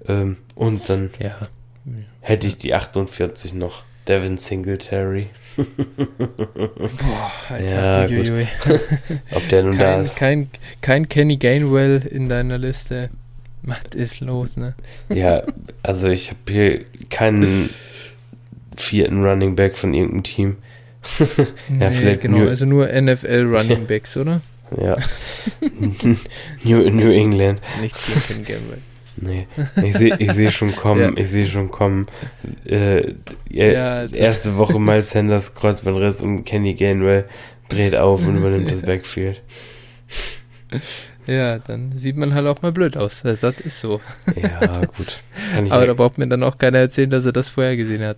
[0.09, 1.37] Ähm, und dann ja.
[2.21, 3.83] hätte ich die 48 noch.
[4.09, 5.29] Devin Singletary.
[6.19, 8.09] Boah, Ja, Alter.
[8.17, 8.27] gut.
[8.27, 8.49] uiuiui.
[9.33, 10.17] Ob der nun da kein, ist.
[10.17, 10.51] kein,
[10.81, 13.11] kein Kenny Gainwell in deiner Liste.
[13.63, 14.75] Was ist los, ne?
[15.09, 15.45] Ja,
[15.85, 17.71] also ich habe hier keinen
[18.77, 20.57] vierten Running Back von irgendeinem Team.
[21.81, 24.41] Ja, vielleicht genau, New- also nur NFL Running Backs, oder?
[24.81, 24.97] Ja.
[26.65, 27.61] New, New England.
[27.81, 27.97] Nicht
[28.27, 28.79] gegen Kenny Gainwell.
[29.17, 29.47] Nee,
[29.87, 31.23] ich sehe ich seh schon kommen, Ja.
[31.23, 32.07] ich sehe schon kommen.
[32.65, 33.09] Äh,
[33.51, 37.27] ja, Ja, erste Woche Miles Sanders Kreuzbandriss und Kenny Gainwell
[37.69, 39.43] dreht auf und übernimmt das Backfield.
[41.27, 43.25] Ja, dann sieht man halt auch mal blöd aus.
[43.25, 44.01] Äh, Das ist so.
[44.41, 45.21] Ja, gut.
[45.71, 48.17] Aber da braucht mir dann auch keiner erzählen, dass er das vorher gesehen hat.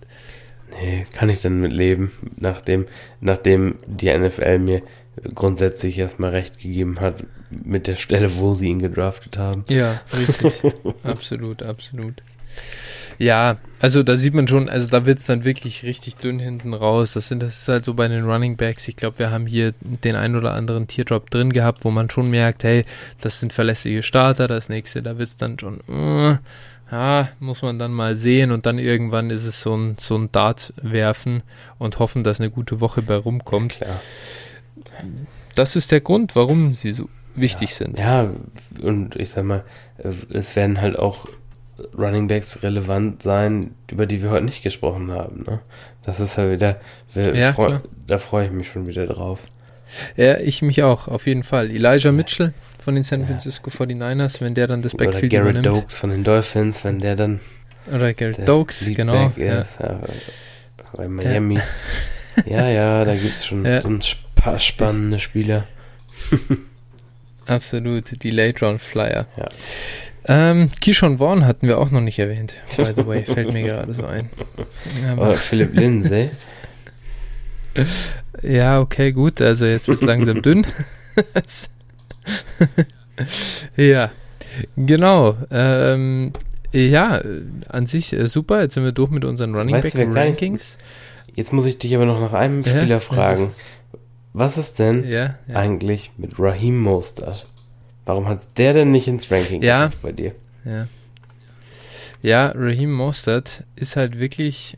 [0.81, 2.85] Nee, kann ich dann mit leben, nachdem,
[3.21, 4.81] nachdem die NFL mir
[5.33, 9.63] grundsätzlich erstmal recht gegeben hat mit der Stelle, wo sie ihn gedraftet haben.
[9.69, 10.61] Ja, richtig.
[11.03, 12.21] absolut, absolut.
[13.17, 16.73] Ja, also da sieht man schon, also da wird es dann wirklich richtig dünn hinten
[16.73, 17.13] raus.
[17.13, 18.87] Das, sind, das ist halt so bei den Running Backs.
[18.87, 22.29] Ich glaube, wir haben hier den ein oder anderen Teardrop drin gehabt, wo man schon
[22.29, 22.85] merkt, hey,
[23.21, 24.47] das sind verlässliche Starter.
[24.47, 26.37] Das nächste, da wird es dann schon, äh,
[26.91, 30.31] ja, muss man dann mal sehen und dann irgendwann ist es so ein, so ein
[30.31, 31.41] Dart werfen
[31.77, 33.79] und hoffen, dass eine gute Woche bei rumkommt.
[33.79, 33.99] Klar.
[35.55, 37.75] Das ist der Grund, warum sie so wichtig ja.
[37.75, 37.99] sind.
[37.99, 38.29] Ja,
[38.81, 39.63] und ich sag mal,
[40.29, 41.27] es werden halt auch
[41.97, 45.43] Running Backs relevant sein, über die wir heute nicht gesprochen haben.
[45.45, 45.59] Ne?
[46.03, 46.79] Das ist halt wieder,
[47.13, 49.41] wir Ja, freu- da freue ich mich schon wieder drauf.
[50.15, 51.71] Ja, ich mich auch, auf jeden Fall.
[51.71, 52.53] Elijah Mitchell
[52.83, 53.27] von den San Ja.
[53.27, 55.77] Francisco 49ers, wenn der dann das Oder Backfield Garrett übernimmt.
[55.77, 57.39] Dokes von den Dolphins, wenn der dann
[57.91, 59.31] Oder Garrett Dokes, genau.
[59.35, 59.61] Ja.
[59.61, 59.79] ist.
[59.79, 59.99] Ja.
[60.95, 61.59] Bei Miami.
[62.45, 63.79] Ja, ja, da gibt es schon Ja.
[63.85, 64.01] ein
[64.35, 65.63] paar spannende Spieler.
[67.45, 69.25] Absolut, die Late Round Flyer.
[69.37, 69.47] Ja.
[70.27, 73.93] Ähm, Keyshawn Vaughn hatten wir auch noch nicht erwähnt, by the way, fällt mir gerade
[73.93, 74.29] so ein.
[75.03, 76.29] Oder Aber, Philipp Lindsay.
[78.43, 80.65] Ja, okay, gut, also jetzt wird es langsam dünn.
[83.77, 84.11] ja,
[84.75, 85.35] genau.
[85.51, 86.31] Ähm,
[86.71, 87.21] ja,
[87.69, 88.61] an sich äh, super.
[88.61, 90.77] Jetzt sind wir durch mit unseren Running Weißt Back nicht- Rankings.
[91.35, 93.47] Jetzt muss ich dich aber noch nach einem Ja, Spieler fragen.
[93.47, 93.61] ist-
[94.33, 95.55] Was ist denn Ja, ja.
[95.55, 97.45] eigentlich mit Raheem Mostert?
[98.05, 99.89] Warum hat der denn nicht ins Ranking Ja.
[100.01, 100.33] bei dir?
[100.65, 100.87] Ja.
[102.21, 104.77] Ja, Raheem Mostert ist halt wirklich,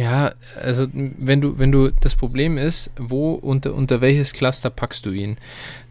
[0.00, 5.04] ja, also wenn du, wenn du, das Problem ist, wo, unter, unter welches Cluster packst
[5.04, 5.36] du ihn?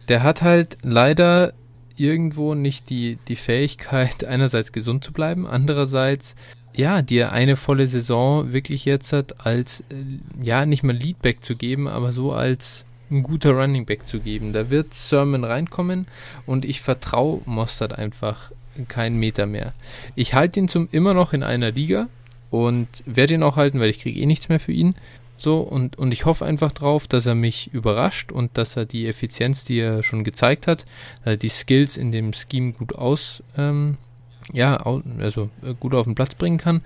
[0.08, 1.52] Der hat halt leider
[1.96, 6.34] irgendwo nicht die, die Fähigkeit, einerseits gesund zu bleiben, andererseits,
[6.74, 9.94] ja, dir eine volle Saison wirklich jetzt hat, als, äh,
[10.42, 14.52] ja, nicht mal Leadback zu geben, aber so als ein guter Running Back zu geben.
[14.52, 16.06] Da wird Sermon reinkommen
[16.46, 18.50] und ich vertraue Mostert einfach
[18.88, 19.72] keinen Meter mehr.
[20.14, 22.08] Ich halte ihn zum immer noch in einer Liga
[22.50, 24.94] und werde ihn auch halten, weil ich kriege eh nichts mehr für ihn.
[25.36, 29.06] So, und, und ich hoffe einfach drauf, dass er mich überrascht und dass er die
[29.06, 30.84] Effizienz, die er schon gezeigt hat,
[31.24, 33.96] äh, die Skills in dem Scheme gut aus, ähm,
[34.52, 34.76] ja,
[35.18, 36.82] also äh, gut auf den Platz bringen kann.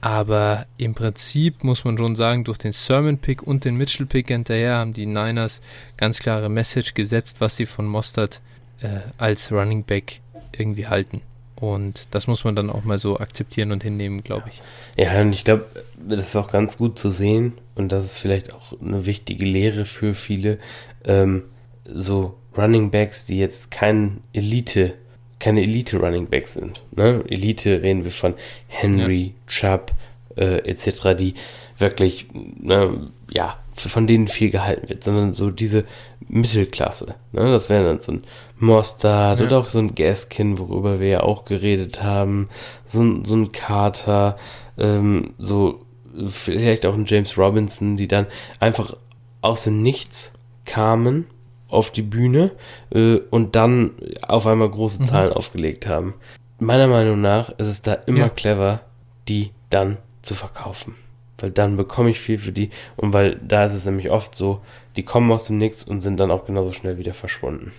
[0.00, 4.92] Aber im Prinzip muss man schon sagen, durch den Sermon-Pick und den Mitchell-Pick hinterher haben
[4.92, 5.60] die Niners
[5.96, 8.40] ganz klare Message gesetzt, was sie von Mostert
[8.82, 10.20] äh, als Running Back
[10.56, 11.22] irgendwie halten.
[11.58, 14.62] Und das muss man dann auch mal so akzeptieren und hinnehmen, glaube ich.
[14.96, 15.66] Ja, und ich glaube,
[15.96, 19.86] das ist auch ganz gut zu sehen und das ist vielleicht auch eine wichtige Lehre
[19.86, 20.58] für viele,
[21.04, 21.44] ähm,
[21.84, 24.94] so Running Backs, die jetzt kein Elite,
[25.38, 26.82] keine Elite Running Backs sind.
[26.94, 27.24] Ne?
[27.28, 28.34] Elite reden wir von
[28.68, 29.92] Henry, Chubb
[30.36, 31.34] äh, etc., die
[31.78, 35.84] wirklich, ne, ja, von denen viel gehalten wird, sondern so diese
[36.28, 37.14] Mittelklasse.
[37.32, 37.50] Ne?
[37.50, 38.22] Das wäre dann so ein
[38.58, 39.46] Mostard Ja.
[39.46, 42.48] oder auch so ein Gaskin, worüber wir ja auch geredet haben,
[42.86, 44.38] so ein, so ein Carter,
[44.78, 45.80] ähm, so
[46.26, 48.26] vielleicht auch ein James Robinson, die dann
[48.60, 48.96] einfach
[49.42, 51.26] aus dem Nichts kamen
[51.68, 52.52] auf die Bühne
[52.94, 53.90] äh, und dann
[54.26, 55.04] auf einmal große Mhm.
[55.04, 56.14] Zahlen aufgelegt haben.
[56.58, 58.28] Meiner Meinung nach ist es da immer Ja.
[58.30, 58.80] clever,
[59.28, 60.94] die dann zu verkaufen.
[61.38, 64.62] Weil dann bekomme ich viel für die und weil da ist es nämlich oft so,
[64.96, 67.72] die kommen aus dem Nix und sind dann auch genauso schnell wieder verschwunden.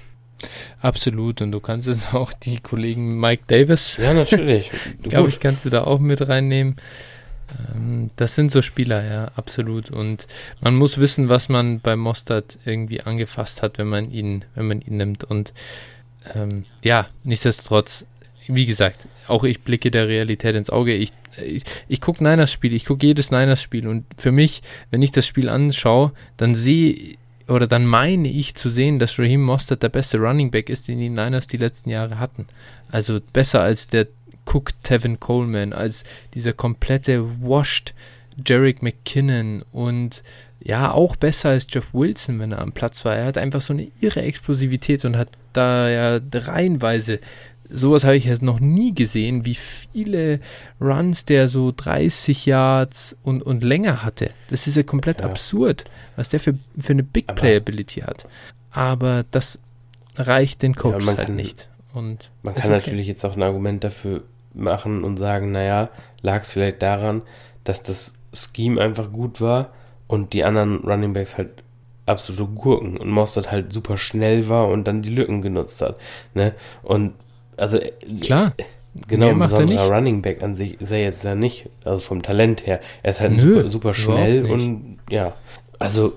[0.79, 1.41] Absolut.
[1.41, 4.69] Und du kannst jetzt auch die Kollegen Mike Davis, Ja, natürlich.
[5.01, 6.75] glaube ich, kannst du da auch mit reinnehmen.
[7.73, 9.89] Ähm, das sind so Spieler, ja, absolut.
[9.89, 10.27] Und
[10.61, 14.81] man muss wissen, was man bei Mostert irgendwie angefasst hat, wenn man ihn, wenn man
[14.81, 15.23] ihn nimmt.
[15.23, 15.53] Und
[16.33, 18.05] ähm, ja, nichtsdestotrotz,
[18.47, 20.93] wie gesagt, auch ich blicke der Realität ins Auge.
[20.93, 21.11] Ich,
[21.43, 24.61] ich, ich gucke Niners Spiel, ich gucke jedes Niners Spiel und für mich,
[24.91, 27.15] wenn ich das Spiel anschaue, dann sehe
[27.47, 30.99] oder dann meine ich zu sehen, dass Raheem Mostert der beste Running Back ist, den
[30.99, 32.45] die Niners die letzten Jahre hatten.
[32.89, 34.07] Also besser als der
[34.45, 36.03] Cook Tevin Coleman, als
[36.33, 37.93] dieser komplette washed
[38.45, 40.23] Jarek McKinnon und
[40.59, 43.15] ja, auch besser als Jeff Wilson, wenn er am Platz war.
[43.15, 47.19] Er hat einfach so eine irre Explosivität und hat da ja reihenweise
[47.69, 50.39] sowas habe ich jetzt noch nie gesehen, wie viele
[50.79, 54.31] Runs der so 30 Yards und, und länger hatte.
[54.49, 55.27] Das ist ja komplett Ja.
[55.27, 55.85] absurd,
[56.15, 58.27] was der für, für eine Big Playability hat.
[58.71, 59.59] Aber das
[60.15, 61.69] reicht den Coaches man halt kann- nicht.
[61.93, 62.73] Und Man kann okay.
[62.73, 64.23] natürlich jetzt auch ein Argument dafür
[64.53, 65.89] machen und sagen, naja,
[66.21, 67.21] lag es vielleicht daran,
[67.63, 69.71] dass das Scheme einfach gut war
[70.07, 71.49] und die anderen Running Backs halt
[72.05, 75.97] absolute Gurken und Mostert halt super schnell war und dann die Lücken genutzt hat.
[76.33, 76.53] Ne?
[76.83, 77.13] Und
[77.57, 78.53] also äh, Klar.
[79.07, 79.91] genau, mehr ein macht besonderer nicht.
[79.91, 82.79] Running Back an sich ist er jetzt ja nicht, also vom Talent her.
[83.03, 85.33] Er ist halt Nö, super, super schnell und ja,
[85.79, 86.13] also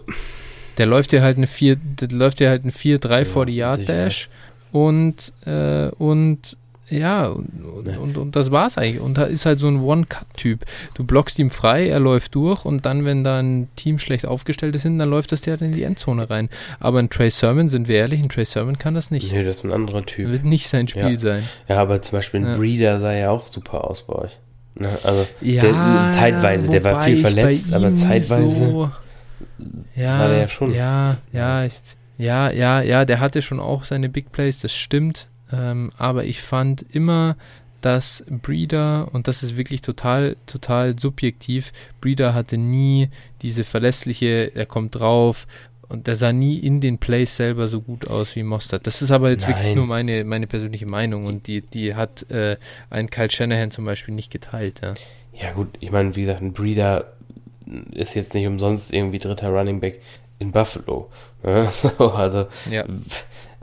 [0.78, 3.56] Der läuft dir halt eine 4, der läuft dir halt ein 4-3 Ja, vor die
[3.56, 4.28] Yard Dash
[4.72, 6.56] und äh, und
[6.90, 7.98] ja, und, und, Ja.
[7.98, 9.00] und, und das war's eigentlich.
[9.00, 10.64] Und da ist halt so ein One-Cut-Typ.
[10.94, 14.74] Du blockst ihm frei, er läuft durch und dann, wenn da ein Team schlecht aufgestellt
[14.74, 16.48] ist, dann läuft das dir halt in die Endzone rein.
[16.80, 19.32] Aber ein Trey Sermon, sind wir ehrlich, ein Trey Sermon kann das nicht.
[19.32, 20.30] nee, das ist ein anderer Typ.
[20.30, 21.18] Wird nicht sein Spiel Ja.
[21.18, 21.48] sein.
[21.68, 22.56] Ja, aber zum Beispiel ein Ja.
[22.56, 24.38] Breeder sah ja auch super aus bei euch.
[24.74, 24.88] Ne?
[25.04, 28.90] Also Ja, Der- zeitweise, der war viel verletzt, aber zeitweise So,
[29.96, 31.80] ja, war der ja schon Ja, ja, ich,
[32.18, 35.26] ja, ja, ja, der hatte schon auch seine Big Plays, das stimmt.
[35.52, 37.36] Ähm, aber ich fand immer,
[37.80, 43.08] dass Breeder, und das ist wirklich total, total subjektiv, Breeder hatte nie
[43.42, 45.46] diese verlässliche, er kommt drauf
[45.88, 48.86] und der sah nie in den Plays selber so gut aus wie Mostert.
[48.86, 49.76] Das ist aber jetzt wirklich Nein.
[49.76, 52.58] nur meine, meine persönliche Meinung und die, die hat äh,
[52.90, 54.80] ein Kyle Shanahan zum Beispiel nicht geteilt.
[54.82, 54.94] Ja.
[55.32, 57.14] Ja gut, ich meine, wie gesagt, ein Breeder
[57.92, 60.00] ist jetzt nicht umsonst irgendwie dritter Running Back
[60.38, 61.10] in Buffalo.
[61.70, 62.84] So, also, Ja.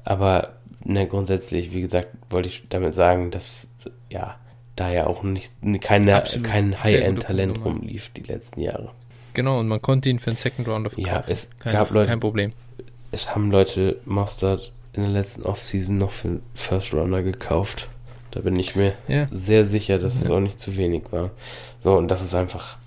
[0.03, 0.56] aber
[0.87, 3.67] ne, grundsätzlich, wie gesagt, wollte ich damit sagen, dass
[4.09, 4.35] ja,
[4.75, 5.51] da ja auch nicht
[5.81, 6.47] keine, Absolut.
[6.47, 8.91] kein High-End-Talent rumlief die letzten Jahre.
[9.33, 11.13] Genau, und man konnte ihn für einen Second Rounder verkaufen.
[11.13, 12.53] Ja, es kein, gab Leute- kein Problem.
[13.11, 17.87] Es haben Leute Mustard in der letzten Offseason noch für einen First Runner gekauft.
[18.31, 20.33] Da bin ich mir Ja, sehr sicher, dass es Ja.
[20.35, 21.29] auch nicht zu wenig war.
[21.81, 22.77] So, und das ist einfach,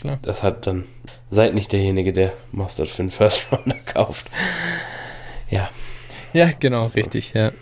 [0.00, 0.18] klar.
[0.22, 0.84] das hat dann,
[1.30, 4.26] seid nicht derjenige, der Mustard für einen First Runner kauft.
[5.50, 5.68] Ja.
[6.32, 6.92] Ja, genau, So.
[6.94, 7.52] richtig, ja.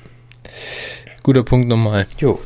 [1.22, 2.06] Guter Punkt nochmal.
[2.18, 2.40] Jo.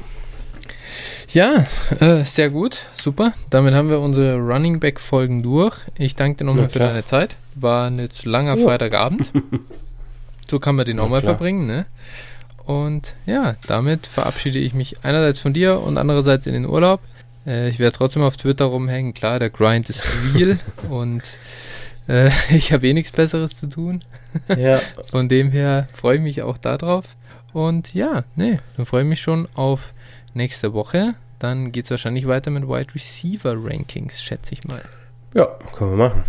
[1.31, 1.65] Ja,
[2.01, 3.33] äh, sehr gut, super.
[3.49, 5.77] Damit haben wir unsere Running Back Folgen durch.
[5.97, 6.89] Ich danke dir nochmal für klar.
[6.91, 7.37] deine Zeit.
[7.55, 8.65] War ein jetzt langer Ja.
[8.65, 9.33] Freitagabend.
[10.51, 11.35] so kann man den Na auch mal klar.
[11.37, 11.87] verbringen, ne?
[12.67, 17.01] Und ja, damit verabschiede ich mich einerseits von dir und andererseits in den Urlaub.
[17.47, 19.15] Äh, ich werde trotzdem auf Twitter rumhängen.
[19.15, 20.05] Klar, der Grind ist
[20.35, 20.59] real
[20.91, 21.23] und
[22.09, 24.01] äh, ich habe eh nichts Besseres zu tun.
[24.57, 24.79] Ja.
[25.11, 27.17] Von dem her freue ich mich auch darauf.
[27.53, 29.93] Und ja, nee, dann freue ich mich schon auf
[30.35, 31.15] nächste Woche.
[31.39, 34.83] Dann geht es wahrscheinlich weiter mit Wide Receiver Rankings, schätze ich mal.
[35.35, 36.25] Ja, können wir machen.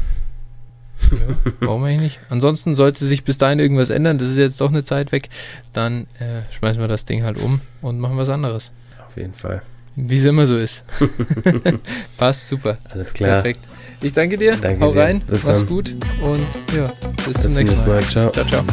[1.60, 2.20] Warum eigentlich nicht?
[2.30, 5.30] Ansonsten sollte sich bis dahin irgendwas ändern, das ist jetzt doch eine Zeit weg,
[5.74, 8.72] dann äh, schmeißen wir das Ding halt um und machen was anderes.
[9.06, 9.62] Auf jeden Fall.
[9.96, 10.84] Wie es immer so ist.
[12.18, 12.78] Passt super.
[12.90, 13.42] Alles klar.
[13.42, 13.60] Perfekt.
[14.04, 14.58] Ich danke dir.
[14.58, 15.02] Danke Hau dir.
[15.02, 15.22] rein.
[15.22, 15.68] Bis Mach's dann.
[15.68, 16.92] gut und ja,
[17.26, 18.02] bis, Bis zum nächsten Mal.
[18.04, 18.32] Ciao.
[18.32, 18.64] Ciao, ciao.